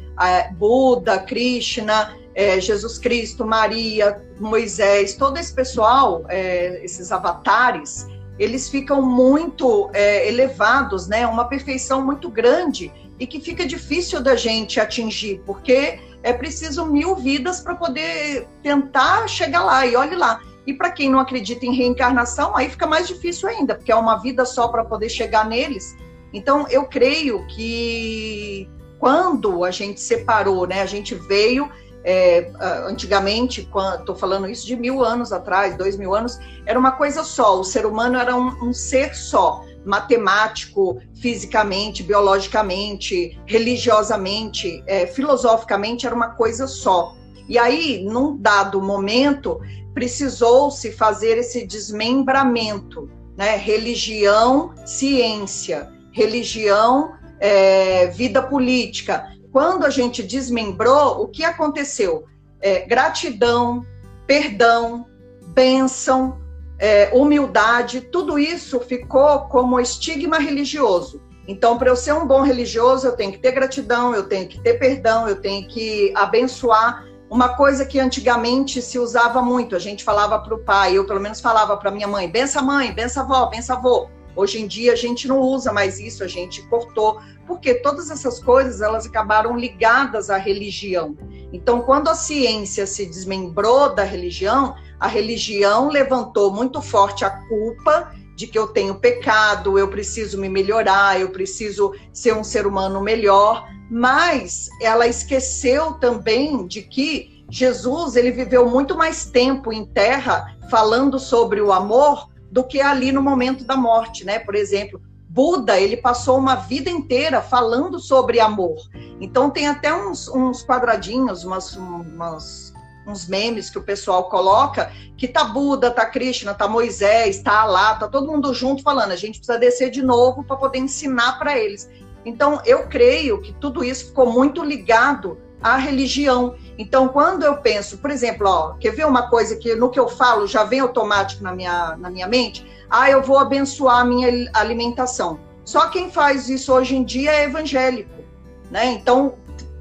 Buda, 0.57 1.19
Krishna, 1.19 2.17
é, 2.37 2.61
Jesus 2.61 2.99
Cristo, 2.99 3.47
Maria, 3.47 4.23
Moisés, 4.39 5.15
todo 5.15 5.39
esse 5.39 5.55
pessoal, 5.55 6.23
é, 6.29 6.85
esses 6.85 7.11
avatares, 7.11 8.07
eles 8.39 8.69
ficam 8.69 9.01
muito 9.01 9.91
é, 9.95 10.29
elevados, 10.29 11.09
né? 11.09 11.27
Uma 11.27 11.49
perfeição 11.49 12.05
muito 12.05 12.29
grande 12.29 12.93
e 13.19 13.27
que 13.27 13.41
fica 13.41 13.65
difícil 13.65 14.23
da 14.23 14.37
gente 14.37 14.79
atingir, 14.79 15.41
porque 15.47 15.99
é 16.23 16.35
preciso 16.35 16.85
mil 16.85 17.17
vidas 17.17 17.61
para 17.61 17.75
poder 17.75 18.47
tentar 18.63 19.27
chegar 19.27 19.65
lá. 19.65 19.87
E 19.87 19.97
olhe 19.97 20.15
lá, 20.15 20.39
e 20.67 20.75
para 20.75 20.91
quem 20.91 21.09
não 21.09 21.19
acredita 21.19 21.65
em 21.65 21.75
reencarnação, 21.75 22.55
aí 22.55 22.69
fica 22.69 22.87
mais 22.87 23.09
difícil 23.09 23.49
ainda, 23.49 23.75
porque 23.75 23.91
é 23.91 23.97
uma 23.97 24.17
vida 24.17 24.45
só 24.45 24.69
para 24.69 24.85
poder 24.85 25.09
chegar 25.09 25.49
neles. 25.49 25.97
Então, 26.35 26.67
eu 26.69 26.85
creio 26.85 27.47
que 27.47 28.69
quando 28.99 29.65
a 29.65 29.71
gente 29.71 30.01
separou, 30.01 30.67
né, 30.67 30.83
a 30.83 30.87
gente 30.87 31.15
veio. 31.15 31.71
É, 32.09 32.53
antigamente, 32.87 33.69
estou 33.99 34.15
falando 34.15 34.49
isso 34.49 34.65
de 34.65 34.77
mil 34.77 35.05
anos 35.05 35.33
atrás, 35.33 35.77
dois 35.77 35.97
mil 35.97 36.15
anos, 36.15 36.39
era 36.65 36.79
uma 36.79 36.93
coisa 36.93 37.25
só. 37.25 37.59
O 37.59 37.65
ser 37.65 37.85
humano 37.85 38.17
era 38.17 38.37
um, 38.37 38.69
um 38.69 38.73
ser 38.73 39.13
só, 39.13 39.65
matemático, 39.85 41.01
fisicamente, 41.21 42.05
biologicamente, 42.05 43.37
religiosamente, 43.45 44.85
é, 44.87 45.09
filosoficamente, 45.09 46.07
era 46.07 46.15
uma 46.15 46.31
coisa 46.31 46.69
só. 46.69 47.13
E 47.49 47.59
aí, 47.59 48.05
num 48.05 48.37
dado 48.37 48.81
momento, 48.81 49.61
precisou-se 49.93 50.93
fazer 50.93 51.39
esse 51.39 51.67
desmembramento, 51.67 53.11
né? 53.37 53.57
Religião, 53.57 54.75
ciência, 54.85 55.91
religião, 56.13 57.17
é, 57.41 58.07
vida 58.09 58.43
política. 58.43 59.36
Quando 59.57 59.87
a 59.87 59.89
gente 59.89 60.23
desmembrou, 60.23 61.23
o 61.23 61.29
que 61.29 61.43
aconteceu? 61.43 62.27
É, 62.61 62.81
gratidão, 62.81 63.87
perdão, 64.27 65.07
bênção, 65.55 66.39
é, 66.79 67.11
humildade, 67.15 68.03
tudo 68.03 68.39
isso 68.39 68.79
ficou 68.81 69.49
como 69.49 69.81
estigma 69.81 70.39
religioso. 70.39 71.23
Então, 71.49 71.79
para 71.79 71.89
eu 71.89 71.97
ser 71.97 72.13
um 72.13 72.27
bom 72.27 72.43
religioso, 72.43 73.07
eu 73.07 73.17
tenho 73.17 73.33
que 73.33 73.39
ter 73.39 73.53
gratidão, 73.53 74.15
eu 74.15 74.29
tenho 74.29 74.47
que 74.47 74.61
ter 74.61 74.75
perdão, 74.75 75.27
eu 75.27 75.41
tenho 75.41 75.67
que 75.67 76.13
abençoar 76.15 77.07
uma 77.31 77.57
coisa 77.57 77.87
que 77.87 77.99
antigamente 77.99 78.83
se 78.83 78.99
usava 78.99 79.41
muito, 79.41 79.75
a 79.75 79.79
gente 79.79 80.05
falava 80.05 80.39
para 80.39 80.55
o 80.55 80.59
pai, 80.59 80.99
eu 80.99 81.07
pelo 81.07 81.19
menos 81.19 81.41
falava 81.41 81.79
para 81.79 81.91
minha 81.91 82.07
mãe, 82.07 82.31
bença 82.31 82.61
mãe, 82.61 82.93
bença 82.93 83.23
avó, 83.23 83.47
bença 83.47 83.73
avô. 83.73 84.11
Hoje 84.37 84.61
em 84.61 84.67
dia 84.67 84.93
a 84.93 84.97
gente 84.97 85.27
não 85.27 85.41
usa 85.41 85.73
mais 85.73 85.99
isso, 85.99 86.23
a 86.23 86.29
gente 86.29 86.63
cortou, 86.69 87.21
porque 87.47 87.75
todas 87.75 88.11
essas 88.11 88.39
coisas 88.39 88.81
elas 88.81 89.07
acabaram 89.07 89.57
ligadas 89.57 90.31
à 90.31 90.37
religião. 90.37 91.17
Então, 91.53 91.81
quando 91.81 92.09
a 92.09 92.15
ciência 92.15 92.87
se 92.87 93.07
desmembrou 93.07 93.95
da 93.95 94.05
religião, 94.05 94.77
a 95.01 95.07
religião 95.07 95.89
levantou 95.89 96.53
muito 96.53 96.83
forte 96.83 97.25
a 97.25 97.31
culpa 97.49 98.13
de 98.37 98.47
que 98.47 98.59
eu 98.59 98.67
tenho 98.67 98.97
pecado, 98.97 99.79
eu 99.79 99.89
preciso 99.89 100.39
me 100.39 100.49
melhorar, 100.49 101.19
eu 101.19 101.31
preciso 101.31 101.95
ser 102.13 102.35
um 102.35 102.45
ser 102.45 102.67
humano 102.67 103.01
melhor 103.01 103.67
mas 103.91 104.69
ela 104.81 105.07
esqueceu 105.07 105.95
também 105.95 106.67
de 106.67 106.83
que 106.83 107.45
Jesus 107.49 108.17
ele 108.17 108.33
viveu 108.33 108.69
muito 108.69 108.97
mais 108.97 109.27
tempo 109.27 109.73
em 109.73 109.85
terra 109.85 110.57
falando 110.69 111.19
sobre 111.19 111.61
o 111.61 111.73
amor 111.73 112.29
do 112.57 112.65
que 112.65 112.81
ali 112.81 113.13
no 113.13 113.21
momento 113.21 113.65
da 113.65 113.77
morte, 113.77 114.25
né? 114.25 114.39
Por 114.39 114.55
exemplo, 114.55 114.99
Buda 115.29 115.79
ele 115.79 115.99
passou 115.99 116.39
uma 116.39 116.55
vida 116.55 116.89
inteira 116.89 117.43
falando 117.43 118.01
sobre 118.01 118.41
amor. 118.41 118.79
Então 119.21 119.51
tem 119.51 119.67
até 119.67 119.95
uns, 119.95 120.27
uns 120.27 120.65
quadradinhos, 120.65 121.45
umas, 121.45 121.77
umas, 121.77 122.73
uns 123.07 123.29
memes 123.29 123.69
que 123.69 123.77
o 123.77 123.83
pessoal 123.83 124.31
coloca 124.31 124.91
que 125.19 125.29
tá 125.29 125.45
Buda, 125.45 125.91
tá 125.91 126.07
Krishna, 126.07 126.55
tá 126.55 126.67
Moisés, 126.67 127.43
tá 127.43 127.61
Alá, 127.61 127.95
tá 127.97 128.09
todo 128.09 128.33
mundo 128.33 128.55
junto 128.55 128.83
falando. 128.83 129.13
A 129.13 129.17
gente 129.17 129.39
precisa 129.39 129.59
descer 129.59 129.91
de 129.91 130.01
novo 130.01 130.43
para 130.43 130.57
poder 130.57 130.79
ensinar 130.79 131.39
para 131.39 131.59
eles. 131.59 131.91
Então, 132.25 132.63
eu 132.65 132.89
creio 132.89 133.43
que 133.43 133.53
tudo 133.53 133.85
isso 133.85 134.07
ficou 134.07 134.33
muito 134.33 134.65
ligado 134.65 135.39
à 135.61 135.77
religião. 135.77 136.55
Então, 136.79 137.09
quando 137.09 137.43
eu 137.43 137.57
penso, 137.59 137.99
por 137.99 138.11
exemplo, 138.11 138.47
ó, 138.47 138.75
quer 138.75 138.91
ver 138.91 139.07
uma 139.07 139.29
coisa 139.31 139.57
que 139.57 139.75
no 139.75 139.91
que 139.91 139.99
eu 139.99 140.09
falo 140.09 140.47
já 140.47 140.65
vem 140.65 140.81
automático 140.81 141.43
na 141.43 141.53
minha, 141.53 141.97
na 141.97 142.11
minha 142.11 142.27
mente? 142.27 142.67
Ah, 142.89 143.11
eu 143.11 143.23
vou 143.23 143.39
abençoar 143.39 144.01
a 144.01 144.05
minha 144.05 144.51
alimentação. 144.53 145.41
Só 145.65 145.89
quem 145.89 146.11
faz 146.11 146.49
isso 146.49 146.73
hoje 146.73 146.97
em 146.97 147.05
dia 147.05 147.33
é 147.33 147.45
evangélico, 147.45 148.23
né? 148.71 148.87
Então, 148.87 149.35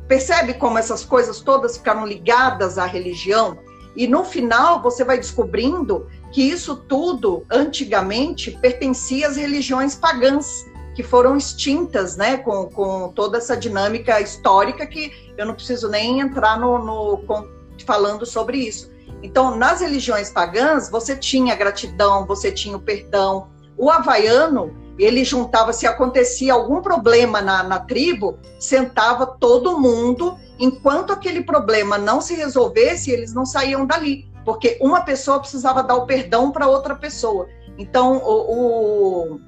percebe 0.08 0.56
como 0.56 0.78
essas 0.78 1.06
coisas 1.06 1.42
todas 1.42 1.78
ficaram 1.78 2.06
ligadas 2.06 2.78
à 2.78 2.86
religião? 2.86 3.58
E 3.96 4.08
no 4.08 4.24
final 4.24 4.82
você 4.82 5.04
vai 5.04 5.18
descobrindo 5.18 6.08
que 6.32 6.42
isso 6.42 6.76
tudo, 6.76 7.46
antigamente, 7.50 8.52
pertencia 8.52 9.28
às 9.28 9.38
religiões 9.38 9.96
pagãs 9.96 10.66
que 10.96 11.04
foram 11.04 11.36
extintas, 11.36 12.16
né, 12.16 12.38
com, 12.38 12.68
com 12.70 13.10
toda 13.10 13.38
essa 13.38 13.56
dinâmica 13.56 14.22
histórica 14.22 14.88
que 14.88 15.12
eu 15.38 15.46
não 15.46 15.54
preciso 15.54 15.90
nem 15.90 16.22
entrar 16.22 16.58
no, 16.58 16.80
no 16.80 17.46
falando 17.86 18.26
sobre 18.26 18.58
isso. 18.58 18.90
Então, 19.22 19.58
nas 19.58 19.82
religiões 19.82 20.30
pagãs, 20.30 20.90
você 20.90 21.16
tinha 21.16 21.56
gratidão, 21.56 22.26
você 22.26 22.52
tinha 22.52 22.78
o 22.78 22.82
perdão. 22.82 23.50
O 23.78 23.92
havaiano, 23.92 24.74
ele 24.98 25.26
juntava, 25.26 25.74
se 25.74 25.86
acontecia 25.86 26.54
algum 26.54 26.82
problema 26.82 27.42
na, 27.42 27.62
na 27.62 27.80
tribo, 27.80 28.40
sentava 28.58 29.26
todo 29.26 29.80
mundo, 29.80 30.38
enquanto 30.58 31.12
aquele 31.12 31.44
problema 31.44 31.98
não 31.98 32.22
se 32.22 32.36
resolvesse, 32.36 33.12
eles 33.12 33.34
não 33.34 33.46
saíam 33.46 33.86
dali. 33.86 34.30
porque 34.46 34.78
uma 34.80 35.02
pessoa 35.02 35.40
precisava 35.40 35.84
dar 35.84 35.96
o 35.96 36.06
perdão 36.06 36.52
para 36.52 36.68
outra 36.68 36.96
pessoa. 36.96 37.48
Então, 37.78 38.18
o, 38.18 39.34
o, 39.34 39.40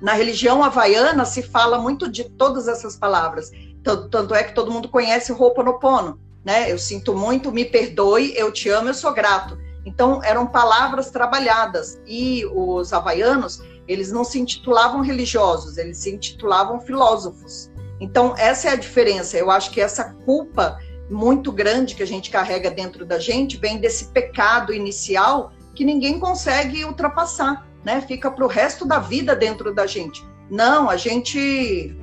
na 0.00 0.12
religião 0.12 0.62
havaiana 0.62 1.24
se 1.24 1.42
fala 1.42 1.78
muito 1.78 2.08
de 2.08 2.24
todas 2.24 2.68
essas 2.68 2.96
palavras. 2.96 3.50
Tanto, 3.82 4.08
tanto 4.08 4.34
é 4.34 4.44
que 4.44 4.54
todo 4.54 4.70
mundo 4.70 4.88
conhece 4.88 5.32
Ho'oponopono, 5.32 6.20
né? 6.44 6.70
Eu 6.70 6.78
sinto 6.78 7.14
muito, 7.14 7.52
me 7.52 7.64
perdoe, 7.64 8.34
eu 8.36 8.52
te 8.52 8.68
amo, 8.68 8.88
eu 8.88 8.94
sou 8.94 9.12
grato. 9.12 9.58
Então, 9.84 10.22
eram 10.22 10.46
palavras 10.46 11.10
trabalhadas. 11.10 12.00
E 12.06 12.44
os 12.46 12.92
havaianos, 12.92 13.62
eles 13.86 14.12
não 14.12 14.24
se 14.24 14.38
intitulavam 14.38 15.00
religiosos, 15.00 15.78
eles 15.78 15.98
se 15.98 16.10
intitulavam 16.10 16.80
filósofos. 16.80 17.70
Então, 18.00 18.34
essa 18.36 18.68
é 18.68 18.72
a 18.72 18.76
diferença. 18.76 19.36
Eu 19.36 19.50
acho 19.50 19.70
que 19.70 19.80
essa 19.80 20.04
culpa 20.24 20.78
muito 21.10 21.50
grande 21.50 21.94
que 21.94 22.02
a 22.02 22.06
gente 22.06 22.30
carrega 22.30 22.70
dentro 22.70 23.04
da 23.04 23.18
gente 23.18 23.56
vem 23.56 23.78
desse 23.78 24.06
pecado 24.06 24.72
inicial 24.72 25.52
que 25.74 25.84
ninguém 25.84 26.18
consegue 26.18 26.84
ultrapassar, 26.84 27.67
né? 27.84 28.00
Fica 28.00 28.30
para 28.30 28.44
o 28.44 28.48
resto 28.48 28.86
da 28.86 28.98
vida 28.98 29.34
dentro 29.34 29.74
da 29.74 29.86
gente. 29.86 30.24
Não, 30.50 30.88
a 30.88 30.96
gente. 30.96 31.96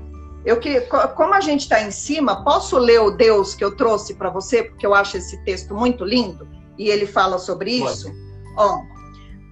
Eu 0.45 0.59
que, 0.59 0.81
como 1.15 1.33
a 1.33 1.41
gente 1.41 1.61
está 1.61 1.81
em 1.81 1.91
cima, 1.91 2.43
posso 2.43 2.77
ler 2.77 3.01
o 3.01 3.11
Deus 3.11 3.55
que 3.55 3.63
eu 3.63 3.75
trouxe 3.75 4.13
para 4.13 4.29
você, 4.29 4.63
porque 4.63 4.85
eu 4.85 4.93
acho 4.93 5.17
esse 5.17 5.43
texto 5.43 5.73
muito 5.73 6.05
lindo 6.05 6.47
e 6.77 6.89
ele 6.89 7.07
fala 7.07 7.39
sobre 7.39 7.71
isso. 7.71 8.11
Ó, 8.55 8.81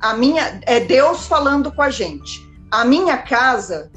a 0.02 0.14
minha 0.14 0.62
é 0.64 0.80
Deus 0.80 1.26
falando 1.26 1.72
com 1.72 1.82
a 1.82 1.90
gente. 1.90 2.42
A 2.70 2.86
minha 2.86 3.18
casa, 3.18 3.92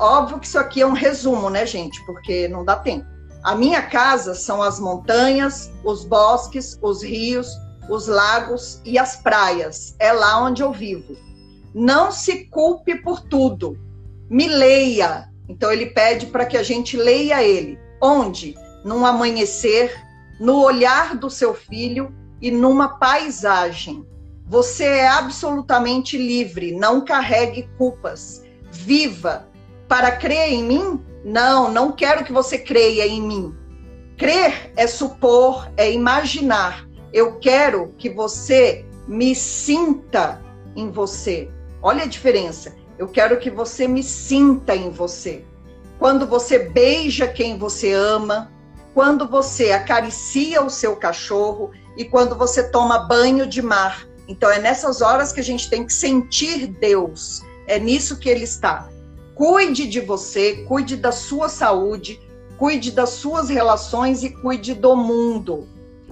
óbvio 0.00 0.38
que 0.38 0.46
isso 0.46 0.58
aqui 0.58 0.80
é 0.80 0.86
um 0.86 0.92
resumo, 0.92 1.50
né, 1.50 1.66
gente? 1.66 2.04
Porque 2.06 2.48
não 2.48 2.64
dá 2.64 2.76
tempo. 2.76 3.06
A 3.42 3.54
minha 3.54 3.82
casa 3.82 4.34
são 4.34 4.62
as 4.62 4.80
montanhas, 4.80 5.70
os 5.84 6.04
bosques, 6.04 6.78
os 6.82 7.02
rios, 7.02 7.48
os 7.88 8.06
lagos 8.06 8.80
e 8.84 8.98
as 8.98 9.16
praias. 9.16 9.94
É 9.98 10.12
lá 10.12 10.42
onde 10.42 10.62
eu 10.62 10.72
vivo. 10.72 11.16
Não 11.80 12.10
se 12.10 12.46
culpe 12.46 12.96
por 12.96 13.20
tudo. 13.20 13.78
Me 14.28 14.48
leia. 14.48 15.28
Então 15.48 15.70
ele 15.70 15.86
pede 15.86 16.26
para 16.26 16.44
que 16.44 16.56
a 16.56 16.62
gente 16.64 16.96
leia 16.96 17.40
ele. 17.44 17.78
Onde? 18.02 18.56
Num 18.84 19.06
amanhecer, 19.06 19.94
no 20.40 20.60
olhar 20.60 21.16
do 21.16 21.30
seu 21.30 21.54
filho 21.54 22.12
e 22.42 22.50
numa 22.50 22.98
paisagem. 22.98 24.04
Você 24.44 24.82
é 24.82 25.06
absolutamente 25.06 26.18
livre, 26.18 26.72
não 26.72 27.04
carregue 27.04 27.70
culpas. 27.78 28.42
Viva. 28.72 29.46
Para 29.86 30.10
crer 30.10 30.52
em 30.52 30.64
mim, 30.64 31.00
não, 31.24 31.70
não 31.70 31.92
quero 31.92 32.24
que 32.24 32.32
você 32.32 32.58
creia 32.58 33.06
em 33.06 33.22
mim. 33.22 33.54
Crer 34.16 34.72
é 34.74 34.88
supor, 34.88 35.70
é 35.76 35.92
imaginar. 35.92 36.88
Eu 37.12 37.38
quero 37.38 37.94
que 37.96 38.10
você 38.10 38.84
me 39.06 39.32
sinta 39.32 40.42
em 40.74 40.90
você. 40.90 41.48
Olha 41.82 42.04
a 42.04 42.06
diferença. 42.06 42.74
Eu 42.98 43.08
quero 43.08 43.38
que 43.38 43.50
você 43.50 43.86
me 43.86 44.02
sinta 44.02 44.74
em 44.74 44.90
você. 44.90 45.44
Quando 45.98 46.26
você 46.26 46.58
beija 46.58 47.26
quem 47.28 47.58
você 47.58 47.92
ama, 47.92 48.50
quando 48.94 49.28
você 49.28 49.70
acaricia 49.70 50.62
o 50.62 50.70
seu 50.70 50.96
cachorro 50.96 51.70
e 51.96 52.04
quando 52.04 52.34
você 52.34 52.68
toma 52.70 53.00
banho 53.00 53.46
de 53.46 53.62
mar. 53.62 54.06
Então 54.26 54.50
é 54.50 54.58
nessas 54.58 55.00
horas 55.00 55.32
que 55.32 55.40
a 55.40 55.44
gente 55.44 55.70
tem 55.70 55.86
que 55.86 55.92
sentir 55.92 56.66
Deus. 56.66 57.42
É 57.66 57.78
nisso 57.78 58.18
que 58.18 58.28
ele 58.28 58.44
está. 58.44 58.88
Cuide 59.34 59.86
de 59.86 60.00
você, 60.00 60.64
cuide 60.66 60.96
da 60.96 61.12
sua 61.12 61.48
saúde, 61.48 62.20
cuide 62.56 62.90
das 62.90 63.10
suas 63.10 63.48
relações 63.48 64.24
e 64.24 64.30
cuide 64.30 64.74
do 64.74 64.96
mundo. 64.96 65.68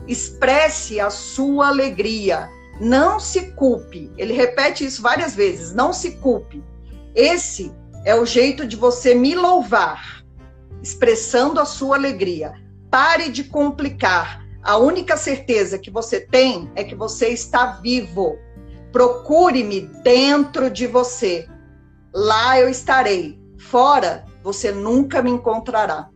Expresse 0.06 1.00
a 1.00 1.10
sua 1.10 1.68
alegria. 1.68 2.48
Não 2.80 3.18
se 3.18 3.52
culpe. 3.52 4.10
Ele 4.16 4.32
repete 4.32 4.84
isso 4.84 5.02
várias 5.02 5.34
vezes. 5.34 5.72
Não 5.72 5.92
se 5.92 6.12
culpe. 6.12 6.62
Esse 7.14 7.74
é 8.04 8.14
o 8.14 8.26
jeito 8.26 8.66
de 8.66 8.76
você 8.76 9.14
me 9.14 9.34
louvar, 9.34 10.22
expressando 10.82 11.60
a 11.60 11.64
sua 11.64 11.96
alegria. 11.96 12.52
Pare 12.90 13.30
de 13.30 13.44
complicar. 13.44 14.44
A 14.62 14.76
única 14.76 15.16
certeza 15.16 15.78
que 15.78 15.90
você 15.90 16.20
tem 16.20 16.70
é 16.74 16.84
que 16.84 16.94
você 16.94 17.28
está 17.28 17.80
vivo. 17.80 18.38
Procure-me 18.92 19.82
dentro 20.02 20.70
de 20.70 20.86
você 20.86 21.48
lá 22.16 22.58
eu 22.58 22.68
estarei. 22.68 23.38
Fora, 23.58 24.24
você 24.42 24.72
nunca 24.72 25.22
me 25.22 25.30
encontrará. 25.30 26.08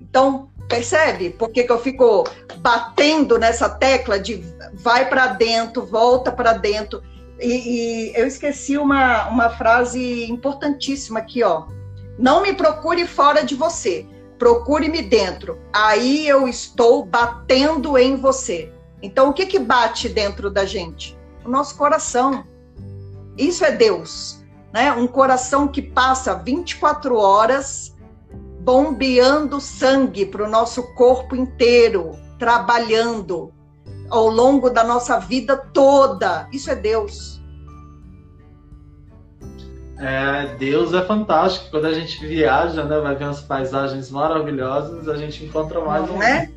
Então, 0.00 0.51
percebe 0.76 1.30
por 1.30 1.50
que, 1.50 1.64
que 1.64 1.72
eu 1.72 1.78
fico 1.78 2.24
batendo 2.58 3.38
nessa 3.38 3.68
tecla 3.68 4.18
de 4.18 4.42
vai 4.74 5.08
para 5.08 5.28
dentro, 5.28 5.84
volta 5.84 6.32
para 6.32 6.54
dentro? 6.54 7.02
E, 7.38 8.10
e, 8.10 8.16
eu 8.16 8.26
esqueci 8.26 8.78
uma, 8.78 9.28
uma 9.28 9.50
frase 9.50 10.24
importantíssima 10.30 11.18
aqui, 11.18 11.42
ó. 11.42 11.66
Não 12.18 12.42
me 12.42 12.54
procure 12.54 13.06
fora 13.06 13.44
de 13.44 13.54
você, 13.54 14.06
procure-me 14.38 15.02
dentro. 15.02 15.58
Aí 15.72 16.26
eu 16.26 16.48
estou 16.48 17.04
batendo 17.04 17.98
em 17.98 18.16
você. 18.16 18.72
Então, 19.02 19.28
o 19.30 19.32
que, 19.32 19.46
que 19.46 19.58
bate 19.58 20.08
dentro 20.08 20.50
da 20.50 20.64
gente? 20.64 21.18
O 21.44 21.48
nosso 21.48 21.76
coração. 21.76 22.44
Isso 23.36 23.64
é 23.64 23.72
Deus 23.72 24.42
né? 24.72 24.90
Um 24.92 25.06
coração 25.06 25.68
que 25.68 25.82
passa 25.82 26.34
24 26.34 27.16
horas 27.16 27.91
bombeando 28.62 29.60
sangue 29.60 30.24
para 30.24 30.44
o 30.44 30.48
nosso 30.48 30.94
corpo 30.94 31.34
inteiro, 31.34 32.12
trabalhando 32.38 33.52
ao 34.08 34.28
longo 34.28 34.70
da 34.70 34.84
nossa 34.84 35.18
vida 35.18 35.56
toda. 35.56 36.48
Isso 36.52 36.70
é 36.70 36.76
Deus. 36.76 37.40
É, 39.98 40.54
Deus 40.58 40.92
é 40.94 41.02
fantástico. 41.04 41.70
Quando 41.70 41.86
a 41.86 41.92
gente 41.92 42.24
viaja, 42.24 42.84
né, 42.84 42.98
vai 42.98 43.14
ver 43.16 43.24
umas 43.24 43.40
paisagens 43.40 44.10
maravilhosas, 44.10 45.08
a 45.08 45.16
gente 45.16 45.44
encontra 45.44 45.80
mais 45.80 46.06
Não 46.06 46.16
um. 46.16 46.22
É? 46.22 46.50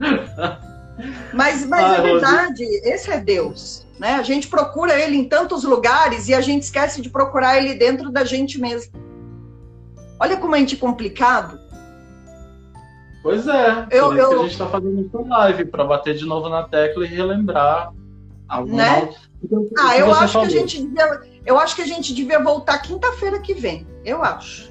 mas 1.32 1.66
mas 1.66 1.84
ah, 1.84 1.96
é 1.96 2.02
verdade, 2.02 2.64
esse 2.84 3.10
é 3.10 3.18
Deus. 3.18 3.86
Né? 3.98 4.14
A 4.14 4.22
gente 4.22 4.48
procura 4.48 4.98
ele 4.98 5.16
em 5.16 5.28
tantos 5.28 5.64
lugares 5.64 6.28
e 6.28 6.34
a 6.34 6.40
gente 6.40 6.62
esquece 6.62 7.00
de 7.00 7.10
procurar 7.10 7.58
ele 7.58 7.74
dentro 7.74 8.10
da 8.10 8.24
gente 8.24 8.60
mesmo. 8.60 9.09
Olha 10.20 10.36
como 10.36 10.54
a 10.54 10.58
gente 10.58 10.76
é 10.76 10.78
complicado. 10.78 11.58
Pois 13.22 13.46
é, 13.48 13.86
eu, 13.90 14.14
eu... 14.16 14.28
que 14.28 14.34
a 14.34 14.38
gente 14.42 14.52
está 14.52 14.66
fazendo 14.66 15.06
essa 15.06 15.28
live 15.28 15.64
para 15.66 15.84
bater 15.84 16.14
de 16.14 16.24
novo 16.24 16.48
na 16.48 16.62
tecla 16.62 17.04
e 17.04 17.08
relembrar 17.08 17.92
alguma. 18.48 18.76
Né? 18.76 19.14
Ah, 19.78 19.96
eu 19.96 20.12
acho 20.12 20.34
falou. 20.34 20.48
que 20.48 20.54
a 20.54 20.58
gente 20.58 20.82
devia, 20.82 21.20
eu 21.44 21.58
acho 21.58 21.74
que 21.74 21.82
a 21.82 21.86
gente 21.86 22.14
devia 22.14 22.42
voltar 22.42 22.78
quinta-feira 22.78 23.38
que 23.40 23.54
vem. 23.54 23.86
Eu 24.04 24.22
acho 24.22 24.70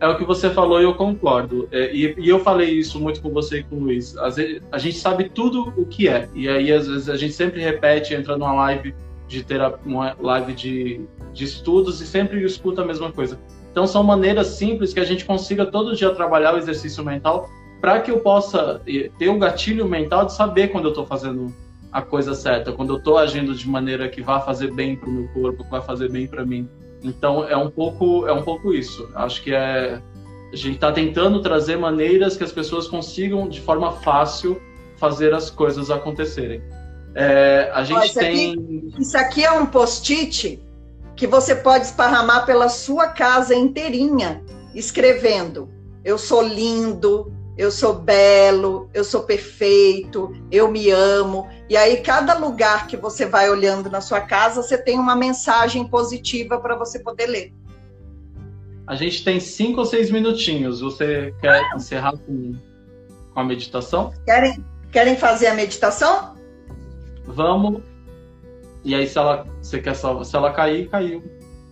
é 0.00 0.08
o 0.08 0.16
que 0.16 0.24
você 0.24 0.48
falou 0.50 0.80
e 0.80 0.84
eu 0.84 0.94
concordo. 0.94 1.68
É, 1.70 1.94
e, 1.94 2.14
e, 2.18 2.28
eu 2.28 2.40
falei 2.40 2.70
isso 2.70 2.98
muito 2.98 3.20
com 3.20 3.30
você 3.30 3.58
e 3.58 3.62
com 3.62 3.76
o 3.76 3.80
Luiz. 3.80 4.16
Às 4.16 4.36
vezes, 4.36 4.62
a 4.72 4.78
gente 4.78 4.96
sabe 4.96 5.28
tudo 5.28 5.74
o 5.76 5.84
que 5.84 6.08
é. 6.08 6.28
E 6.34 6.48
aí, 6.48 6.72
às 6.72 6.88
vezes, 6.88 7.08
a 7.08 7.16
gente 7.16 7.34
sempre 7.34 7.60
repete, 7.60 8.14
entra 8.14 8.36
numa 8.36 8.52
live 8.54 8.94
de 9.28 9.44
terapia, 9.44 9.78
uma 9.84 10.16
live 10.18 10.54
de, 10.54 11.00
de 11.34 11.44
estudos 11.44 12.00
e 12.00 12.06
sempre 12.06 12.42
escuta 12.42 12.80
a 12.80 12.84
mesma 12.84 13.12
coisa. 13.12 13.38
Então, 13.70 13.86
são 13.86 14.02
maneiras 14.02 14.48
simples 14.48 14.92
que 14.92 15.00
a 15.00 15.04
gente 15.04 15.24
consiga 15.24 15.64
todo 15.66 15.94
dia 15.94 16.10
trabalhar 16.14 16.54
o 16.54 16.58
exercício 16.58 17.04
mental 17.04 17.48
para 17.80 18.00
que 18.00 18.10
eu 18.10 18.20
possa 18.20 18.80
ter 19.18 19.28
o 19.28 19.32
um 19.32 19.38
gatilho 19.38 19.88
mental 19.88 20.26
de 20.26 20.34
saber 20.34 20.68
quando 20.68 20.84
eu 20.84 20.90
estou 20.90 21.06
fazendo 21.06 21.54
a 21.90 22.02
coisa 22.02 22.34
certa, 22.34 22.72
quando 22.72 22.92
eu 22.92 22.98
estou 22.98 23.18
agindo 23.18 23.54
de 23.54 23.68
maneira 23.68 24.08
que 24.08 24.22
vai 24.22 24.40
fazer 24.42 24.72
bem 24.72 24.94
para 24.96 25.08
o 25.08 25.12
meu 25.12 25.28
corpo, 25.28 25.64
que 25.64 25.70
vai 25.70 25.80
fazer 25.80 26.10
bem 26.10 26.26
para 26.26 26.44
mim. 26.44 26.68
Então 27.02 27.48
é 27.48 27.56
um 27.56 27.70
pouco 27.70 28.26
é 28.26 28.32
um 28.32 28.42
pouco 28.42 28.72
isso. 28.72 29.08
Acho 29.14 29.42
que 29.42 29.52
é 29.52 30.00
a 30.52 30.56
gente 30.56 30.74
está 30.74 30.92
tentando 30.92 31.40
trazer 31.40 31.76
maneiras 31.76 32.36
que 32.36 32.44
as 32.44 32.52
pessoas 32.52 32.86
consigam 32.88 33.48
de 33.48 33.60
forma 33.60 33.92
fácil 33.92 34.60
fazer 34.96 35.32
as 35.32 35.48
coisas 35.48 35.90
acontecerem. 35.90 36.60
É, 37.14 37.70
a 37.72 37.82
gente 37.82 38.06
isso 38.06 38.18
tem 38.18 38.52
aqui, 38.52 38.94
isso 38.98 39.18
aqui 39.18 39.44
é 39.44 39.50
um 39.50 39.66
post-it 39.66 40.60
que 41.20 41.26
você 41.26 41.54
pode 41.54 41.84
esparramar 41.84 42.46
pela 42.46 42.70
sua 42.70 43.08
casa 43.08 43.54
inteirinha, 43.54 44.42
escrevendo: 44.74 45.68
eu 46.02 46.16
sou 46.16 46.40
lindo, 46.40 47.30
eu 47.58 47.70
sou 47.70 47.92
belo, 47.92 48.88
eu 48.94 49.04
sou 49.04 49.24
perfeito, 49.24 50.34
eu 50.50 50.70
me 50.72 50.88
amo. 50.88 51.46
E 51.68 51.76
aí, 51.76 51.98
cada 51.98 52.38
lugar 52.38 52.86
que 52.86 52.96
você 52.96 53.26
vai 53.26 53.50
olhando 53.50 53.90
na 53.90 54.00
sua 54.00 54.22
casa, 54.22 54.62
você 54.62 54.78
tem 54.78 54.98
uma 54.98 55.14
mensagem 55.14 55.86
positiva 55.86 56.58
para 56.58 56.74
você 56.74 56.98
poder 56.98 57.26
ler. 57.26 57.52
A 58.86 58.96
gente 58.96 59.22
tem 59.22 59.38
cinco 59.38 59.80
ou 59.80 59.84
seis 59.84 60.10
minutinhos. 60.10 60.80
Você 60.80 61.34
quer 61.38 61.62
encerrar 61.74 62.16
com, 62.16 62.54
com 63.34 63.40
a 63.40 63.44
meditação? 63.44 64.10
Querem, 64.24 64.64
querem 64.90 65.16
fazer 65.18 65.48
a 65.48 65.54
meditação? 65.54 66.34
Vamos. 67.26 67.89
E 68.84 68.94
aí, 68.94 69.06
se 69.06 69.18
ela, 69.18 69.46
você 69.60 69.80
quer 69.80 69.94
só, 69.94 70.22
se 70.24 70.34
ela 70.34 70.52
cair, 70.52 70.88
caiu. 70.88 71.22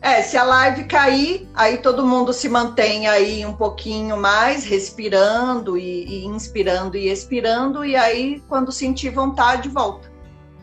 É, 0.00 0.22
se 0.22 0.36
a 0.36 0.44
live 0.44 0.84
cair, 0.84 1.48
aí 1.54 1.78
todo 1.78 2.06
mundo 2.06 2.32
se 2.32 2.48
mantém 2.48 3.08
aí 3.08 3.44
um 3.44 3.54
pouquinho 3.54 4.16
mais, 4.16 4.64
respirando 4.64 5.76
e, 5.76 6.04
e, 6.04 6.24
inspirando 6.24 6.96
e 6.96 7.08
expirando, 7.08 7.84
e 7.84 7.96
aí, 7.96 8.40
quando 8.48 8.70
sentir 8.70 9.10
vontade, 9.10 9.68
volta. 9.68 10.10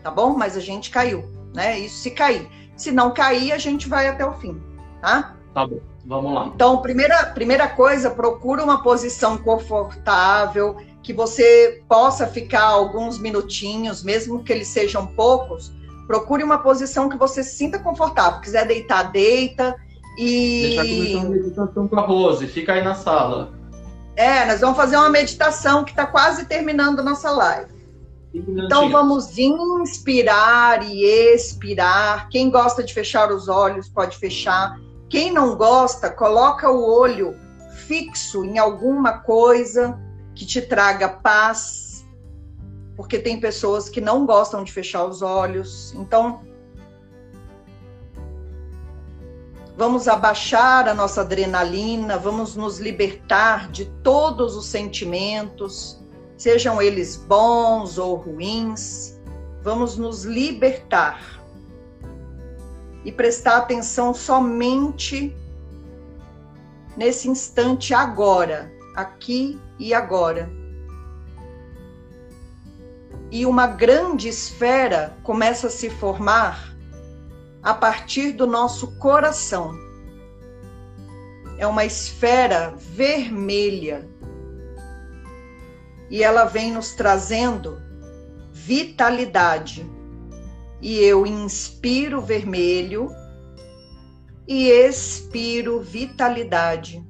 tá 0.02 0.10
bom? 0.10 0.38
Mas 0.38 0.56
a 0.56 0.62
gente 0.62 0.90
caiu, 0.90 1.26
né? 1.54 1.80
Isso 1.80 1.98
se 1.98 2.12
cair. 2.12 2.48
Se 2.78 2.92
não 2.92 3.14
cair, 3.14 3.52
a 3.52 3.58
gente 3.58 3.90
vai 3.90 4.08
até 4.08 4.26
o 4.26 4.34
fim, 4.34 4.62
tá? 5.02 5.36
Tá 5.54 5.68
bom, 5.68 5.80
vamos 6.06 6.34
lá. 6.34 6.52
Então, 6.54 6.82
primeira, 6.82 7.26
primeira 7.28 7.68
coisa, 7.68 8.10
procura 8.10 8.64
uma 8.64 8.84
posição 8.84 9.38
confortável, 9.38 10.78
que 11.04 11.14
você 11.14 11.84
possa 11.88 12.26
ficar 12.26 12.64
alguns 12.64 13.20
minutinhos, 13.20 14.04
mesmo 14.04 14.44
que 14.44 14.52
eles 14.52 14.68
sejam 14.70 15.06
poucos. 15.06 15.72
Procure 16.08 16.44
uma 16.44 16.60
posição 16.60 17.10
que 17.10 17.18
você 17.18 17.44
se 17.44 17.56
sinta 17.58 17.80
confortável. 17.80 18.42
Quiser 18.42 18.68
deitar, 18.68 19.12
deita. 19.12 19.76
E. 20.18 20.76
Deixa 20.76 21.30
meditação 21.30 21.88
com 21.88 22.00
a 22.00 22.02
Rose, 22.02 22.48
fica 22.48 22.74
aí 22.74 22.84
na 22.84 22.96
sala. 22.96 23.54
É, 24.16 24.46
nós 24.46 24.62
vamos 24.62 24.78
fazer 24.78 24.96
uma 24.96 25.10
meditação 25.10 25.84
que 25.84 25.92
está 25.92 26.06
quase 26.06 26.46
terminando 26.46 27.00
a 27.00 27.04
nossa 27.04 27.32
live. 27.32 27.76
Então 28.34 28.90
vamos 28.90 29.38
inspirar 29.38 30.84
e 30.84 31.04
expirar. 31.06 32.28
Quem 32.30 32.50
gosta 32.50 32.84
de 32.84 32.94
fechar 32.94 33.32
os 33.32 33.48
olhos 33.48 33.88
pode 33.88 34.18
fechar. 34.18 34.78
Quem 35.10 35.32
não 35.32 35.56
gosta, 35.56 36.10
coloca 36.10 36.70
o 36.70 36.84
olho 36.84 37.36
fixo 37.88 38.44
em 38.44 38.58
alguma 38.58 39.20
coisa 39.20 39.98
que 40.34 40.46
te 40.46 40.62
traga 40.62 41.08
paz, 41.08 41.85
porque 42.96 43.20
tem 43.20 43.40
pessoas 43.40 43.90
que 43.90 44.00
não 44.00 44.26
gostam 44.26 44.64
de 44.64 44.72
fechar 44.72 45.06
os 45.06 45.22
olhos. 45.22 45.94
Então 45.96 46.42
vamos 49.78 50.08
abaixar 50.08 50.88
a 50.88 50.94
nossa 50.94 51.22
adrenalina, 51.22 52.18
vamos 52.18 52.56
nos 52.56 52.80
libertar 52.80 53.70
de 53.70 53.86
todos 54.02 54.56
os 54.56 54.66
sentimentos, 54.68 56.00
sejam 56.38 56.82
eles 56.82 57.18
bons 57.18 57.98
ou 57.98 58.16
ruins, 58.16 59.20
vamos 59.62 59.98
nos 59.98 60.24
libertar 60.24 61.44
e 63.04 63.12
prestar 63.12 63.58
atenção 63.58 64.14
somente 64.14 65.36
nesse 66.96 67.28
instante 67.28 67.94
agora, 67.94 68.72
aqui 68.96 69.60
e 69.78 69.94
agora. 69.94 70.50
E 73.32 73.46
uma 73.46 73.68
grande 73.68 74.30
esfera 74.30 75.16
começa 75.24 75.68
a 75.68 75.70
se 75.70 75.90
formar 75.90 76.76
a 77.62 77.74
partir 77.74 78.32
do 78.32 78.46
nosso 78.46 78.96
coração. 78.98 79.78
É 81.58 81.66
uma 81.66 81.86
esfera 81.86 82.74
vermelha. 82.78 84.08
E 86.10 86.22
ela 86.24 86.46
vem 86.46 86.72
nos 86.72 86.94
trazendo 86.94 87.82
vitalidade. 88.52 89.90
E 90.82 91.00
eu 91.00 91.26
inspiro 91.26 92.22
vermelho 92.22 93.10
e 94.48 94.70
expiro 94.70 95.82
vitalidade. 95.82 97.04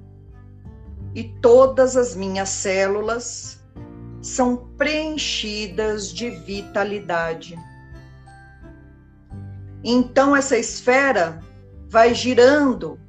E 1.13 1.23
todas 1.41 1.97
as 1.97 2.15
minhas 2.15 2.49
células 2.49 3.54
são 4.25 4.57
preenchidas 4.75 6.11
de 6.11 6.31
vitalidade. 6.31 7.55
Então 9.83 10.35
essa 10.35 10.57
esfera 10.57 11.43
vai 11.87 12.15
girando 12.15 12.99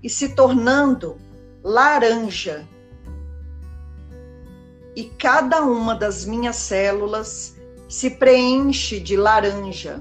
e 0.00 0.08
se 0.08 0.36
tornando 0.36 1.16
laranja. 1.64 2.64
E 4.94 5.02
cada 5.18 5.62
uma 5.62 5.96
das 5.96 6.24
minhas 6.24 6.54
células 6.54 7.56
se 7.88 8.10
preenche 8.10 9.00
de 9.00 9.16
laranja. 9.16 10.00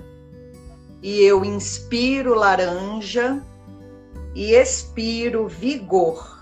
E 1.02 1.22
eu 1.22 1.44
inspiro 1.44 2.36
laranja 2.36 3.42
e 4.36 4.54
expiro 4.54 5.48
vigor. 5.48 6.35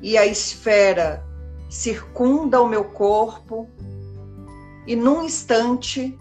E 0.00 0.16
a 0.16 0.26
esfera 0.26 1.24
circunda 1.68 2.60
o 2.60 2.68
meu 2.68 2.84
corpo, 2.84 3.68
e 4.86 4.96
num 4.96 5.22
instante 5.22 6.16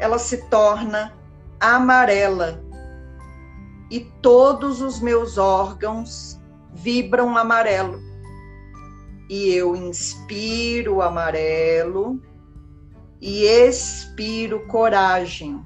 ela 0.00 0.18
se 0.18 0.48
torna 0.48 1.14
amarela 1.60 2.64
e 3.90 4.00
todos 4.22 4.80
os 4.80 5.00
meus 5.00 5.36
órgãos 5.36 6.40
vibram 6.72 7.36
amarelo. 7.36 8.00
E 9.28 9.50
eu 9.50 9.76
inspiro 9.76 11.02
amarelo 11.02 12.20
e 13.20 13.44
expiro 13.44 14.66
coragem. 14.66 15.62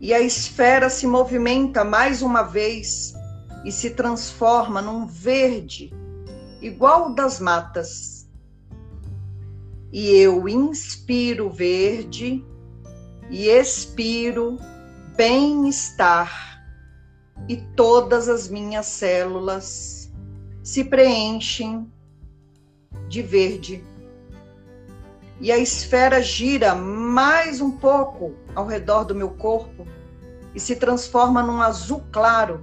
E 0.00 0.14
a 0.14 0.20
esfera 0.20 0.88
se 0.88 1.06
movimenta 1.06 1.84
mais 1.84 2.22
uma 2.22 2.42
vez 2.42 3.12
e 3.64 3.70
se 3.72 3.90
transforma 3.90 4.82
num 4.82 5.06
verde, 5.06 5.92
igual 6.60 7.14
das 7.14 7.40
matas 7.40 8.22
e 9.92 10.08
eu 10.16 10.48
inspiro 10.48 11.50
verde 11.50 12.42
e 13.28 13.48
expiro 13.48 14.58
bem-estar, 15.14 16.64
e 17.46 17.58
todas 17.76 18.28
as 18.28 18.48
minhas 18.48 18.86
células 18.86 20.10
se 20.62 20.84
preenchem 20.84 21.92
de 23.08 23.20
verde. 23.20 23.84
E 25.40 25.52
a 25.52 25.58
esfera 25.58 26.22
gira 26.22 26.74
mais 26.74 27.60
um 27.60 27.72
pouco 27.72 28.34
ao 28.54 28.66
redor 28.66 29.04
do 29.04 29.14
meu 29.14 29.30
corpo 29.30 29.86
e 30.54 30.60
se 30.60 30.76
transforma 30.76 31.42
num 31.42 31.60
azul 31.60 32.02
claro. 32.10 32.62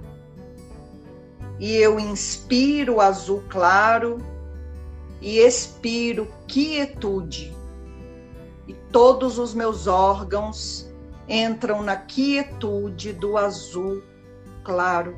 E 1.60 1.76
eu 1.76 2.00
inspiro 2.00 3.02
azul 3.02 3.44
claro 3.50 4.16
e 5.20 5.38
expiro 5.38 6.26
quietude. 6.48 7.54
E 8.66 8.72
todos 8.90 9.38
os 9.38 9.54
meus 9.54 9.86
órgãos 9.86 10.90
entram 11.28 11.82
na 11.82 11.96
quietude 11.96 13.12
do 13.12 13.36
azul 13.36 14.02
claro. 14.64 15.14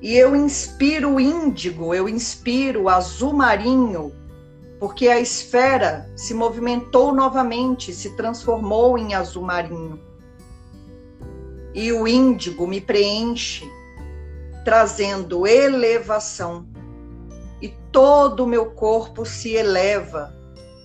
E 0.00 0.14
eu 0.14 0.36
inspiro 0.36 1.18
índigo, 1.18 1.92
eu 1.92 2.08
inspiro 2.08 2.88
azul 2.88 3.32
marinho, 3.32 4.12
porque 4.78 5.08
a 5.08 5.18
esfera 5.18 6.08
se 6.14 6.32
movimentou 6.32 7.12
novamente, 7.12 7.92
se 7.92 8.14
transformou 8.14 8.96
em 8.96 9.14
azul 9.14 9.42
marinho. 9.42 9.98
E 11.76 11.92
o 11.92 12.08
índigo 12.08 12.66
me 12.66 12.80
preenche, 12.80 13.70
trazendo 14.64 15.46
elevação 15.46 16.66
e 17.60 17.68
todo 17.92 18.44
o 18.44 18.46
meu 18.46 18.70
corpo 18.70 19.26
se 19.26 19.52
eleva 19.52 20.34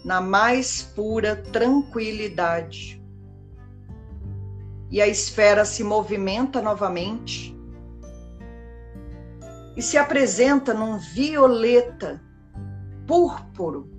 na 0.04 0.20
mais 0.20 0.82
pura 0.82 1.38
tranquilidade. 1.38 3.02
E 4.90 5.02
a 5.02 5.08
esfera 5.08 5.64
se 5.64 5.82
movimenta 5.82 6.62
novamente 6.62 7.58
e 9.78 9.82
se 9.82 9.98
apresenta 9.98 10.74
num 10.74 10.98
violeta 10.98 12.22
púrpuro, 13.08 13.90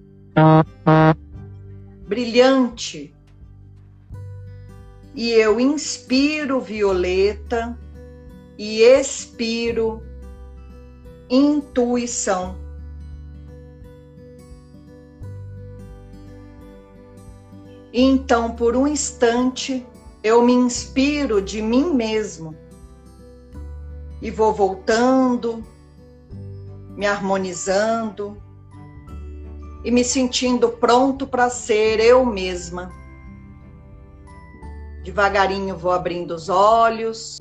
brilhante. 2.07 3.14
E 5.14 5.30
eu 5.30 5.60
inspiro 5.60 6.60
violeta 6.60 7.78
e 8.58 8.82
expiro 8.82 10.02
intuição. 11.28 12.56
Então, 17.92 18.52
por 18.52 18.74
um 18.74 18.86
instante, 18.86 19.86
eu 20.22 20.42
me 20.42 20.52
inspiro 20.52 21.42
de 21.42 21.60
mim 21.60 21.92
mesmo 21.92 22.56
e 24.22 24.30
vou 24.30 24.54
voltando, 24.54 25.62
me 26.96 27.06
harmonizando 27.06 28.40
e 29.84 29.90
me 29.90 30.04
sentindo 30.04 30.70
pronto 30.70 31.26
para 31.26 31.50
ser 31.50 32.00
eu 32.00 32.24
mesma. 32.24 33.01
Devagarinho 35.03 35.76
vou 35.76 35.92
abrindo 35.92 36.34
os 36.34 36.48
olhos. 36.48 37.38